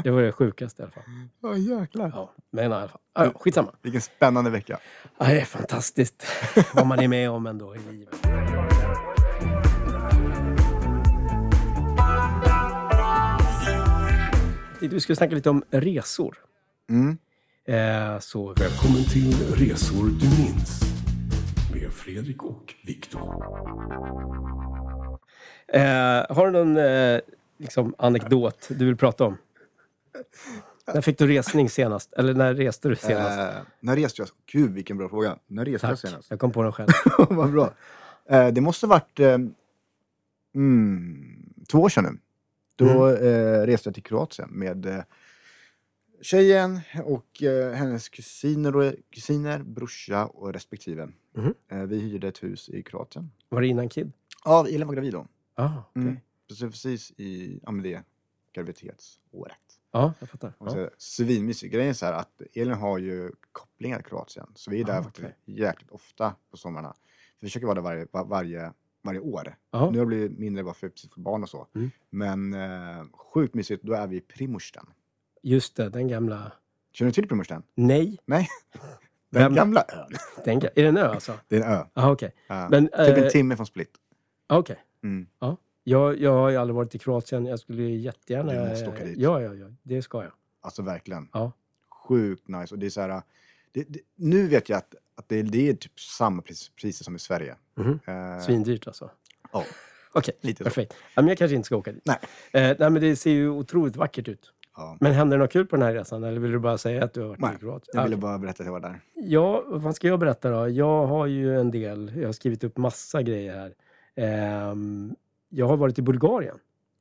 Det 0.03 0.11
var 0.11 0.23
det 0.23 0.33
sjukaste 0.33 0.83
i 0.83 0.85
alla 0.85 0.93
fall. 0.93 1.03
Ja, 1.43 1.57
jäklar. 1.57 2.13
Ja, 2.15 2.33
men 2.51 2.65
i 2.73 2.75
alla 2.75 2.89
fall. 2.89 3.01
Ja, 3.15 3.33
skitsamma. 3.35 3.73
Vilken 3.83 4.01
spännande 4.03 4.51
vecka. 4.51 4.79
Ja, 5.19 5.27
det 5.27 5.41
är 5.41 5.45
fantastiskt 5.45 6.27
vad 6.75 6.87
man 6.87 6.99
är 7.01 7.09
med 7.09 7.31
om 7.31 7.47
ändå 7.47 7.77
i 7.77 7.79
livet. 7.79 8.15
Vi 14.81 15.01
skulle 15.01 15.17
snacka 15.17 15.35
lite 15.35 15.51
om 15.51 15.65
resor. 15.71 16.37
Mm. 16.91 17.19
Eh, 17.65 18.21
så 18.21 18.55
Välkommen 18.55 19.05
till 19.05 19.35
Resor 19.55 20.05
du 20.05 20.43
minns 20.43 20.83
med 21.73 21.93
Fredrik 21.93 22.43
och 22.43 22.75
Viktor. 22.85 23.21
Eh, 25.73 26.37
har 26.37 26.47
du 26.47 26.53
någon 26.53 26.77
eh, 26.77 27.21
liksom, 27.59 27.95
anekdot 27.99 28.69
du 28.69 28.87
vill 28.87 28.97
prata 28.97 29.25
om? 29.25 29.37
När 30.95 31.01
fick 31.01 31.19
du 31.19 31.27
resning 31.27 31.71
senast? 31.71 32.13
Eller 32.13 32.35
när 32.35 32.55
reste 32.55 32.89
du 32.89 32.97
senast? 32.97 33.39
Eh, 33.39 33.63
när 33.81 33.97
reste 33.97 34.23
jag? 34.23 34.29
Gud 34.53 34.73
vilken 34.73 34.99
bra 34.99 35.09
fråga. 35.09 35.37
När 35.47 35.65
reste 35.65 35.87
jag 35.87 35.99
Tack. 35.99 36.11
senast? 36.11 36.31
Jag 36.31 36.39
kom 36.39 36.53
på 36.53 36.63
den 36.63 36.73
själv. 36.73 36.89
Vad 37.31 37.53
bra. 37.53 37.73
Eh, 38.29 38.49
det 38.49 38.61
måste 38.61 38.87
ha 38.87 38.89
varit 38.89 39.21
eh, 39.21 39.39
mm, 40.55 41.53
två 41.69 41.79
år 41.79 41.89
sedan 41.89 42.05
nu. 42.05 42.19
Då 42.77 43.09
eh, 43.09 43.67
reste 43.67 43.89
jag 43.89 43.95
till 43.95 44.03
Kroatien 44.03 44.49
med 44.53 44.87
eh, 44.87 45.03
tjejen 46.23 46.81
och 47.05 47.43
eh, 47.43 47.73
hennes 47.73 48.09
kusiner, 48.09 48.77
och, 48.77 48.93
kusiner, 49.11 49.63
brorsa 49.63 50.27
och 50.27 50.53
respektive. 50.53 51.09
Mhm. 51.35 51.55
Eh, 51.69 51.83
vi 51.83 51.99
hyrde 51.99 52.29
ett 52.29 52.43
hus 52.43 52.69
i 52.69 52.83
Kroatien. 52.83 53.31
Var 53.49 53.61
det 53.61 53.67
innan 53.67 53.89
Kid? 53.89 54.13
Ja, 54.45 54.67
Elin 54.69 54.87
var 54.87 54.95
gravid 54.95 55.13
då. 55.13 55.27
Ah, 55.55 55.71
okej. 55.91 56.03
Mm. 56.03 56.17
Precis, 56.49 56.71
precis 56.71 57.11
i 57.17 57.61
ja, 57.63 57.73
det 57.73 58.03
graviditetsåret. 58.53 59.57
Ja, 59.93 60.13
jag 60.21 60.29
fattar. 60.31 60.53
Och 60.59 60.67
Ja. 60.69 60.71
så 60.73 60.91
Svinmysigt. 60.99 61.73
Grejen 61.75 61.89
är 61.91 61.95
så 61.95 62.07
här 62.07 62.13
att 62.13 62.43
Elin 62.55 62.75
har 62.75 62.99
ju 62.99 63.31
kopplingar 63.53 63.97
till 63.97 64.07
Kroatien. 64.07 64.47
Så 64.55 64.71
vi 64.71 64.81
är 64.81 64.85
där 64.85 64.99
Ah, 64.99 65.03
faktiskt 65.03 65.27
okej. 65.27 65.37
jäkligt 65.59 65.91
ofta 65.91 66.35
på 66.51 66.57
sommarna. 66.57 66.95
Vi 67.41 67.47
försöker 67.49 67.67
vara 67.67 67.75
där 67.75 67.83
varje, 67.83 68.07
var, 68.11 68.25
varje, 68.25 68.73
varje 69.07 69.21
år. 69.21 69.57
Ja. 69.71 69.91
Nu 69.91 69.99
har 69.99 70.05
det 70.05 70.07
blivit 70.07 70.39
mindre 70.39 70.65
bara 70.65 70.75
för, 70.75 70.93
för 71.15 71.21
barn 71.21 71.43
och 71.43 71.49
så. 71.49 71.67
Mm. 71.75 71.91
Men 72.11 72.55
eh, 72.55 73.05
sjukt 73.13 73.55
mysigt. 73.55 73.83
Då 73.83 73.93
är 73.93 74.07
vi 74.07 74.17
i 74.17 74.21
Primosten. 74.21 74.87
Just 75.43 75.77
det, 75.77 75.89
den 75.89 76.09
gamla... 76.09 76.53
Känner 76.93 77.11
du 77.11 77.15
till 77.15 77.29
Primosten? 77.29 77.63
Nej, 77.75 78.19
Nej? 78.25 78.49
Den 79.31 79.43
Vem- 79.43 79.55
gamla 79.55 79.85
ön. 79.89 80.13
den... 80.45 80.57
är 80.57 80.71
det 80.75 80.87
en 80.87 80.97
ö 80.97 81.09
alltså? 81.09 81.33
Det 81.49 81.57
är 81.57 81.61
en 81.61 81.73
ö. 81.73 81.85
Ja, 81.95 82.11
okej. 82.11 82.35
Ja. 82.47 82.69
Men, 82.71 82.87
typ 82.87 82.99
eh, 82.99 83.25
en 83.25 83.31
timme 83.31 83.57
från 83.57 83.67
Split. 83.67 83.91
Okej. 84.47 84.85
Mm. 85.03 85.27
Jag, 85.89 86.21
jag 86.21 86.33
har 86.33 86.51
ju 86.51 86.57
aldrig 86.57 86.75
varit 86.75 86.95
i 86.95 86.99
Kroatien. 86.99 87.47
Jag 87.47 87.59
skulle 87.59 87.83
jättegärna... 87.83 88.53
Du 88.53 88.69
måste 88.69 88.89
åka 88.89 89.05
dit. 89.05 89.19
Ja, 89.19 89.41
ja, 89.41 89.55
ja. 89.55 89.67
Det 89.83 90.03
ska 90.03 90.23
jag. 90.23 90.33
Alltså 90.61 90.83
verkligen. 90.83 91.29
Ja. 91.33 91.53
Sjukt 91.89 92.49
nice. 92.49 92.75
Och 92.75 92.79
det 92.79 92.87
är 92.87 92.91
så 92.91 93.01
här, 93.01 93.23
det, 93.73 93.85
det, 93.89 94.01
nu 94.15 94.49
vet 94.49 94.69
jag 94.69 94.77
att, 94.77 94.95
att 95.17 95.29
det, 95.29 95.43
det 95.43 95.69
är 95.69 95.75
typ 95.75 96.01
samma 96.01 96.43
pris, 96.43 96.69
priser 96.81 97.05
som 97.05 97.17
i 97.17 97.19
Sverige. 97.19 97.57
Mhm. 97.75 97.99
Eh, 98.07 98.41
Svindyrt 98.41 98.87
alltså. 98.87 99.11
Ja, 99.53 99.65
Okej, 100.13 100.55
så. 100.59 100.65
perfekt. 100.65 100.95
Ja, 101.15 101.23
men 101.23 101.29
jag 101.29 101.39
kanske 101.39 101.55
inte 101.55 101.67
ska 101.67 101.77
åka 101.77 101.93
dit. 101.93 102.03
Nej. 102.07 102.19
Eh, 102.53 102.77
nej, 102.79 102.91
men 102.91 102.95
det 103.03 103.17
ser 103.17 103.31
ju 103.31 103.49
otroligt 103.49 103.97
vackert 103.97 104.29
ut. 104.29 104.53
Ja. 104.77 104.97
Men 105.01 105.13
hände 105.13 105.37
det 105.37 105.43
något 105.43 105.53
kul 105.53 105.67
på 105.67 105.77
den 105.77 105.83
här 105.87 105.95
resan? 105.95 106.25
Eller 106.25 106.41
vill 106.41 106.51
du 106.53 106.59
bara 106.59 106.79
säga 106.79 107.05
att 107.05 107.15
du 107.15 107.21
har 107.21 107.29
varit 107.29 107.41
Nej, 107.41 107.55
i 107.55 107.59
Kroatien? 107.59 107.91
Jag 107.93 108.01
Ah, 108.01 108.05
ville 108.05 108.17
okej. 108.17 108.23
bara 108.23 108.39
berätta 108.39 108.63
att 108.63 108.67
jag 108.67 108.73
var 108.73 108.81
där. 108.81 109.01
Ja, 109.15 109.63
vad 109.67 109.97
ska 109.97 110.09
jag 110.09 110.19
berätta 110.21 110.51
då? 110.51 110.69
Jag 110.69 111.07
har 111.07 111.27
ju 111.27 111.61
en 111.61 111.71
del. 111.71 112.13
Jag 112.17 112.29
har 112.29 112.33
skrivit 112.33 112.65
upp 112.65 112.77
massa 112.77 113.23
grejer 113.23 113.57
här. 113.57 113.75
Ehm, 114.15 115.17
jag 115.49 115.67
har 115.69 115.77
varit 115.77 115.99
i 115.99 116.03
Bulgarien. 116.03 116.59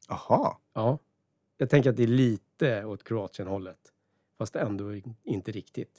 Jaha. 0.10 0.56
Ja. 0.74 0.98
Jag 1.58 1.70
tänker 1.70 1.90
att 1.90 1.98
det 1.98 2.04
är 2.04 2.08
lite 2.08 2.86
åt 2.86 3.04
Kroatien-hållet. 3.04 3.78
Fast 4.38 4.56
ändå 4.56 4.86
inte 5.24 5.52
riktigt. 5.52 5.92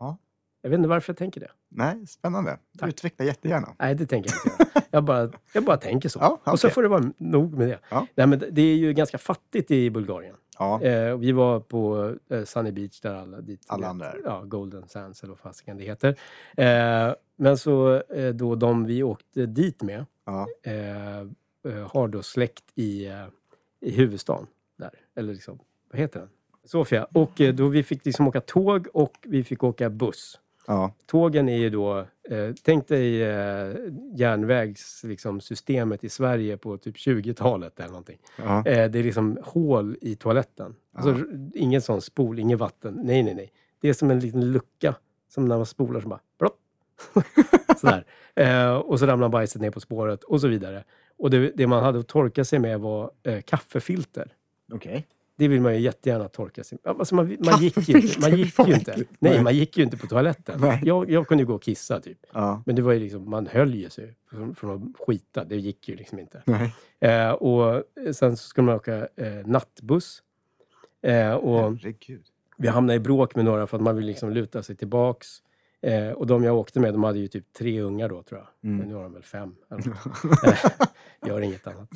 Ja. 0.00 0.16
Jag 0.62 0.70
vet 0.70 0.76
inte 0.78 0.88
varför 0.88 1.12
jag 1.12 1.18
tänker 1.18 1.40
det. 1.40 1.50
Nej, 1.68 2.06
spännande. 2.06 2.58
Tack. 2.78 2.88
Utveckla 2.88 3.24
jättegärna. 3.24 3.74
Nej, 3.78 3.94
det 3.94 4.06
tänker 4.06 4.30
jag 4.44 4.52
inte. 4.52 4.82
Jag 4.90 5.04
bara, 5.04 5.30
jag 5.52 5.64
bara 5.64 5.76
tänker 5.76 6.08
så. 6.08 6.18
Ja, 6.44 6.52
Och 6.52 6.60
så 6.60 6.70
får 6.70 6.82
det 6.82 6.88
vara 6.88 7.12
nog 7.18 7.54
med 7.58 7.68
det. 7.68 7.78
Ja. 7.90 8.06
Nej, 8.14 8.26
men 8.26 8.42
det 8.50 8.62
är 8.62 8.76
ju 8.76 8.92
ganska 8.92 9.18
fattigt 9.18 9.70
i 9.70 9.90
Bulgarien. 9.90 10.34
Ja, 10.58 10.82
Eh, 10.82 11.16
vi 11.16 11.32
var 11.32 11.60
på 11.60 12.14
eh, 12.30 12.44
Sunny 12.44 12.72
Beach 12.72 13.00
där 13.00 13.14
alla 13.14 13.40
dit. 13.40 13.64
Alla 13.66 13.86
andra 13.88 14.12
är. 14.12 14.20
Ja, 14.24 14.42
Golden 14.44 14.88
Sands 14.88 15.22
eller 15.22 15.30
vad 15.30 15.38
fasiken 15.38 15.76
det 15.76 15.84
heter. 15.84 16.16
Eh, 16.56 17.14
men 17.36 17.58
så 17.58 18.02
eh, 18.02 18.34
då 18.34 18.54
de 18.54 18.84
vi 18.84 19.02
åkte 19.02 19.46
dit 19.46 19.82
med 19.82 20.04
eh, 20.62 21.18
eh, 21.18 21.90
har 21.92 22.08
då 22.08 22.22
släkt 22.22 22.64
i, 22.74 23.12
i 23.80 23.90
huvudstaden 23.90 24.46
där. 24.78 24.90
Eller 25.16 25.32
liksom, 25.32 25.58
vad 25.90 26.00
heter 26.00 26.20
den? 26.20 26.28
Sofia. 26.64 27.04
Och 27.12 27.40
då 27.54 27.68
vi 27.68 27.82
fick 27.82 28.04
liksom 28.06 28.28
åka 28.28 28.40
tåg 28.40 28.88
och 28.92 29.12
vi 29.22 29.44
fick 29.44 29.64
åka 29.64 29.90
buss. 29.90 30.40
Ja. 30.68 30.92
Tågen 31.06 31.48
är 31.48 31.56
ju 31.56 31.70
då, 31.70 31.98
eh, 32.30 32.50
tänk 32.62 32.88
dig 32.88 33.22
eh, 33.22 33.74
järnvägssystemet 34.14 35.10
liksom, 35.10 35.40
systemet 35.40 36.04
i 36.04 36.08
Sverige 36.08 36.56
på 36.56 36.76
typ 36.78 36.96
20-talet 36.96 37.80
eller 37.80 37.88
någonting. 37.88 38.18
ja. 38.36 38.58
Eh, 38.66 38.90
det 38.90 38.98
är 38.98 39.02
liksom 39.02 39.38
hål 39.44 39.96
i 40.00 40.16
toaletten. 40.16 40.74
Alltså, 40.94 41.24
Ingen 41.54 41.82
sån 41.82 42.00
spol, 42.00 42.38
inget 42.38 42.58
vatten. 42.58 43.00
Nej, 43.04 43.22
nej, 43.22 43.34
nej. 43.34 43.52
Det 43.80 43.88
är 43.88 43.92
som 43.92 44.10
en 44.10 44.20
liten 44.20 44.52
lucka. 44.52 44.94
Som 45.28 45.48
när 45.48 45.56
man 45.56 45.66
spolar 45.66 46.00
som 46.00 46.10
bara 46.10 46.20
plopp. 46.38 46.58
Sådär. 47.80 48.04
Eh, 48.34 48.74
och 48.74 48.98
så 48.98 49.06
ramlar 49.06 49.28
bajset 49.28 49.62
ner 49.62 49.70
på 49.70 49.80
spåret 49.80 50.24
och 50.24 50.40
så 50.40 50.48
vidare. 50.48 50.84
Och 51.18 51.30
det, 51.30 51.52
det 51.54 51.66
man 51.66 51.84
hade 51.84 51.98
att 51.98 52.08
torka 52.08 52.44
sig 52.44 52.58
med 52.58 52.80
var 52.80 53.10
eh, 53.22 53.40
kaffefilter. 53.40 54.32
Okej. 54.72 55.06
Det 55.38 55.48
vill 55.48 55.60
man 55.60 55.74
ju 55.74 55.80
jättegärna 55.80 56.28
torka 56.28 56.64
sig. 56.64 56.78
Alltså 56.84 57.14
man, 57.14 57.36
man 57.40 57.62
gick 57.62 57.88
ju 57.88 58.00
inte. 58.00 58.20
Man 58.20 58.36
gick 58.36 58.58
ju 58.58 58.74
inte. 58.74 59.04
Nej, 59.18 59.42
man 59.42 59.54
gick 59.54 59.76
ju 59.76 59.84
inte 59.84 59.96
på 59.96 60.06
toaletten. 60.06 60.60
Jag, 60.84 61.10
jag 61.10 61.26
kunde 61.26 61.44
gå 61.44 61.54
och 61.54 61.62
kissa 61.62 62.00
typ. 62.00 62.18
Ja. 62.32 62.62
Men 62.66 62.76
det 62.76 62.82
var 62.82 62.92
ju 62.92 63.00
liksom, 63.00 63.30
man 63.30 63.46
höll 63.46 63.74
ju 63.74 63.90
sig 63.90 64.14
från, 64.30 64.54
från 64.54 64.92
att 64.96 65.06
skita. 65.06 65.44
Det 65.44 65.56
gick 65.56 65.88
ju 65.88 65.96
liksom 65.96 66.18
inte. 66.18 66.42
Eh, 67.00 67.30
och 67.30 67.82
sen 68.12 68.36
så 68.36 68.48
skulle 68.48 68.66
man 68.66 68.74
åka 68.74 69.08
eh, 69.16 69.46
nattbuss. 69.46 70.22
Eh, 71.02 71.32
och 71.32 71.60
Herregud. 71.60 72.24
vi 72.56 72.68
hamnade 72.68 72.96
i 72.96 73.00
bråk 73.00 73.34
med 73.34 73.44
några 73.44 73.66
för 73.66 73.76
att 73.76 73.82
man 73.82 73.96
vill 73.96 74.06
liksom 74.06 74.30
luta 74.30 74.62
sig 74.62 74.76
tillbaks. 74.76 75.42
Eh, 75.82 76.10
och 76.10 76.26
de 76.26 76.44
jag 76.44 76.56
åkte 76.56 76.80
med, 76.80 76.94
de 76.94 77.04
hade 77.04 77.18
ju 77.18 77.28
typ 77.28 77.52
tre 77.52 77.80
ungar 77.80 78.08
då 78.08 78.22
tror 78.22 78.40
jag. 78.40 78.70
Mm. 78.70 78.78
Men 78.78 78.88
nu 78.88 78.94
har 78.94 79.02
de 79.02 79.12
väl 79.12 79.22
fem. 79.22 79.54
Eller 79.70 79.82
Gör 81.26 81.40
inget 81.40 81.66
annat. 81.66 81.88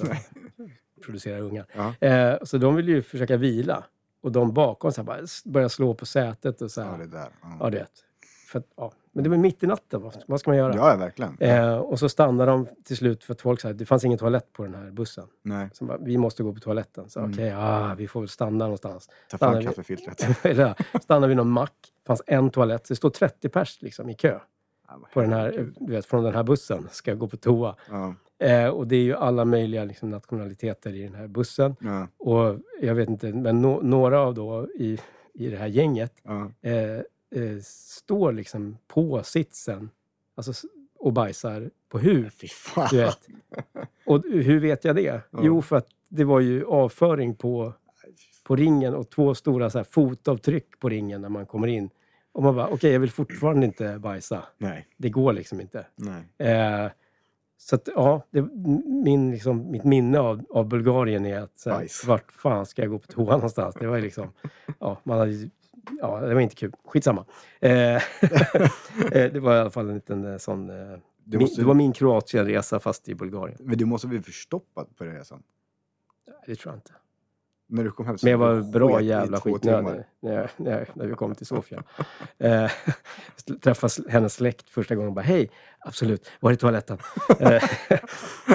Producerar 1.04 1.40
ungar. 1.40 1.66
Ja. 2.00 2.06
Eh, 2.08 2.38
så 2.42 2.58
de 2.58 2.74
ville 2.76 2.92
ju 2.92 3.02
försöka 3.02 3.36
vila. 3.36 3.84
Och 4.20 4.32
de 4.32 4.52
bakom 4.54 4.92
så 4.92 5.02
bara 5.02 5.20
började 5.44 5.70
slå 5.70 5.94
på 5.94 6.06
sätet 6.06 6.62
och 6.62 6.70
så 6.70 6.80
Ja, 6.80 6.84
här. 6.84 6.98
det 6.98 7.06
där. 7.06 7.28
Ja, 7.42 7.56
Ja, 7.60 7.70
du 7.70 7.78
vet. 7.78 7.90
För 8.48 8.62
ja. 8.76 8.92
Men 9.12 9.24
det 9.24 9.30
var 9.30 9.36
mitt 9.36 9.62
i 9.62 9.66
natten. 9.66 10.02
Vad, 10.02 10.16
vad 10.26 10.40
ska 10.40 10.50
man 10.50 10.58
göra? 10.58 10.74
ja 10.76 10.96
verkligen. 10.96 11.36
Eh, 11.40 11.74
och 11.76 11.98
så 11.98 12.08
stannade 12.08 12.50
de 12.50 12.66
till 12.84 12.96
slut 12.96 13.24
för 13.24 13.32
att 13.34 13.40
folk 13.40 13.60
sa 13.60 13.72
det 13.72 13.86
fanns 13.86 14.04
ingen 14.04 14.18
toalett 14.18 14.52
på 14.52 14.62
den 14.62 14.74
här 14.74 14.90
bussen. 14.90 15.26
Nej, 15.42 15.68
Så 15.72 15.84
bara, 15.84 15.98
vi 15.98 16.18
måste 16.18 16.42
gå 16.42 16.52
på 16.54 16.60
toaletten. 16.60 17.10
Så 17.10 17.18
Mm. 17.20 17.32
okej, 17.32 17.52
ah, 17.56 17.94
vi 17.94 18.08
får 18.08 18.20
väl 18.20 18.28
stanna 18.28 18.64
någonstans. 18.64 19.08
ta 19.30 19.36
Stannar 19.36 19.52
fram 19.52 19.58
vi- 19.60 19.66
kaffefiltret. 19.66 20.44
Eller, 20.46 20.98
stannar 21.02 21.28
vid 21.28 21.36
någon 21.36 21.50
mack. 21.50 21.72
Det 22.02 22.06
fanns 22.06 22.22
en 22.26 22.50
toalett. 22.50 22.86
Så 22.86 22.92
det 22.92 22.96
står 22.96 23.10
30 23.10 23.48
pers 23.48 23.82
liksom, 23.82 24.08
i 24.10 24.14
kö 24.14 24.38
Ja, 24.88 24.98
på 25.14 25.20
den 25.20 25.32
här, 25.32 25.70
du 25.80 25.92
vet, 25.92 26.06
från 26.06 26.24
den 26.24 26.34
här 26.34 26.42
bussen. 26.42 26.88
Ska 26.92 27.14
gå 27.14 27.28
på 27.28 27.36
toa. 27.36 27.76
Ja, 27.90 28.14
Eh, 28.42 28.68
och 28.68 28.86
det 28.86 28.96
är 28.96 29.02
ju 29.02 29.14
alla 29.16 29.44
möjliga 29.44 29.84
liksom, 29.84 30.10
nationaliteter 30.10 30.94
i 30.94 31.02
den 31.02 31.14
här 31.14 31.26
bussen. 31.28 31.76
ja, 31.80 32.06
Och 32.18 32.58
jag 32.80 32.94
vet 32.94 33.08
inte, 33.08 33.32
men 33.32 33.62
nå- 33.62 33.80
några 33.82 34.20
av 34.20 34.34
då 34.34 34.68
i, 34.74 34.98
i 35.34 35.48
det 35.50 35.56
här 35.56 35.66
gänget 35.66 36.12
ja. 36.22 36.50
eh, 36.62 36.72
eh, 37.42 37.58
står 37.64 38.32
liksom 38.32 38.78
på 38.86 39.22
sitsen 39.22 39.90
alltså, 40.34 40.52
och 40.98 41.12
bajsar 41.12 41.70
på 41.88 41.98
huk. 41.98 42.50
Fan. 42.52 42.88
Du 42.90 42.96
vet. 42.96 43.18
Och 44.06 44.22
hur 44.32 44.60
vet 44.60 44.84
jag 44.84 44.96
det? 44.96 45.20
Jo, 45.42 45.62
för 45.62 45.76
att 45.76 45.86
det 46.08 46.24
var 46.24 46.40
ju 46.40 46.64
avföring 46.64 47.34
på, 47.34 47.72
på 48.44 48.56
ringen 48.56 48.94
och 48.94 49.10
två 49.10 49.34
stora 49.34 49.70
så 49.70 49.78
här, 49.78 49.84
fotavtryck 49.84 50.78
på 50.80 50.88
ringen 50.88 51.20
när 51.22 51.28
man 51.28 51.46
kommer 51.46 51.66
in. 51.68 51.90
Och 52.32 52.42
man 52.42 52.54
bara, 52.56 52.68
okej, 52.68 52.92
jag 52.92 53.00
vill 53.00 53.10
fortfarande 53.10 53.66
inte 53.66 53.98
bajsa. 53.98 54.42
Nej, 54.58 54.86
Det 54.96 55.10
går 55.10 55.32
liksom 55.32 55.60
inte. 55.60 55.86
nej. 55.96 56.22
Så 57.64 57.74
att, 57.74 57.88
ja, 57.94 58.26
det, 58.30 58.42
min, 59.04 59.30
liksom, 59.30 59.70
mitt 59.70 59.84
minne 59.84 60.18
av, 60.18 60.44
av 60.50 60.68
Bulgarien 60.68 61.26
är 61.26 61.40
att 61.40 61.58
så 61.58 61.70
här, 61.70 61.76
Bajs. 61.76 62.04
vart 62.06 62.32
fan 62.32 62.66
ska 62.66 62.82
jag 62.82 62.90
gå 62.90 62.98
på 62.98 63.06
toa 63.06 63.24
någonstans? 63.36 63.76
Det 63.80 63.86
var 63.86 63.96
ju 63.96 64.02
liksom, 64.02 64.32
ja, 64.78 65.00
man 65.04 65.18
hade, 65.18 65.50
ja, 66.00 66.20
det 66.20 66.34
var 66.34 66.40
inte 66.40 66.54
kul. 66.54 66.72
Skitsamma. 66.84 67.24
Eh, 67.60 67.70
eh, 67.94 68.00
det 69.12 69.40
var 69.40 69.56
i 69.56 69.58
alla 69.58 69.70
fall 69.70 69.88
en 69.88 69.94
liten 69.94 70.32
eh, 70.32 70.38
sån, 70.38 70.70
eh, 70.70 70.98
min, 71.24 71.40
måste, 71.40 71.60
det 71.60 71.66
var 71.66 71.74
min 71.74 71.92
Kroatienresa 71.92 72.80
fast 72.80 73.08
i 73.08 73.14
Bulgarien. 73.14 73.58
Men 73.60 73.78
du 73.78 73.84
måste 73.84 74.06
bli 74.06 74.22
förstoppad 74.22 74.96
på 74.96 75.04
den 75.04 75.14
resan? 75.14 75.42
Det 76.46 76.56
tror 76.56 76.72
jag 76.72 76.78
inte. 76.78 76.92
När 77.72 77.84
du 77.84 77.90
kom 77.90 78.06
hem 78.06 78.18
så 78.18 78.26
Men 78.26 78.30
jag 78.30 78.38
var 78.38 78.60
bra 78.72 79.00
jävla 79.00 79.40
skitnödig 79.40 80.04
när, 80.20 80.50
när, 80.56 80.88
när 80.94 81.06
vi 81.06 81.14
kom 81.14 81.34
till 81.34 81.46
Sofia. 81.46 81.82
eh, 82.38 82.70
träffade 83.62 84.10
hennes 84.10 84.34
släkt 84.34 84.70
första 84.70 84.94
gången 84.94 85.08
och 85.08 85.14
bara 85.14 85.24
hej, 85.24 85.50
absolut, 85.80 86.30
var 86.40 86.52
är 86.52 86.56
toaletten? 86.56 86.98
eh, 87.40 87.64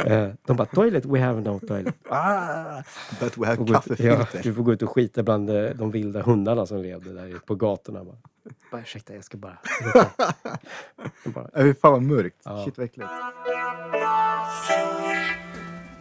eh, 0.06 0.30
de 0.46 0.58
bara 0.58 0.66
toilet, 0.66 1.06
we 1.06 1.20
have 1.20 1.42
no 1.42 1.60
toilet. 1.60 1.96
Ah! 2.10 2.84
But 3.20 3.38
we 3.38 3.48
have 3.48 3.64
ut, 3.64 3.70
ja, 3.70 3.76
kaffefilter. 3.76 4.44
du 4.44 4.54
får 4.54 4.64
gå 4.64 4.74
ut 4.74 4.82
och 4.82 4.90
skita 4.90 5.24
bland 5.24 5.50
eh, 5.50 5.70
de 5.70 5.92
vilda 5.92 6.22
hundarna 6.22 6.66
som 6.66 6.82
levde 6.82 7.14
där 7.14 7.40
på 7.46 7.56
gatorna. 7.56 8.04
Bara, 8.04 8.18
bara 8.72 8.82
ursäkta, 8.82 9.16
jag 9.16 9.24
ska 9.24 9.38
bara... 9.38 9.58
Bara 11.26 11.50
Äh, 11.68 11.74
fan 11.74 11.92
vad 11.92 12.02
mörkt. 12.02 12.42
Ja. 12.44 12.66
Shit 12.66 12.78
vad 12.78 12.86
äckligt. 12.86 13.10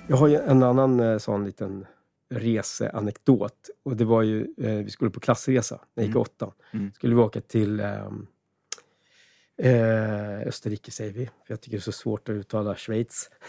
Jag 0.06 0.16
har 0.16 0.28
ju 0.28 0.36
en 0.36 0.62
annan 0.62 1.00
eh, 1.00 1.18
sån 1.18 1.44
liten 1.44 1.86
reseanekdot. 2.30 3.70
Och 3.82 3.96
det 3.96 4.04
var 4.04 4.22
ju, 4.22 4.46
eh, 4.58 4.74
vi 4.76 4.90
skulle 4.90 5.10
på 5.10 5.20
klassresa 5.20 5.74
när 5.94 6.02
jag 6.02 6.06
gick 6.06 6.14
Mm. 6.16 6.22
åttan. 6.22 6.52
Mm. 6.72 6.92
Skulle 6.92 7.14
vi 7.14 7.20
åka 7.20 7.40
till 7.40 7.80
ehm, 7.80 8.26
eh, 9.62 10.40
Österrike 10.48 10.90
säger 10.90 11.12
vi, 11.12 11.24
för 11.26 11.32
jag 11.46 11.60
tycker 11.60 11.76
det 11.76 11.80
är 11.80 11.82
så 11.82 11.92
svårt 11.92 12.28
att 12.28 12.32
uttala 12.32 12.76
Schweiz. 12.76 13.30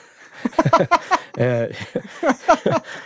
Eh, 1.38 1.68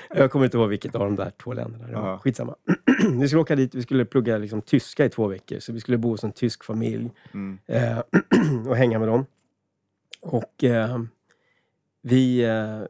jag 0.16 0.32
kommer 0.32 0.46
inte 0.46 0.58
ihåg 0.58 0.70
vilket 0.70 0.96
av 0.96 1.02
de 1.02 1.16
där 1.16 1.30
två 1.44 1.54
länderna 1.54 1.88
det 1.88 1.94
var. 1.96 2.08
Ja. 2.10 2.18
Skitsamma. 2.20 2.56
vi 3.20 3.28
skulle 3.28 3.42
åka 3.42 3.56
dit, 3.56 3.76
vi 3.76 3.82
skulle 3.82 4.06
plugga 4.06 4.38
liksom, 4.38 4.62
tyska 4.62 5.06
i 5.06 5.10
två 5.10 5.28
veckor. 5.28 5.60
Så 5.60 5.74
vi 5.74 5.80
skulle 5.80 5.98
bo 5.98 6.10
hos 6.10 6.24
en 6.24 6.32
tysk 6.32 6.64
familj 6.64 7.12
Mm. 7.34 7.60
eh, 7.68 8.00
och 8.68 8.76
hänga 8.76 9.00
med 9.00 9.08
dem. 9.08 9.26
Och 10.22 10.64
eh, 10.64 11.00
vi, 12.02 12.44
eh, 12.44 12.82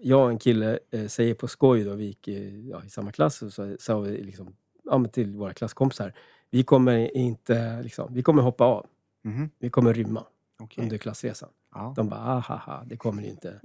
jag 0.00 0.22
och 0.24 0.30
en 0.30 0.38
kille 0.38 0.78
eh, 0.90 1.06
säger 1.06 1.34
på 1.34 1.48
skoj 1.48 1.84
då, 1.84 1.94
vi 1.94 2.04
gick 2.04 2.28
ja, 2.70 2.82
i 2.86 2.90
samma 2.90 3.12
klass, 3.12 3.42
och 3.42 3.52
så 3.52 3.76
sa 3.80 3.98
vi 4.00 4.22
liksom, 4.22 4.56
ja, 4.84 5.04
till 5.04 5.32
våra 5.36 5.52
klasskompisar, 5.54 6.12
vi 6.50 6.62
kommer 6.62 7.16
inte, 7.16 7.82
liksom, 7.82 8.14
vi 8.14 8.22
kommer 8.22 8.42
hoppa 8.42 8.64
av, 8.64 8.86
Mhm. 9.24 9.50
vi 9.58 9.70
kommer 9.70 9.94
rymma 9.94 10.24
Okej. 10.58 10.84
under 10.84 10.98
klassresan. 10.98 11.48
Ja. 11.74 11.92
De 11.96 12.08
bara, 12.08 12.20
ahaha, 12.20 12.84
det 12.86 12.96
kommer 12.96 13.22
ni 13.22 13.28
inte. 13.28 13.60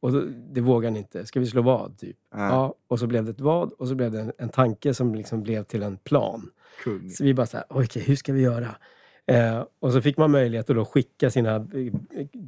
Och 0.00 0.12
då, 0.12 0.22
det 0.52 0.60
vågar 0.60 0.90
ni 0.90 0.98
inte. 0.98 1.26
Ska 1.26 1.40
vi 1.40 1.46
slå 1.46 1.62
vad? 1.62 1.98
Typ. 1.98 2.16
Ja. 2.30 2.38
Ja, 2.48 2.74
och 2.88 2.98
så 2.98 3.06
blev 3.06 3.24
det 3.24 3.30
ett 3.30 3.40
vad 3.40 3.72
och 3.72 3.88
så 3.88 3.94
blev 3.94 4.10
det 4.12 4.20
en, 4.20 4.32
en 4.38 4.48
tanke 4.48 4.94
som 4.94 5.14
liksom 5.14 5.42
blev 5.42 5.64
till 5.64 5.82
en 5.82 5.96
plan. 5.96 6.50
Kung. 6.84 7.10
Så 7.10 7.24
vi 7.24 7.34
bara 7.34 7.46
så 7.46 7.56
här, 7.56 7.66
"Oj, 7.70 7.84
okej, 7.84 8.02
hur 8.02 8.16
ska 8.16 8.32
vi 8.32 8.40
göra? 8.40 8.74
Eh, 9.26 9.64
och 9.80 9.92
så 9.92 10.00
fick 10.02 10.16
man 10.16 10.30
möjlighet 10.30 10.70
att 10.70 10.76
då 10.76 10.84
skicka 10.84 11.30
sina 11.30 11.54
eh, 11.56 11.92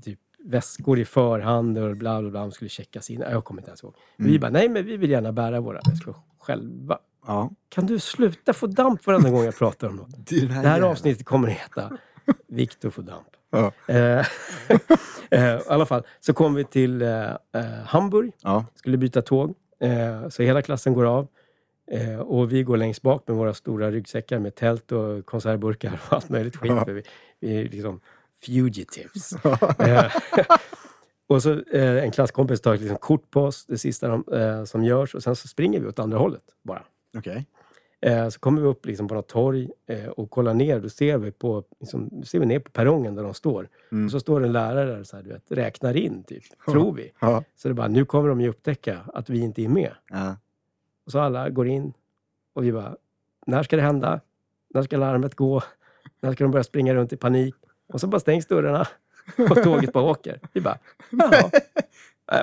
typ, 0.05 0.21
väskor 0.47 0.99
i 0.99 1.05
förhand 1.05 1.79
och 1.79 1.97
bla 1.97 2.21
bla 2.21 2.31
bla. 2.31 2.41
De 2.41 2.53
skulle 2.53 2.69
checkas 2.69 3.11
in. 3.11 3.21
Jag 3.31 3.45
kommer 3.45 3.61
inte 3.61 3.71
ens 3.71 3.83
ihåg. 3.83 3.95
Men 4.17 4.27
Vi 4.27 4.33
Mm. 4.37 4.41
bara, 4.41 4.51
nej 4.51 4.69
men 4.69 4.85
vi 4.87 4.97
vill 4.97 5.11
gärna 5.11 5.33
bära 5.33 5.61
våra 5.61 5.81
väskor 5.91 6.17
själva. 6.39 6.99
Ja. 7.27 7.51
Kan 7.69 7.87
du 7.87 7.99
sluta 7.99 8.53
få 8.53 8.67
damp 8.67 9.07
varenda 9.07 9.31
gång 9.31 9.45
jag 9.45 9.57
pratar 9.59 9.89
om 9.89 9.97
något? 9.97 10.11
Det, 10.31 10.41
Det 10.47 10.53
här 10.53 10.63
jäveln. 10.65 10.85
avsnittet 10.85 11.25
kommer 11.27 11.49
att 11.49 11.55
heta 11.55 11.99
Viktor 12.49 12.91
får 12.91 13.03
damp. 13.03 13.27
Ja. 13.51 13.73
Eh, 13.89 14.19
eh, 15.31 15.55
I 15.57 15.61
alla 15.69 15.87
fall, 15.87 16.03
så 16.21 16.33
kom 16.33 16.55
vi 16.55 16.65
till 16.65 17.03
eh, 17.03 17.27
Hamburg, 17.87 18.33
Ja. 18.43 18.65
skulle 18.75 18.97
byta 18.97 19.23
tåg. 19.23 19.55
Så 20.31 20.43
hela 20.43 20.63
klassen 20.63 20.93
går 20.95 21.05
av. 21.05 21.29
Och 22.27 22.53
vi 22.53 22.63
går 22.63 22.77
längst 22.77 23.03
bak 23.03 23.23
med 23.27 23.37
våra 23.37 23.55
stora 23.55 23.91
ryggsäckar 23.91 24.39
med 24.39 24.55
tält 24.55 24.93
och 24.93 25.27
konservburkar 25.27 26.01
och 26.07 26.13
allt 26.17 26.29
möjligt 26.29 26.57
skit. 26.57 26.73
Ja. 26.77 26.85
För 26.85 26.93
vi, 26.93 27.03
vi 27.41 27.61
är 27.61 27.65
liksom 27.65 28.01
fugitives. 28.43 29.33
Eh, 29.79 30.13
och 31.29 31.43
så 31.43 31.53
eh, 31.53 32.05
en 32.05 32.11
klasskompis 32.11 32.61
tar 32.61 32.75
ett 32.75 32.81
liksom 32.81 32.97
kort 32.97 33.31
på 33.31 33.43
oss, 33.43 33.67
det 33.67 33.79
sista 33.79 34.09
de, 34.09 34.25
eh, 34.33 34.65
som 34.65 34.85
görs. 34.85 35.15
Och 35.15 35.23
sen 35.23 35.37
så 35.37 35.49
springer 35.49 35.81
vi 35.81 35.87
åt 35.87 35.99
andra 35.99 36.19
hållet 36.19 36.43
bara. 36.63 36.83
Okej. 37.19 37.47
Eh, 38.01 38.29
så 38.29 38.41
kommer 38.41 38.63
vi 38.63 38.69
upp 38.69 38.87
liksom 38.87 39.09
på 39.09 39.15
något 39.15 39.29
torg 39.29 39.71
eh, 39.87 40.07
och 40.07 40.31
kollar 40.31 40.55
ner. 40.55 40.81
Då 40.81 40.89
ser 40.89 41.19
vi, 41.19 41.31
på, 41.33 41.65
liksom, 41.81 42.23
ser 42.25 42.41
vi 42.41 42.47
ner 42.47 42.59
på 42.59 42.71
perrongen 42.71 43.15
där 43.15 43.23
de 43.23 43.35
står. 43.35 43.69
Mm. 43.93 44.05
Och 44.05 44.11
så 44.11 44.21
står 44.21 44.45
en 44.45 44.53
lärare 44.53 44.91
där 44.91 45.01
och 45.01 45.07
så 45.07 45.17
här, 45.17 45.23
du 45.23 45.31
vet, 45.31 45.53
räknar 45.53 45.97
in, 45.97 46.25
typ. 46.25 46.43
tror 46.71 46.93
vi. 46.93 47.13
Ja. 47.21 47.45
Så 47.57 47.69
det 47.69 47.73
är 47.73 47.75
bara, 47.75 47.89
nu 47.89 48.05
kommer 48.05 48.29
de 48.29 48.41
ju 48.41 48.49
upptäcka 48.49 49.01
att 49.15 49.31
vi 49.31 49.39
inte 49.41 49.63
är 49.63 49.69
med. 49.69 49.93
Ja. 50.11 50.37
Och 51.07 51.13
så 51.13 51.21
alla 51.21 51.51
går 51.51 51.69
in 51.69 51.93
och 52.53 52.65
vi 52.65 52.73
bara, 52.73 52.97
när 53.47 53.63
ska 53.63 53.77
det 53.77 53.83
hända? 53.83 54.21
När 54.69 54.83
ska 54.83 54.97
larmet 54.97 55.35
gå? 55.35 55.63
När 56.21 56.33
ska 56.33 56.45
de 56.45 56.51
börja 56.51 56.65
springa 56.65 56.95
runt 56.95 57.13
i 57.13 57.17
panik. 57.17 57.55
Och 57.93 58.01
så 58.01 58.07
bara 58.07 58.21
stängs 58.21 58.47
dörrarna 58.47 58.87
och 59.51 59.63
tåget 59.63 59.93
bara 59.93 60.05
åker. 60.05 60.41
Vi 60.53 60.61
bara, 60.61 60.79
jaha. 61.11 61.51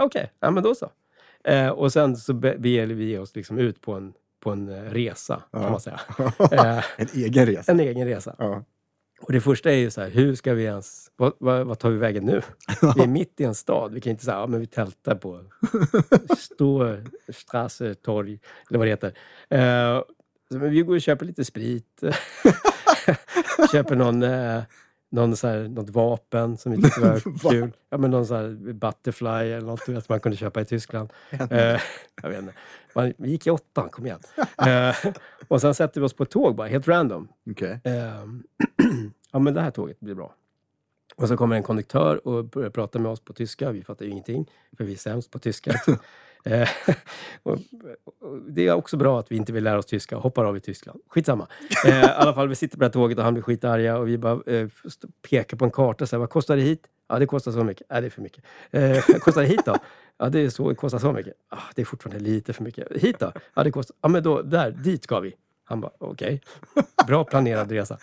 Okej, 0.01 0.31
ja 0.39 0.51
men 0.51 0.63
då 0.63 0.75
så. 0.75 0.91
Eh, 1.43 1.69
och 1.69 1.93
sen 1.93 2.17
så 2.17 2.33
be- 2.33 2.57
beger 2.57 2.87
vi 2.87 3.17
oss 3.17 3.35
liksom 3.35 3.57
ut 3.57 3.81
på 3.81 3.93
en, 3.93 4.13
på 4.43 4.51
en 4.51 4.69
eh, 4.69 4.81
resa, 4.91 5.43
kan 5.51 5.61
Ja. 5.61 5.69
man 5.69 5.79
säga. 5.81 5.99
Eh, 6.51 6.83
En 6.97 7.07
egen 7.13 7.45
resa. 7.45 7.71
en 7.71 7.79
egen 7.79 8.07
resa. 8.07 8.35
Ja. 8.37 8.63
Och 9.21 9.33
det 9.33 9.41
första 9.41 9.71
är 9.71 9.75
ju 9.75 9.91
så 9.91 10.01
här, 10.01 10.09
hur 10.09 10.35
ska 10.35 10.53
vi 10.53 10.63
ens... 10.63 11.11
Vad, 11.15 11.33
vad, 11.39 11.67
vad 11.67 11.79
tar 11.79 11.89
vi 11.89 11.97
vägen 11.97 12.25
nu? 12.25 12.41
Vi 12.95 13.03
är 13.03 13.07
mitt 13.07 13.39
i 13.39 13.43
en 13.43 13.55
stad. 13.55 13.93
Vi 13.93 14.01
kan 14.01 14.11
inte 14.11 14.25
säga, 14.25 14.37
ja 14.37 14.47
men 14.47 14.59
vi 14.59 14.67
tältar 14.67 15.15
på 15.15 15.43
Stor 16.37 17.03
Strasse, 17.33 17.93
torg, 17.95 18.39
eller 18.69 18.77
vad 18.79 18.87
det 18.87 18.91
heter. 18.91 19.13
Eh, 19.49 20.03
men 20.49 20.69
vi 20.71 20.81
går 20.81 20.95
och 20.95 21.01
köper 21.01 21.25
lite 21.25 21.45
sprit. 21.45 22.03
köper 23.71 23.95
någon, 23.95 24.23
eh, 24.23 24.61
någon 25.13 25.35
så 25.35 25.47
här, 25.47 25.67
något 25.67 25.89
vapen 25.89 26.57
som 26.57 26.71
vi 26.71 26.81
tyckte 26.81 27.01
var 27.01 27.21
Va? 27.43 27.49
kul. 27.49 27.71
Ja, 27.89 27.97
men 27.97 28.11
någon 28.11 28.27
så 28.27 28.35
här 28.35 28.73
butterfly 28.73 29.29
eller 29.29 29.67
något 29.67 29.89
vet, 29.89 30.09
man 30.09 30.19
kunde 30.19 30.37
köpa 30.37 30.61
i 30.61 30.65
Tyskland. 30.65 31.13
Eh, 31.29 31.39
jag 32.21 32.29
vet 32.29 32.39
inte. 32.39 32.53
Man, 32.95 33.13
vi 33.17 33.29
gick 33.29 33.47
i 33.47 33.49
åttan, 33.49 33.89
kom 33.89 34.05
igen. 34.05 34.19
Eh, 34.67 34.95
och 35.47 35.61
sen 35.61 35.73
sätter 35.73 36.01
vi 36.01 36.07
oss 36.07 36.13
på 36.13 36.23
ett 36.23 36.29
tåg 36.29 36.55
bara, 36.55 36.67
helt 36.67 36.87
random. 36.87 37.27
Okej. 37.51 37.79
Ehm, 37.83 38.43
ja, 39.31 39.39
men 39.39 39.53
det 39.53 39.61
här 39.61 39.71
tåget 39.71 39.99
blir 39.99 40.15
bra. 40.15 40.35
Och 41.15 41.27
så 41.27 41.37
kommer 41.37 41.55
en 41.55 41.63
konduktör 41.63 42.27
och 42.27 42.45
börjar 42.45 42.69
prata 42.69 42.99
med 42.99 43.11
oss 43.11 43.19
på 43.19 43.33
tyska. 43.33 43.71
Vi 43.71 43.83
fattar 43.83 44.05
ju 44.05 44.11
ingenting, 44.11 44.49
för 44.77 44.83
vi 44.83 44.93
är 44.93 44.97
sämst 44.97 45.31
på 45.31 45.39
tyska. 45.39 45.71
Eh, 46.43 46.69
och, 47.43 47.53
och 48.21 48.37
det 48.47 48.67
är 48.67 48.73
också 48.73 48.97
bra 48.97 49.19
att 49.19 49.31
vi 49.31 49.35
inte 49.35 49.53
vill 49.53 49.63
lära 49.63 49.77
oss 49.77 49.85
tyska 49.85 50.17
och 50.17 50.23
hoppar 50.23 50.45
av 50.45 50.57
i 50.57 50.59
Tyskland. 50.59 50.99
Skitsamma. 51.07 51.47
Eh, 51.85 51.99
I 51.99 52.03
alla 52.03 52.33
fall, 52.33 52.47
vi 52.47 52.55
sitter 52.55 52.77
på 52.77 52.79
det 52.79 52.85
här 52.85 52.91
tåget 52.91 53.17
och 53.17 53.23
han 53.23 53.33
blir 53.33 53.43
skitarga 53.43 53.97
och 53.97 54.07
vi 54.07 54.17
bara 54.17 54.41
eh, 54.45 54.67
pekar 55.29 55.57
på 55.57 55.65
en 55.65 55.71
karta. 55.71 56.05
Så 56.05 56.15
här, 56.15 56.19
vad 56.19 56.29
kostar 56.29 56.55
det 56.55 56.61
hit? 56.61 56.87
Ja, 57.07 57.19
det 57.19 57.25
kostar 57.25 57.51
så 57.51 57.63
mycket. 57.63 57.87
Nej, 57.89 58.01
det 58.01 58.07
är 58.07 58.09
för 58.09 58.21
mycket. 58.21 58.43
Eh, 58.71 59.19
kostar 59.19 59.41
det 59.41 59.47
hit 59.47 59.65
då? 59.65 59.75
Ja, 60.17 60.29
det, 60.29 60.39
är 60.39 60.49
så, 60.49 60.69
det 60.69 60.75
kostar 60.75 60.99
så 60.99 61.11
mycket. 61.11 61.33
Ah, 61.49 61.57
det 61.75 61.81
är 61.81 61.85
fortfarande 61.85 62.23
lite 62.23 62.53
för 62.53 62.63
mycket. 62.63 62.87
Hit 62.91 63.19
då? 63.19 63.31
Ja, 63.53 63.63
det 63.63 63.71
kostar... 63.71 63.95
Ja, 64.01 64.09
men 64.09 64.23
då, 64.23 64.41
där, 64.41 64.71
dit 64.71 65.03
ska 65.03 65.19
vi. 65.19 65.33
Han 65.63 65.81
bara, 65.81 65.91
okej. 65.97 66.41
Bra 67.07 67.23
planerad 67.23 67.71
resa. 67.71 67.97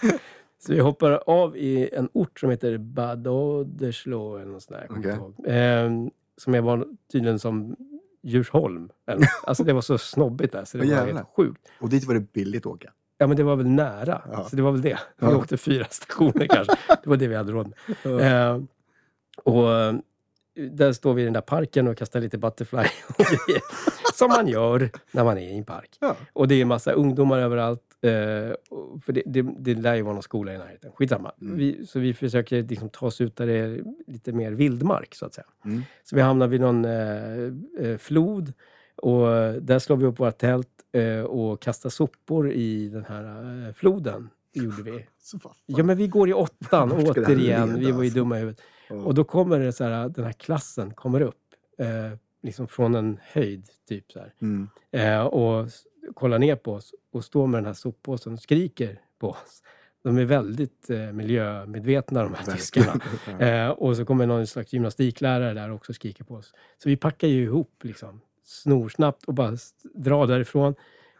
Så 0.58 0.72
vi 0.72 0.80
hoppar 0.80 1.22
av 1.26 1.56
i 1.56 1.90
en 1.92 2.08
ort 2.12 2.40
som 2.40 2.50
heter 2.50 2.78
Bad 2.78 3.26
Oderslo 3.26 4.36
eller 4.36 4.52
något 4.52 4.62
sånt 4.62 4.80
där. 5.02 5.14
ihåg. 5.14 5.34
Ehm, 5.46 6.10
som 6.36 6.54
jag 6.54 6.62
var 6.62 6.86
tydligen 7.12 7.38
som 7.38 7.76
Djursholm. 8.22 8.88
Alltså 9.44 9.64
det 9.64 9.72
var 9.72 9.80
så 9.80 9.98
snobbigt 9.98 10.52
där 10.52 10.64
så 10.64 10.78
det 10.78 10.84
var 10.84 10.90
jävlar. 10.90 11.14
helt 11.14 11.28
sjukt. 11.36 11.60
Och 11.80 11.88
dit 11.88 12.04
var 12.04 12.14
det 12.14 12.32
billigt 12.32 12.66
att 12.66 12.72
åka. 12.72 12.90
Ja 13.18 13.26
men 13.26 13.36
det 13.36 13.42
var 13.42 13.56
väl 13.56 13.66
nära. 13.68 14.22
Ja. 14.32 14.44
Så 14.50 14.56
det 14.56 14.62
var 14.62 14.72
väl 14.72 14.82
det. 14.82 14.98
Vi 15.18 15.26
Ja. 15.26 15.36
åkte 15.36 15.56
fyra 15.56 15.84
stationer 15.90 16.46
kanske. 16.46 16.74
Det 17.02 17.06
var 17.10 17.16
det 17.16 17.28
vi 17.28 17.34
hade 17.36 17.52
råd 17.52 17.66
med. 17.66 17.74
Och 19.44 19.72
eh, 19.74 19.94
där 20.68 20.92
står 20.92 21.14
vi 21.14 21.22
i 21.22 21.24
den 21.24 21.32
där 21.32 21.40
parken 21.40 21.88
och 21.88 21.96
kastar 21.96 22.20
lite 22.20 22.38
butterfly 22.38 22.78
och 23.08 23.24
grejer. 23.24 23.62
Som 24.14 24.28
man 24.28 24.48
gör 24.48 24.90
när 25.10 25.24
man 25.24 25.38
är 25.38 25.42
i 25.42 25.58
en 25.58 25.64
park. 25.64 25.96
Ja. 26.00 26.16
Och 26.32 26.48
det 26.48 26.54
är 26.54 26.62
en 26.62 26.68
massa 26.68 26.92
ungdomar 26.92 27.38
överallt. 27.38 27.82
Eh, 28.02 28.10
för 29.04 29.12
det, 29.12 29.22
det, 29.26 29.42
det 29.58 29.74
lär 29.74 29.94
ju 29.94 30.02
vara 30.02 30.14
någon 30.14 30.22
skola 30.22 30.54
i 30.54 30.58
närheten. 30.58 30.92
Skitsamma. 30.94 31.32
Mm. 31.40 31.56
Vi, 31.56 31.86
så 31.86 31.98
vi 31.98 32.14
försöker 32.14 32.62
liksom 32.62 32.88
ta 32.88 33.06
oss 33.06 33.20
ut 33.20 33.36
där 33.36 33.46
det 33.46 33.52
är 33.52 33.84
lite 34.06 34.32
mer 34.32 34.50
vildmark, 34.50 35.14
så 35.14 35.26
att 35.26 35.34
säga. 35.34 35.46
Mm. 35.64 35.82
Så 36.04 36.16
vi 36.16 36.22
hamnar 36.22 36.46
vid 36.46 36.60
någon 36.60 36.84
eh, 36.84 37.90
eh, 37.90 37.98
flod. 37.98 38.52
Och 38.96 39.26
där 39.62 39.78
slår 39.78 39.96
vi 39.96 40.06
upp 40.06 40.20
våra 40.20 40.32
tält 40.32 40.68
eh, 40.92 41.20
och 41.20 41.62
kastar 41.62 41.90
sopor 41.90 42.52
i 42.52 42.88
den 42.88 43.04
här 43.04 43.24
eh, 43.66 43.72
floden. 43.72 44.28
Gjorde 44.52 44.82
vi. 44.82 45.06
Ja, 45.66 45.82
men 45.82 45.96
vi 45.96 46.08
går 46.08 46.28
i 46.28 46.32
åttan 46.32 46.92
återigen. 46.92 47.78
Vi 47.78 47.90
var 47.90 48.02
ju 48.02 48.06
alltså? 48.06 48.18
dumma 48.18 48.36
i 48.36 48.40
huvudet. 48.40 48.62
Och 48.90 49.14
då 49.14 49.24
kommer 49.24 49.58
det 49.58 49.72
så 49.72 49.84
här, 49.84 50.08
den 50.08 50.24
här 50.24 50.32
klassen 50.32 50.94
kommer 50.94 51.20
upp. 51.20 51.36
Eh, 51.78 52.18
liksom 52.42 52.68
från 52.68 52.94
en 52.94 53.18
höjd, 53.22 53.66
typ 53.88 54.12
så. 54.12 54.20
Mm. 54.40 54.68
Eh, 54.90 55.20
och 55.20 55.68
kollar 56.14 56.38
ner 56.38 56.56
på 56.56 56.72
oss 56.72 56.94
och 57.12 57.24
står 57.24 57.46
med 57.46 57.58
den 57.58 57.66
här 57.66 57.72
soppåsen 57.72 58.32
och 58.32 58.40
skriker 58.40 59.00
på 59.18 59.30
oss. 59.30 59.62
De 60.02 60.18
är 60.18 60.24
väldigt 60.24 60.90
eh, 60.90 61.12
miljömedvetna 61.12 62.22
de 62.22 62.34
här 62.34 62.52
tyskarna. 62.52 63.00
Eh, 63.38 63.68
och 63.68 63.96
så 63.96 64.04
kommer 64.04 64.26
någon 64.26 64.46
slags 64.46 64.72
gymnastiklärare 64.72 65.54
där 65.54 65.70
också 65.70 65.92
och 65.92 65.96
skriker 65.96 66.24
på 66.24 66.34
oss. 66.34 66.52
Så 66.82 66.88
vi 66.88 66.96
packar 66.96 67.28
ju 67.28 67.42
ihop 67.42 67.80
liksom, 67.82 68.20
snorsnabbt 68.44 69.24
och 69.24 69.34
bara 69.34 69.56
drar 69.94 70.26
därifrån. 70.26 70.74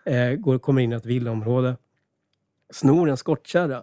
Eh, 0.04 0.32
går, 0.32 0.58
kommer 0.58 0.82
in 0.82 0.92
i 0.92 0.96
ett 0.96 1.06
villaområde. 1.06 1.76
Snor 2.70 3.10
en 3.10 3.16
skottkärra 3.16 3.82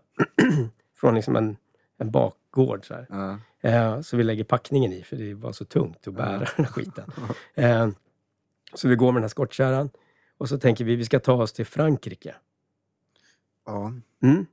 från 1.00 1.16
liksom 1.16 1.36
en, 1.36 1.58
en 1.98 2.12
bakgård. 2.52 2.86
Så, 2.88 2.94
här. 2.94 3.38
Eh, 3.62 4.02
så 4.02 4.18
vi 4.18 4.24
lägger 4.24 4.44
packningen 4.44 4.94
i, 4.94 5.04
för 5.04 5.16
det 5.16 5.34
var 5.34 5.52
så 5.52 5.66
tungt 5.66 6.08
att 6.08 6.14
bära 6.14 6.40
den 6.56 6.66
här 6.66 6.72
skiten. 6.72 7.12
Eh, 7.56 7.90
så 8.74 8.88
vi 8.88 8.96
går 8.96 9.12
med 9.12 9.16
den 9.16 9.24
här 9.24 9.30
skottkärran. 9.30 9.90
Och 10.38 10.50
så 10.50 10.58
tänker 10.60 10.86
vi, 10.86 10.96
vi 10.96 11.06
ska 11.06 11.20
ta 11.20 11.34
oss 11.34 11.54
till 11.54 11.66
Frankrike. 11.66 12.36
Ja. 13.66 13.94
Mm. 14.24 14.46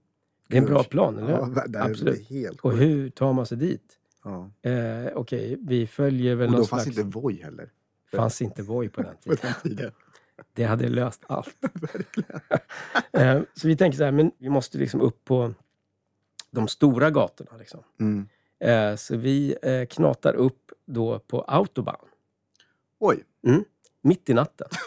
Det 0.49 0.57
är 0.57 0.61
en 0.61 0.67
bra 0.67 0.85
plan, 0.85 1.19
eller? 1.19 1.31
Ja, 1.31 1.65
det 1.67 1.83
Absolut. 1.83 2.29
helt 2.29 2.61
Och 2.61 2.73
hur 2.73 3.11
tar 3.11 3.33
man 3.33 3.47
sig 3.47 3.59
dit? 3.59 3.99
Ja. 4.25 4.51
Eh, 4.71 5.07
Okej, 5.15 5.57
vi 5.61 5.87
följer 5.87 6.35
väl 6.35 6.47
Och 6.47 6.53
då 6.53 6.59
någon 6.59 6.67
fanns 6.67 6.83
slags... 6.83 6.99
inte 6.99 7.11
Voi 7.19 7.43
heller. 7.43 7.71
fanns 8.17 8.43
inte 8.43 8.63
Voi 8.63 8.89
på 8.89 9.03
den 9.03 9.15
På 9.27 9.37
tiden. 9.37 9.39
den 9.63 9.77
tiden. 9.77 9.93
Det 10.53 10.65
hade 10.65 10.89
löst 10.89 11.23
allt. 11.27 11.57
Eh, 13.13 13.43
så 13.55 13.69
vi 13.69 13.77
tänker 13.77 13.99
så 13.99 14.05
här, 14.05 14.13
men 14.13 14.31
vi 14.39 14.49
måste 14.49 14.79
liksom 14.79 15.01
upp 15.01 15.25
på 15.25 15.55
de 16.55 16.69
stora 16.69 17.11
gatorna. 17.11 17.51
Liksom. 17.59 17.81
Mm. 18.01 18.29
Eh, 18.61 18.97
Så 18.97 19.17
vi 19.17 19.57
eh, 19.63 19.87
knatar 19.87 20.35
upp 20.35 20.73
då 20.87 21.19
på 21.19 21.41
autobahn, 21.43 22.07
Oj. 23.01 23.25
mitt 24.03 24.31
i 24.31 24.35
natten. 24.35 24.69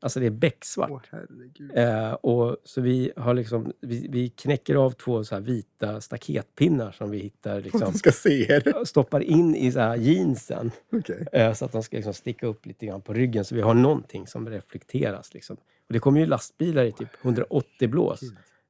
Alltså 0.00 0.20
det 0.20 0.26
är 0.26 0.30
becksvart. 0.30 1.08
Herregud. 1.10 1.70
Eh, 1.78 2.12
och 2.12 2.56
så 2.64 2.80
vi, 2.80 3.12
har 3.16 3.34
liksom, 3.34 3.72
vi, 3.80 4.08
vi 4.10 4.28
knäcker 4.28 4.74
av 4.74 4.90
två 4.90 5.24
så 5.24 5.34
här 5.34 5.42
vita 5.42 6.00
staketpinnar 6.00 6.92
som 6.92 7.10
vi 7.10 7.18
hittar. 7.18 7.60
Liksom, 7.60 7.92
ska 7.94 8.12
se 8.12 8.52
er. 8.52 8.84
stoppar 8.84 9.20
in 9.20 9.56
i 9.56 9.72
så 9.72 9.94
jeansen 9.98 10.70
Okej. 10.92 11.26
eh, 11.32 11.52
så 11.52 11.64
att 11.64 11.72
de 11.72 11.82
ska 11.82 11.96
liksom 11.96 12.14
sticka 12.14 12.46
upp 12.46 12.66
lite 12.66 12.86
grann 12.86 13.00
på 13.02 13.12
ryggen 13.12 13.44
så 13.44 13.54
vi 13.54 13.60
har 13.60 13.74
någonting 13.74 14.26
som 14.26 14.48
reflekteras. 14.48 15.34
Liksom. 15.34 15.56
Och 15.56 15.92
det 15.92 15.98
kommer 15.98 16.20
ju 16.20 16.26
lastbilar 16.26 16.84
i 16.84 16.92
typ 16.92 17.08
180 17.22 17.88
blås, 17.88 18.20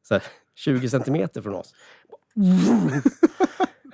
så 0.02 0.14
här, 0.14 0.22
20 0.54 0.88
centimeter 0.88 1.42
från 1.42 1.54
oss. 1.54 1.74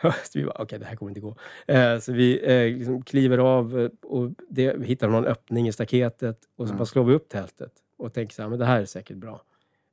Så 0.03 0.11
vi 0.39 0.45
bara, 0.45 0.57
okej 0.63 0.79
det 0.79 0.85
här 0.85 0.97
kommer 0.97 1.11
inte 1.11 1.21
gå. 1.21 1.37
Eh, 1.67 1.99
så 1.99 2.13
vi 2.13 2.41
eh, 2.45 2.79
liksom 2.79 3.03
kliver 3.03 3.39
av 3.39 3.81
eh, 3.81 3.89
och 4.11 4.31
det, 4.49 4.75
vi 4.77 4.87
hittar 4.87 5.09
någon 5.09 5.25
öppning 5.27 5.69
i 5.69 5.73
staketet 5.73 6.39
och 6.57 6.67
så 6.67 6.73
Mm. 6.73 6.79
bara 6.79 6.87
slår 6.87 7.05
vi 7.05 7.15
upp 7.15 7.29
tältet 7.29 7.73
och 7.99 8.13
tänker 8.13 8.35
så 8.35 8.43
här, 8.43 8.49
men 8.49 8.59
det 8.59 8.65
här 8.65 8.81
är 8.81 8.85
säkert 8.85 9.17
bra. 9.17 9.43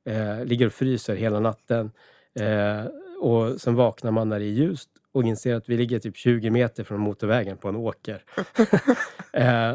Eh, 0.08 0.44
ligger 0.44 0.66
och 0.66 0.72
fryser 0.72 1.14
hela 1.16 1.40
natten. 1.40 1.90
Eh, 2.40 2.84
och 3.20 3.60
sen 3.60 3.74
vaknar 3.74 4.10
man 4.10 4.28
när 4.28 4.38
det 4.38 4.44
är 4.44 4.50
ljust 4.50 4.88
och 5.12 5.22
inser 5.24 5.54
att 5.54 5.68
vi 5.68 5.76
ligger 5.76 5.98
typ 5.98 6.16
20 6.16 6.50
meter 6.50 6.84
från 6.84 7.00
motorvägen 7.00 7.56
på 7.56 7.68
en 7.68 7.76
åker. 7.76 8.24
eh, 9.32 9.74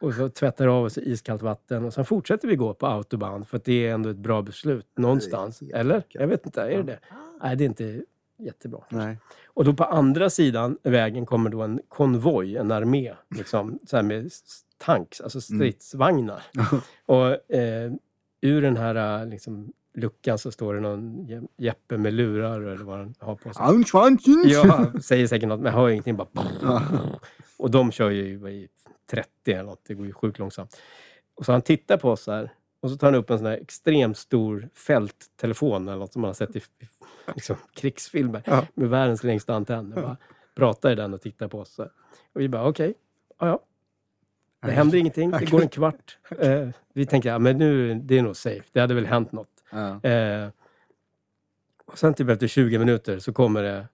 och 0.00 0.14
så 0.14 0.28
tvättar 0.28 0.66
av 0.66 0.84
oss 0.84 0.98
iskallt 0.98 1.42
vatten 1.42 1.84
och 1.84 1.92
sen 1.94 2.04
fortsätter 2.04 2.48
vi 2.48 2.56
gå 2.56 2.74
på 2.74 2.86
autobahn 2.86 3.44
för 3.44 3.56
att 3.56 3.64
det 3.64 3.86
är 3.86 3.94
ändå 3.94 4.10
ett 4.10 4.16
bra 4.16 4.42
beslut 4.42 4.86
någonstans. 4.96 5.62
Eller? 5.74 6.02
Jag 6.08 6.26
vet 6.26 6.46
inte, 6.46 6.62
är 6.62 6.76
det 6.76 6.82
det? 6.82 6.98
Nej, 7.42 7.56
det 7.56 7.64
är 7.64 7.66
inte 7.66 8.02
jättebra. 8.38 8.80
Nej. 8.88 9.18
Och 9.46 9.64
då 9.64 9.72
på 9.74 9.84
andra 9.84 10.30
sidan 10.30 10.78
vägen 10.82 11.26
kommer 11.26 11.50
då 11.50 11.62
en 11.62 11.80
konvoj, 11.88 12.56
en 12.56 12.70
armé, 12.72 13.14
liksom, 13.30 13.78
så 13.86 13.96
här 13.96 14.02
med 14.02 14.30
tanks, 14.78 15.20
alltså 15.20 15.40
stridsvagnar. 15.40 16.42
Och 17.06 17.54
eh, 17.54 17.92
ur 18.40 18.62
den 18.62 18.76
här 18.76 19.20
eh, 19.22 19.28
liksom, 19.28 19.72
luckan 19.94 20.38
så 20.38 20.52
står 20.52 20.74
det 20.74 20.80
någon 20.80 21.26
Je- 21.26 21.48
Jeppe 21.56 21.98
med 21.98 22.14
lurar 22.14 22.60
eller 22.60 22.84
vad 22.84 22.98
han 22.98 23.14
har 23.18 23.34
på 23.34 23.52
sig. 23.54 23.62
Anschwanchen! 23.62 24.42
Ja, 24.44 24.92
säger 25.02 25.26
säkert 25.26 25.48
något, 25.48 25.60
men 25.60 25.72
jag 25.72 25.80
hör 25.80 25.88
ingenting. 25.88 26.16
Bara... 26.16 26.28
Och 27.58 27.70
de 27.70 27.92
kör 27.92 28.10
ju 28.10 28.22
i 28.50 28.68
30 29.10 29.28
eller 29.52 29.62
något, 29.62 29.80
det 29.86 29.94
går 29.94 30.06
ju 30.06 30.12
sjukt 30.12 30.38
långsamt. 30.38 30.80
Och 31.34 31.44
så 31.44 31.52
han 31.52 31.62
tittar 31.62 31.96
på 31.96 32.10
oss 32.10 32.26
här 32.26 32.52
och 32.80 32.90
så 32.90 32.96
tar 32.96 33.06
han 33.06 33.14
upp 33.14 33.30
en 33.30 33.38
sån 33.38 33.46
här 33.46 33.56
extremt 33.56 34.16
stor 34.18 34.68
fälttelefon 34.74 35.88
eller 35.88 35.98
något 35.98 36.12
som 36.12 36.22
man 36.22 36.28
har 36.28 36.34
sett 36.34 36.56
i 36.56 36.60
liksom, 37.34 37.56
krigsfilmer 37.74 38.42
Ja. 38.46 38.66
med 38.74 38.88
världens 38.88 39.24
längsta 39.24 39.54
antenn. 39.54 39.92
Och 39.92 40.02
bara 40.02 40.16
pratar 40.54 40.90
i 40.90 40.94
den 40.94 41.14
och 41.14 41.20
tittar 41.20 41.48
på 41.48 41.58
oss. 41.60 41.78
Och 41.78 42.40
vi 42.40 42.48
bara 42.48 42.68
okej, 42.68 42.94
ja, 43.38 43.46
ja. 43.46 43.62
Det 44.60 44.72
händer 44.72 44.98
ingenting, 44.98 45.30
det 45.30 45.50
går 45.50 45.62
en 45.62 45.68
kvart. 45.78 46.18
Eh, 46.38 46.68
vi 46.92 47.06
tänker, 47.06 47.28
ja 47.28 47.38
men 47.38 47.58
nu, 47.58 47.94
det 47.94 48.18
är 48.18 48.22
nog 48.22 48.36
safe. 48.36 48.62
Det 48.72 48.80
hade 48.80 48.94
väl 48.94 49.06
hänt 49.06 49.32
något. 49.32 49.64
Ja. 49.70 50.02
Eh, 50.10 50.48
och 51.86 51.98
sen 51.98 52.14
typ 52.14 52.28
efter 52.28 52.46
20 52.46 52.78
minuter 52.78 53.18
så 53.18 53.32
kommer 53.32 53.62
det, 53.62 53.86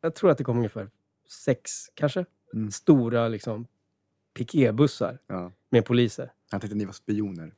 jag 0.00 0.14
tror 0.14 0.30
att 0.30 0.38
det 0.38 0.44
kommer 0.44 0.58
ungefär 0.58 0.90
sex 1.28 1.70
kanske, 1.94 2.24
Mm. 2.54 2.70
stora 2.70 3.28
liksom 3.28 3.66
piketbussar 4.34 5.18
Ja. 5.26 5.52
med 5.70 5.84
poliser. 5.84 6.32
Han 6.50 6.60
tänkte 6.60 6.74
att 6.74 6.78
ni 6.78 6.84
var 6.84 6.92
spioner. 6.92 7.52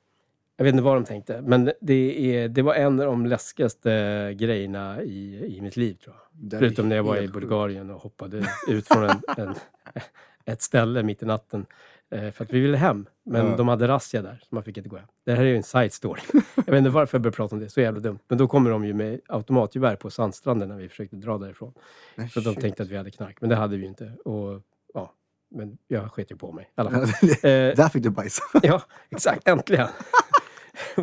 Jag 0.57 0.65
vet 0.65 0.73
inte 0.73 0.83
vad 0.85 0.97
de 0.97 1.05
tänkte, 1.05 1.41
men 1.43 1.73
det, 1.81 2.35
är, 2.37 2.49
det 2.49 2.63
var 2.63 2.75
en 2.75 3.01
av 3.01 3.07
de 3.07 3.27
läskigaste 3.27 3.91
grejerna 4.39 5.03
i, 5.03 5.57
i 5.57 5.61
mitt 5.61 5.77
liv 5.77 5.95
tror 5.95 6.17
jag. 6.51 6.61
Förutom 6.61 6.89
när 6.89 6.97
jag 6.97 7.03
var 7.03 7.17
i. 7.17 7.29
Bulgarien 7.29 7.91
och 7.91 8.01
hoppade 8.01 8.47
ut 8.69 8.87
från 8.89 9.05
en, 9.05 9.21
en, 9.37 9.55
ett 10.45 10.63
ställe 10.63 11.03
mitt 11.03 11.23
i 11.23 11.27
natten. 11.27 11.67
eh, 12.11 12.31
För 12.31 12.45
att 12.45 12.53
vi 12.53 12.61
ville 12.61 12.77
hem, 12.77 13.07
men 13.25 13.47
Ja. 13.51 13.57
de 13.57 13.69
hade 13.69 13.89
razzia 13.89 14.23
där, 14.23 14.41
så 14.43 14.55
man 14.55 14.65
fick 14.65 14.77
inte 14.77 14.89
gå 14.89 14.97
hem. 14.97 15.07
Det 15.25 15.33
här 15.35 15.43
är 15.43 15.47
ju 15.49 15.57
en 15.57 15.63
side 15.63 15.93
story. 15.93 16.21
Jag 16.55 16.65
vet 16.73 16.79
inte 16.79 16.91
varför 16.91 17.17
jag 17.19 17.23
började 17.23 17.37
prata 17.37 17.55
om 17.55 17.61
det, 17.61 17.71
så 17.71 17.81
jävla 17.81 18.01
dumt. 18.01 18.19
Men 18.29 18.39
då 18.39 18.49
kommer 18.49 18.71
de 18.71 18.85
ju 18.85 18.95
med 18.95 19.21
automatgevär 19.29 19.97
på 19.97 20.11
sandstranden 20.11 20.69
när 20.69 20.77
vi 20.77 20.89
försökte 20.89 21.17
dra 21.17 21.39
därifrån. 21.39 21.73
Nej, 22.15 22.29
För 22.29 22.41
att 22.41 22.45
de 22.45 22.55
tänkte 22.55 22.83
att 22.83 22.89
vi 22.89 22.97
hade 22.97 23.11
knark, 23.11 23.37
men 23.41 23.51
det 23.51 23.57
hade 23.57 23.77
vi 23.77 23.83
ju 23.83 23.89
inte. 23.89 24.13
Och, 24.25 24.63
ja, 24.95 25.13
men 25.55 25.79
jag 25.89 26.13
sket 26.13 26.31
ju 26.31 26.37
på 26.37 26.53
mig 26.53 26.65
i 26.65 26.81
alla 26.81 26.91
fall. 26.91 27.03
Eh, 27.03 27.39
Där 27.77 27.89
fick 27.89 28.03
du 28.03 28.11
bajsa. 28.11 28.43
Ja, 28.63 28.83
exakt. 29.11 29.49
Äntligen! 29.49 29.89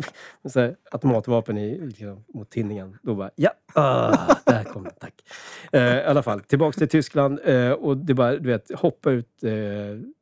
så 0.48 0.60
här, 0.60 0.76
automatvapen 0.90 1.58
i, 1.58 1.78
liksom, 1.78 2.24
mot 2.34 2.50
tinningen. 2.50 2.98
Då 3.02 3.14
bara, 3.14 3.30
ja, 3.34 3.50
ah, 3.74 4.34
där 4.46 4.64
kom 4.64 4.84
den, 4.84 4.92
tack. 5.00 5.14
Eh, 5.72 5.96
I 5.96 6.04
alla 6.04 6.22
fall, 6.22 6.40
tillbaks 6.40 6.76
till 6.76 6.88
Tyskland 6.88 7.40
eh, 7.44 7.70
och 7.70 7.96
det 7.96 8.14
bara, 8.14 8.36
du 8.36 8.48
vet, 8.48 8.70
hoppa 8.74 9.10
ut, 9.10 9.44
eh, 9.44 9.52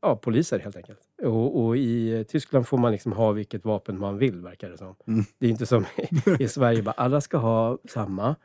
ja, 0.02 0.16
poliser 0.16 0.58
helt 0.58 0.76
enkelt. 0.76 1.00
Och, 1.22 1.64
och 1.64 1.76
i 1.76 2.18
eh, 2.18 2.22
Tyskland 2.22 2.68
får 2.68 2.78
man 2.78 2.92
liksom 2.92 3.12
ha 3.12 3.32
vilket 3.32 3.64
vapen 3.64 3.98
man 3.98 4.18
vill, 4.18 4.40
verkar 4.40 4.70
det 4.70 4.78
som. 4.78 4.94
Mm. 5.06 5.24
Det 5.38 5.46
är 5.46 5.50
inte 5.50 5.66
som 5.66 5.84
i, 5.96 6.44
i 6.44 6.48
Sverige, 6.48 6.82
bara 6.82 6.94
alla 6.96 7.20
ska 7.20 7.36
ha 7.36 7.78
samma. 7.88 8.36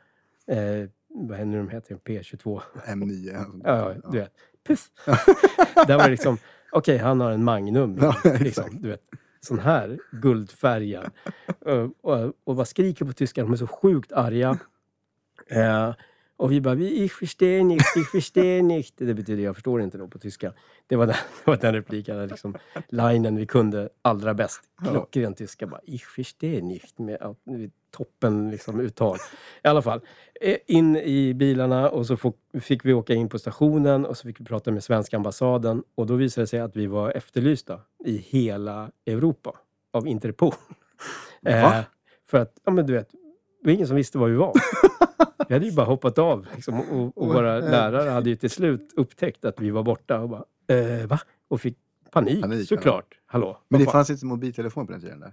Eh, 0.46 0.88
vad 1.08 1.38
händer 1.38 1.58
de 1.58 1.68
heter? 1.68 1.94
P22. 1.94 2.60
M9. 2.86 3.60
Ja, 3.64 3.92
ja, 3.94 4.10
du 4.10 4.18
vet. 4.18 4.32
Puff! 4.66 4.90
Där 5.86 5.96
var 5.96 6.04
det 6.04 6.10
liksom, 6.10 6.38
okej, 6.72 6.98
han 6.98 7.20
har 7.20 7.30
en 7.30 7.44
Magnum. 7.44 8.12
Liksom, 8.40 8.64
du 8.80 8.88
vet. 8.88 9.02
Sån 9.40 9.58
här 9.58 9.98
guldfärgad. 10.12 11.10
och, 11.60 11.92
och, 12.00 12.32
och 12.44 12.56
bara 12.56 12.64
skriker 12.64 13.04
på 13.04 13.12
tyskar. 13.12 13.42
De 13.42 13.52
är 13.52 13.56
så 13.56 13.66
sjukt 13.66 14.12
arga. 14.12 14.58
Eh, 15.46 15.94
och 16.38 16.52
vi 16.52 16.60
bara, 16.60 16.74
"Vi- 16.74 17.04
ich 17.04 17.22
verstehe 17.22 17.64
nicht, 17.64 17.96
ich 17.96 18.14
verstehe 18.14 18.62
nicht. 18.62 18.94
Det 18.96 19.14
betyder 19.14 19.42
jag 19.44 19.54
förstår 19.54 19.80
inte 19.82 19.98
då 19.98 20.08
på 20.08 20.18
tyska. 20.18 20.52
Det 20.86 20.96
var 20.96 21.06
den, 21.06 21.14
det 21.44 21.50
var 21.50 21.56
den 21.56 21.74
repliken, 21.74 22.26
liksom, 22.26 22.54
linen 22.88 23.36
vi 23.36 23.46
kunde 23.46 23.88
allra 24.02 24.34
bäst. 24.34 24.60
Klockren 24.84 25.34
tyska. 25.34 25.66
Bara, 25.66 25.80
ich 25.84 26.04
verstehe 26.18 26.62
nicht. 26.62 26.98
Med 26.98 27.34
med 27.44 27.70
toppen 27.90 28.50
liksom, 28.50 28.80
uttal. 28.80 29.16
I 29.64 29.68
alla 29.68 29.82
fall, 29.82 30.00
eh, 30.40 30.56
in 30.66 30.96
i 30.96 31.34
bilarna 31.34 31.90
och 31.90 32.06
så 32.06 32.16
fick 32.60 32.84
vi 32.84 32.92
åka 32.92 33.14
in 33.14 33.28
på 33.28 33.38
stationen 33.38 34.06
och 34.06 34.16
så 34.16 34.26
fick 34.28 34.40
vi 34.40 34.44
prata 34.44 34.70
med 34.70 34.84
svenska 34.84 35.16
ambassaden. 35.16 35.82
Och 35.94 36.06
då 36.06 36.14
visade 36.14 36.42
det 36.42 36.46
sig 36.46 36.60
att 36.60 36.76
vi 36.76 36.86
var 36.86 37.10
efterlysta 37.10 37.80
i 38.04 38.16
hela 38.16 38.90
Europa 39.06 39.56
av 39.92 40.06
Interpol. 40.08 40.52
Eh, 41.46 41.62
Va? 41.62 41.84
för 42.26 42.38
att, 42.38 42.52
ja 42.64 42.72
men 42.72 42.86
du 42.86 42.92
vet, 42.92 43.10
det 43.10 43.16
var 43.68 43.72
ingen 43.72 43.86
som 43.86 43.96
visste 43.96 44.18
var 44.18 44.28
vi 44.28 44.36
var. 44.36 44.52
Vi 45.48 45.54
hade 45.54 45.66
ju 45.66 45.72
bara 45.72 45.86
hoppat 45.86 46.18
av 46.18 46.46
liksom, 46.54 46.80
och, 46.80 47.18
och 47.18 47.26
våra 47.28 47.58
lärare 47.58 48.10
hade 48.10 48.30
ju 48.30 48.36
till 48.36 48.50
slut 48.50 48.92
upptäckt 48.96 49.44
att 49.44 49.60
vi 49.60 49.70
var 49.70 49.82
borta 49.82 50.20
och 50.20 50.28
bara, 50.28 50.44
eh, 50.66 51.06
va? 51.06 51.20
Och 51.48 51.60
fick 51.60 51.78
panik, 52.10 52.42
Panik, 52.42 52.68
såklart. 52.68 53.14
Hallå? 53.26 53.58
Men 53.68 53.78
det 53.80 53.84
fan? 53.84 53.92
fanns 53.92 54.10
inte 54.10 54.26
mobiltelefon 54.26 54.86
på 54.86 54.92
den 54.92 55.00
tiden? 55.00 55.20
Där. 55.20 55.32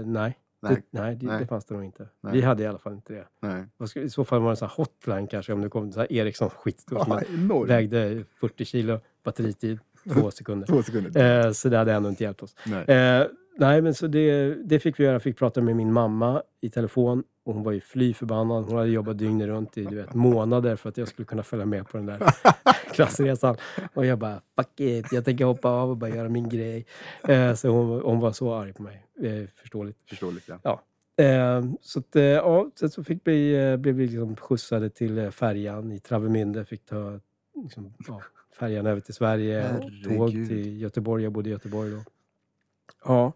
Eh, 0.00 0.06
nej, 0.06 0.38
Nej. 0.62 0.74
Det, 0.74 0.82
nej, 1.00 1.16
det, 1.16 1.26
Nej. 1.26 1.38
det 1.40 1.46
fanns 1.46 1.64
det 1.64 1.74
nog 1.74 1.84
inte. 1.84 2.08
Nej. 2.20 2.32
Vi 2.32 2.40
hade 2.42 2.62
i 2.62 2.66
alla 2.66 2.78
fall 2.78 2.92
inte 2.92 3.12
det. 3.12 3.24
Nej. 3.40 4.04
I 4.04 4.10
så 4.10 4.24
fall 4.24 4.40
var 4.40 4.54
det 4.54 4.62
en 4.62 4.68
hotline 4.68 5.26
kanske, 5.26 5.52
om 5.52 5.60
det 5.60 5.68
kom 5.68 5.92
så 5.92 6.00
här 6.00 6.12
Ericsson 6.12 6.50
skitstor 6.50 6.98
som 6.98 7.12
Ja, 7.12 7.22
enormt. 7.34 7.70
vägde 7.70 8.24
40 8.40 8.64
kilo 8.64 9.00
batteritid, 9.24 9.78
två 10.12 10.30
sekunder. 10.30 10.66
Två 10.72 10.82
sekunder. 10.82 11.46
Eh, 11.46 11.52
så 11.52 11.68
det 11.68 11.78
hade 11.78 11.92
ändå 11.92 12.08
inte 12.08 12.24
hjälpt 12.24 12.42
oss. 12.42 12.54
Eh, 12.66 13.26
nej, 13.56 13.82
men 13.82 13.94
så 13.94 14.06
det, 14.06 14.54
det 14.64 14.80
fick 14.80 15.00
vi 15.00 15.04
göra. 15.04 15.12
Jag 15.14 15.22
fick 15.22 15.38
prata 15.38 15.60
med 15.60 15.76
min 15.76 15.92
mamma 15.92 16.42
i 16.60 16.70
telefon. 16.70 17.24
Och 17.44 17.54
hon 17.54 17.62
var 17.62 17.72
ju 17.72 17.80
fly 17.80 18.14
förbannad. 18.14 18.64
Hon 18.64 18.76
hade 18.76 18.88
jobbat 18.90 19.18
dygnet 19.18 19.48
runt 19.48 19.78
i 19.78 19.84
du 19.84 19.96
vet, 19.96 20.14
månader 20.14 20.76
för 20.76 20.88
att 20.88 20.96
jag 20.96 21.08
skulle 21.08 21.26
kunna 21.26 21.42
följa 21.42 21.66
med 21.66 21.88
på 21.88 21.96
den 21.96 22.06
där 22.06 22.20
klassresan. 22.94 23.56
Och 23.94 24.06
jag 24.06 24.18
bara, 24.18 24.40
fuck 24.56 24.80
it, 24.80 25.12
jag 25.12 25.24
tänker 25.24 25.44
hoppa 25.44 25.68
av 25.68 25.90
och 25.90 25.96
bara 25.96 26.10
göra 26.10 26.28
min 26.28 26.48
grej. 26.48 26.86
Eh, 27.28 27.54
så 27.54 27.68
hon, 27.68 28.00
hon 28.00 28.20
var 28.20 28.32
så 28.32 28.54
arg 28.54 28.72
på 28.72 28.82
mig. 28.82 29.06
Eh, 29.22 29.48
förståeligt. 29.56 29.98
Förståeligt, 30.08 30.50
ja. 30.62 30.82
Eh, 31.24 31.64
så 31.80 31.98
att, 31.98 32.16
eh, 32.16 32.22
ja, 32.22 32.70
sen 32.74 32.90
så 32.90 33.04
fick 33.04 33.20
vi, 33.24 33.54
eh, 33.54 33.76
blev 33.76 33.94
vi 33.94 34.06
liksom 34.06 34.36
skjutsade 34.36 34.90
till 34.90 35.18
eh, 35.18 35.30
färjan 35.30 35.92
i 35.92 35.98
Travemünde. 35.98 36.64
Fick 36.64 36.84
ta 36.84 37.20
liksom, 37.62 37.94
ja, 38.08 38.22
färjan 38.58 38.86
över 38.86 39.00
till 39.00 39.14
Sverige 39.14 39.76
och 39.76 39.80
tåg 40.04 40.30
Herregud. 40.30 40.48
till 40.48 40.80
Göteborg. 40.80 41.22
Jag 41.24 41.32
bodde 41.32 41.48
i 41.48 41.52
Göteborg 41.52 41.90
då. 41.90 42.04
Ja. 43.04 43.32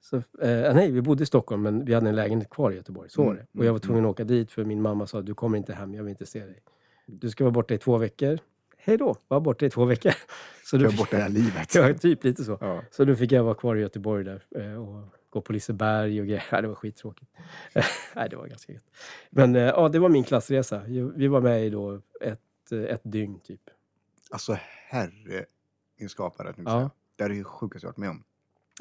Så, 0.00 0.16
eh, 0.16 0.74
nej, 0.74 0.90
vi 0.90 1.02
bodde 1.02 1.22
i 1.22 1.26
Stockholm 1.26 1.62
men 1.62 1.84
vi 1.84 1.94
hade 1.94 2.08
en 2.08 2.16
lägenhet 2.16 2.50
kvar 2.50 2.70
i 2.72 2.74
Göteborg. 2.76 3.10
Så 3.10 3.22
var 3.24 3.32
Mm, 3.32 3.44
det. 3.52 3.58
Och 3.58 3.64
jag 3.64 3.72
var 3.72 3.78
tvungen 3.78 4.04
att 4.04 4.10
åka 4.10 4.24
dit 4.24 4.50
för 4.50 4.64
min 4.64 4.82
mamma 4.82 5.06
sa 5.06 5.22
du 5.22 5.34
kommer 5.34 5.58
inte 5.58 5.74
hem, 5.74 5.94
jag 5.94 6.02
vill 6.02 6.10
inte 6.10 6.26
se 6.26 6.44
dig. 6.44 6.62
Du 7.06 7.30
ska 7.30 7.44
vara 7.44 7.52
borta 7.52 7.74
i 7.74 7.78
två 7.78 7.96
veckor. 7.98 8.38
Hej 8.78 8.96
då, 8.96 9.16
var 9.28 9.40
borta 9.40 9.66
i 9.66 9.70
två 9.70 9.84
veckor. 9.84 10.12
Så 10.64 10.76
Jag 10.76 10.80
du 10.82 10.86
är 10.86 10.96
borta 10.98 11.16
hela 11.16 11.28
livet. 11.28 11.74
Ja, 11.74 11.94
typ 11.94 12.24
lite 12.24 12.44
så. 12.44 12.58
Ja. 12.60 12.82
Så 12.90 13.04
då 13.04 13.14
fick 13.16 13.32
jag 13.32 13.44
vara 13.44 13.54
kvar 13.54 13.76
i 13.76 13.80
Göteborg 13.80 14.24
där 14.24 14.44
eh, 14.56 14.74
och 14.88 15.02
gå 15.30 15.40
på 15.40 15.52
Liseberg 15.52 16.20
och 16.20 16.26
grejer. 16.26 16.44
Det 16.62 16.68
var 16.68 16.74
skittråkigt. 16.74 17.30
Nej, 18.14 18.28
det 18.30 18.36
var 18.36 18.46
ganska 18.46 18.72
gött. 18.72 18.90
Men 19.30 19.56
eh, 19.56 19.62
ja, 19.62 19.88
det 19.88 19.98
var 19.98 20.08
min 20.08 20.24
klassresa. 20.24 20.88
Jag- 20.88 21.12
Vi 21.16 21.26
var 21.28 21.40
med 21.40 21.66
i 21.66 21.70
då 21.70 22.00
ett, 22.20 22.72
eh, 22.72 22.78
ett 22.80 23.00
dygn 23.04 23.40
typ. 23.40 23.60
Alltså 24.30 24.56
herre 24.88 25.44
min 25.98 26.08
skapare. 26.08 26.54
jag 26.56 26.66
Ja. 26.66 26.90
Det 27.16 27.24
är 27.24 27.28
det 27.28 27.44
sjukaste 27.44 27.86
jag 27.86 27.90
varit 27.90 27.96
med 27.96 28.10
om. 28.10 28.24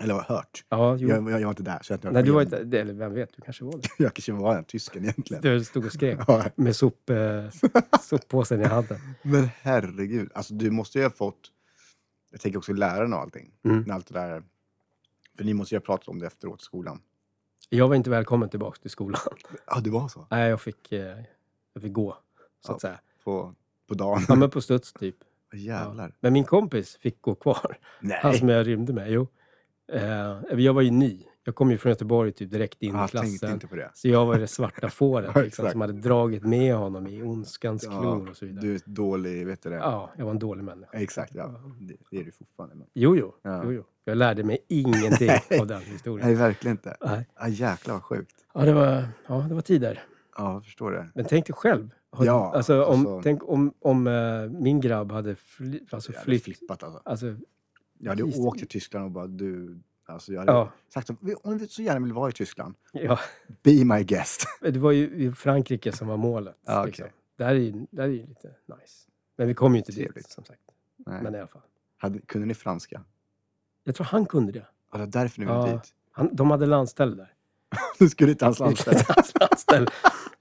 Eller 0.02 0.14
har 0.14 0.22
hört. 0.22 0.66
Ja, 0.70 0.96
jo. 0.98 1.10
Jag, 1.10 1.32
jag, 1.32 1.42
jag 1.42 1.46
var 1.46 1.52
inte 1.52 1.64
där. 1.64 1.80
Så 1.82 1.94
jag, 1.94 2.04
har 2.04 2.12
Nej, 2.12 2.24
du 2.24 2.32
var 2.32 2.42
inte... 2.42 2.58
Eller 2.80 2.94
vem 2.94 3.14
vet, 3.14 3.34
du 3.36 3.42
kanske 3.42 3.64
var 3.64 3.72
det. 3.78 3.88
Jag 4.04 4.14
kanske 4.14 4.32
var 4.32 4.56
den 4.56 4.64
tysken 4.64 5.04
egentligen. 5.04 5.42
Du 5.42 5.64
stod 5.64 5.86
och 5.86 5.92
skrek 5.92 6.20
Ja, 6.28 6.46
med 6.56 6.76
sop, 6.76 7.10
eh, 7.10 7.50
soppåsen 8.02 8.62
i 8.62 8.64
handen. 8.66 8.98
men 9.22 9.50
herregud. 9.62 10.32
Alltså 10.34 10.54
du 10.54 10.72
måste 10.72 10.98
ju 10.98 11.04
ha 11.06 11.12
fått... 11.12 11.52
Jag 12.32 12.42
tänker 12.42 12.58
också 12.60 12.74
lärarna 12.74 13.16
och 13.16 13.22
allting. 13.22 13.52
Mm. 13.66 13.82
När 13.88 13.94
allt 13.96 14.08
det 14.08 14.20
där... 14.20 14.44
För 15.38 15.44
ni 15.44 15.54
måste 15.54 15.76
ju 15.76 15.80
ha 15.80 15.86
pratat 15.86 16.08
om 16.08 16.20
det 16.20 16.28
efteråt 16.28 16.62
i 16.62 16.64
skolan. 16.66 17.00
Jag 17.70 17.88
var 17.88 17.96
inte 17.96 18.10
välkommen 18.10 18.50
tillbaka 18.50 18.82
till 18.82 18.90
skolan. 18.92 19.22
Ja, 19.68 19.80
det 19.80 19.90
var 19.90 20.08
så. 20.08 20.28
Nej, 20.32 20.50
jag 20.50 20.62
fick, 20.62 20.92
eh, 20.92 21.18
jag 21.74 21.84
fick 21.84 21.94
gå, 21.94 22.18
så 22.66 22.72
att 22.72 22.84
Ja. 22.84 22.88
säga. 22.90 23.00
På, 23.24 23.56
på 23.88 23.94
dagen. 23.94 24.22
Ja, 24.28 24.36
men 24.36 24.50
på 24.50 24.62
studs 24.62 24.94
typ. 24.94 25.16
Jävlar. 25.54 26.16
Men 26.20 26.34
min 26.34 26.44
kompis 26.44 26.96
fick 26.98 27.22
gå 27.22 27.36
kvar. 27.36 27.78
Nej. 28.02 28.20
Han 28.22 28.34
som 28.34 28.50
jag 28.50 28.68
rymde 28.68 28.94
med, 28.94 29.12
jo. 29.12 29.28
Eh, 29.94 30.60
jag 30.60 30.74
var 30.74 30.82
ju 30.82 30.92
ny. 30.92 31.24
Jag 31.48 31.56
kom 31.56 31.72
ju 31.72 31.78
från 31.78 31.90
Göteborg 31.90 32.32
typ 32.32 32.52
direkt 32.52 32.82
in 32.82 32.96
i 32.96 32.98
jag 32.98 33.12
tänkte 33.12 33.68
klassen. 33.68 33.90
Så 33.94 34.08
jag 34.08 34.26
var 34.26 34.40
det 34.40 34.48
svarta 34.48 34.90
fåret 34.90 35.32
Ja, 35.36 35.42
liksom, 35.42 35.70
som 35.72 35.82
hade 35.82 35.94
dragit 35.94 36.44
med 36.44 36.76
honom 36.76 37.08
i 37.08 37.22
ondskans 37.24 37.82
klor 37.88 38.30
och 38.30 38.38
så 38.38 38.46
vidare. 38.46 38.66
du 38.66 38.76
är 38.76 38.82
dålig, 38.86 39.46
vet 39.48 39.64
du 39.64 39.70
det? 39.70 39.76
Ja, 39.76 40.12
jag 40.18 40.26
var 40.26 40.32
en 40.32 40.40
dålig 40.40 40.64
människa. 40.64 40.98
Exakt, 40.98 41.36
ja. 41.36 41.62
Det, 42.12 42.18
är 42.20 42.24
du 42.24 42.32
fortfarande. 42.32 42.76
Men... 42.76 42.88
Jo, 42.94 43.16
jo, 43.16 43.34
Ja. 43.42 43.62
jo, 43.66 43.72
jo. 43.74 43.84
Jag 44.06 44.18
lärde 44.18 44.44
mig 44.44 44.58
ingenting 44.68 45.30
av 45.62 45.68
den 45.68 45.82
historien. 45.82 46.28
Nej, 46.28 46.36
verkligen 46.36 46.74
inte. 46.78 46.98
Nej. 47.06 47.28
Ja, 47.40 47.48
jäklar 47.48 47.94
vad 47.94 48.04
sjukt. 48.04 48.36
Ja, 48.54 48.62
det 48.66 48.74
var, 48.74 49.08
ja, 49.28 49.46
det 49.50 49.54
var 49.56 49.62
tider. 49.62 50.04
Ja, 50.38 50.54
jag 50.54 50.64
förstår 50.66 50.92
det. 50.92 51.10
Men 51.16 51.26
tänk 51.26 51.46
dig 51.48 51.56
själv. 51.56 51.90
Ja, 52.20 52.54
alltså, 52.56 52.84
om, 52.86 53.00
alltså- 53.00 53.22
Tänk 53.24 53.50
om, 53.50 53.74
om 53.82 54.08
eh, 54.08 54.50
min 54.62 54.82
grabb 54.82 55.12
hade 55.12 55.36
fly, 55.36 55.80
alltså, 55.92 56.12
flytt. 56.12 56.44
flippat 56.44 56.84
alltså. 56.84 57.02
Alltså, 57.06 57.36
Jag 58.00 58.12
hade 58.12 58.24
Just- 58.24 58.40
åkt 58.40 58.60
till 58.60 58.68
Tyskland 58.68 59.06
och 59.06 59.12
bara 59.12 59.28
du... 59.28 59.80
Alltså 60.08 60.34
jag 60.34 60.40
hade 60.40 60.52
ja, 60.52 60.72
sagt 60.94 61.10
om 61.44 61.58
du 61.58 61.68
så 61.68 61.82
gärna 61.82 62.00
vill 62.00 62.14
vara 62.14 62.30
i 62.30 62.34
Tyskland, 62.34 62.76
ja, 62.92 63.20
be 63.64 63.86
my 63.86 64.04
guest. 64.04 64.46
det 64.62 64.80
var 64.80 64.92
ju 64.92 65.32
Frankrike 65.32 65.92
som 65.92 66.08
var 66.08 66.18
målet. 66.18 66.56
Ja, 66.66 66.80
okej. 66.80 66.88
liksom. 66.88 67.06
Det 67.38 67.44
här 67.44 67.56
är 67.56 67.72
det 67.92 68.02
här 68.02 68.10
är 68.10 68.14
ju 68.14 68.26
lite 68.28 68.48
nice. 68.48 69.10
Men 69.38 69.48
vi 69.48 69.54
kom 69.54 69.74
ju 69.74 69.78
inte 69.80 69.92
dit, 69.92 70.00
Trevligt. 70.06 70.30
som 70.30 70.44
sagt. 70.44 70.60
Nej. 71.06 71.24
Men 71.24 71.36
i 71.36 71.38
alla 71.38 71.48
fall. 71.48 71.62
Hade, 71.98 72.20
kunde 72.20 72.48
ni 72.48 72.54
franska? 72.54 73.02
Jag 73.84 73.96
tror 73.96 74.06
han 74.06 74.26
kunde 74.26 74.52
det. 74.52 74.66
Ja, 74.92 74.98
det 74.98 75.06
var 75.06 75.12
därför 75.12 75.40
ni 75.42 75.46
Ja. 75.48 75.66
ville 75.66 75.78
dit. 75.78 75.94
Han, 76.12 76.30
de 76.36 76.52
hade 76.52 76.66
landställe 76.66 77.16
där. 77.16 77.34
Du 78.00 78.10
skulle 78.10 78.32
inte 78.32 78.46
hans 78.46 78.60
landställe. 79.40 79.88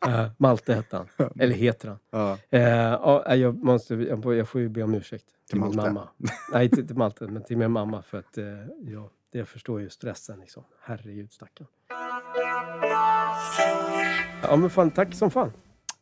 Eh, 0.08 0.26
Malte 0.38 0.74
hette 0.74 0.96
han. 0.96 1.08
Eller 1.38 1.54
heter 1.54 1.88
han. 1.88 1.98
Ja. 2.10 2.38
Eh, 2.50 2.62
ja, 2.62 3.34
jag, 3.36 3.64
måste, 3.64 3.94
jag, 3.94 4.22
får- 4.22 4.34
jag 4.34 4.48
får 4.48 4.60
ju 4.60 4.68
be 4.68 4.82
om 4.82 4.94
ursäkt 4.94 5.24
till, 5.26 5.36
Till 5.48 5.60
min 5.60 5.76
Malte. 5.76 5.90
mamma. 5.92 6.08
Nej, 6.52 6.64
inte 6.64 6.86
till 6.86 6.96
Malte, 6.96 7.26
men 7.26 7.42
till 7.44 7.56
min 7.58 7.70
mamma. 7.70 8.02
För 8.02 8.18
att 8.18 8.38
eh, 8.38 8.44
ja, 8.80 9.10
jag 9.30 9.48
förstår 9.48 9.80
ju 9.80 9.90
stressen. 9.90 10.40
Liksom. 10.40 10.64
Herregud, 10.80 11.32
stackarn. 11.32 11.66
Ja, 14.42 14.56
men 14.56 14.70
fan, 14.70 14.90
tack 14.90 15.14
som 15.14 15.30
fan. 15.30 15.52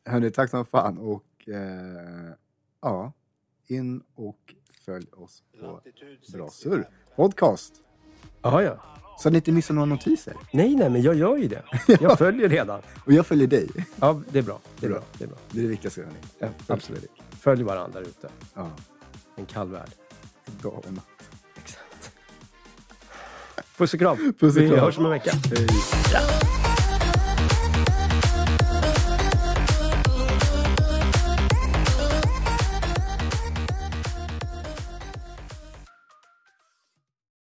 Hörni, 0.04 0.30
tack 0.30 0.50
som 0.50 0.66
fan 0.66 0.98
och 0.98 1.48
eh, 1.48 2.34
ja, 2.82 3.12
in 3.66 4.02
och 4.14 4.54
följ 4.84 5.06
oss 5.12 5.42
på 5.60 5.80
Bra 6.32 6.48
Surr 6.48 6.88
Podcast. 7.16 7.74
Ja, 8.42 8.62
ja. 8.62 8.76
Så 9.18 9.28
att 9.28 9.32
ni 9.32 9.36
inte 9.38 9.52
missar 9.52 9.74
några 9.74 9.86
notiser. 9.86 10.34
Nej, 10.50 10.74
nej, 10.76 10.90
men 10.90 11.02
jag 11.02 11.14
gör 11.14 11.36
ju 11.36 11.48
det. 11.48 11.62
Jag 12.00 12.18
följer 12.18 12.48
redan. 12.48 12.80
Och 13.04 13.12
jag 13.12 13.26
följer 13.26 13.46
dig. 13.46 13.68
Ja, 14.00 14.20
det 14.30 14.38
är 14.38 14.42
bra. 14.42 14.58
Det 14.80 14.86
är 14.86 14.90
Bra. 14.90 14.98
bra. 14.98 15.06
Det 15.18 15.24
är 15.24 15.28
bra. 15.28 15.36
Det 15.50 15.58
är 15.58 15.62
det 15.62 15.68
viktigaste. 15.68 16.00
hörni. 16.00 16.14
Ja, 16.38 16.48
absolut. 16.66 17.10
Följ 17.40 17.62
varandra 17.62 18.00
ute. 18.00 18.28
Ja, 18.54 18.70
En 19.36 19.46
kall 19.46 19.68
värld. 19.68 19.90
dag 20.62 20.72
och 20.86 20.92
natt. 20.92 21.04
Exakt. 21.64 22.10
Puss 23.76 23.94
och 23.94 24.00
kram. 24.00 24.16
Puss 24.38 24.56
och 24.56 24.62
Vi 24.62 24.68
kram. 24.68 24.78
hörs 24.80 24.98
om 24.98 25.04
en 25.04 25.10
vecka. 25.10 25.30
Hej. 25.50 25.66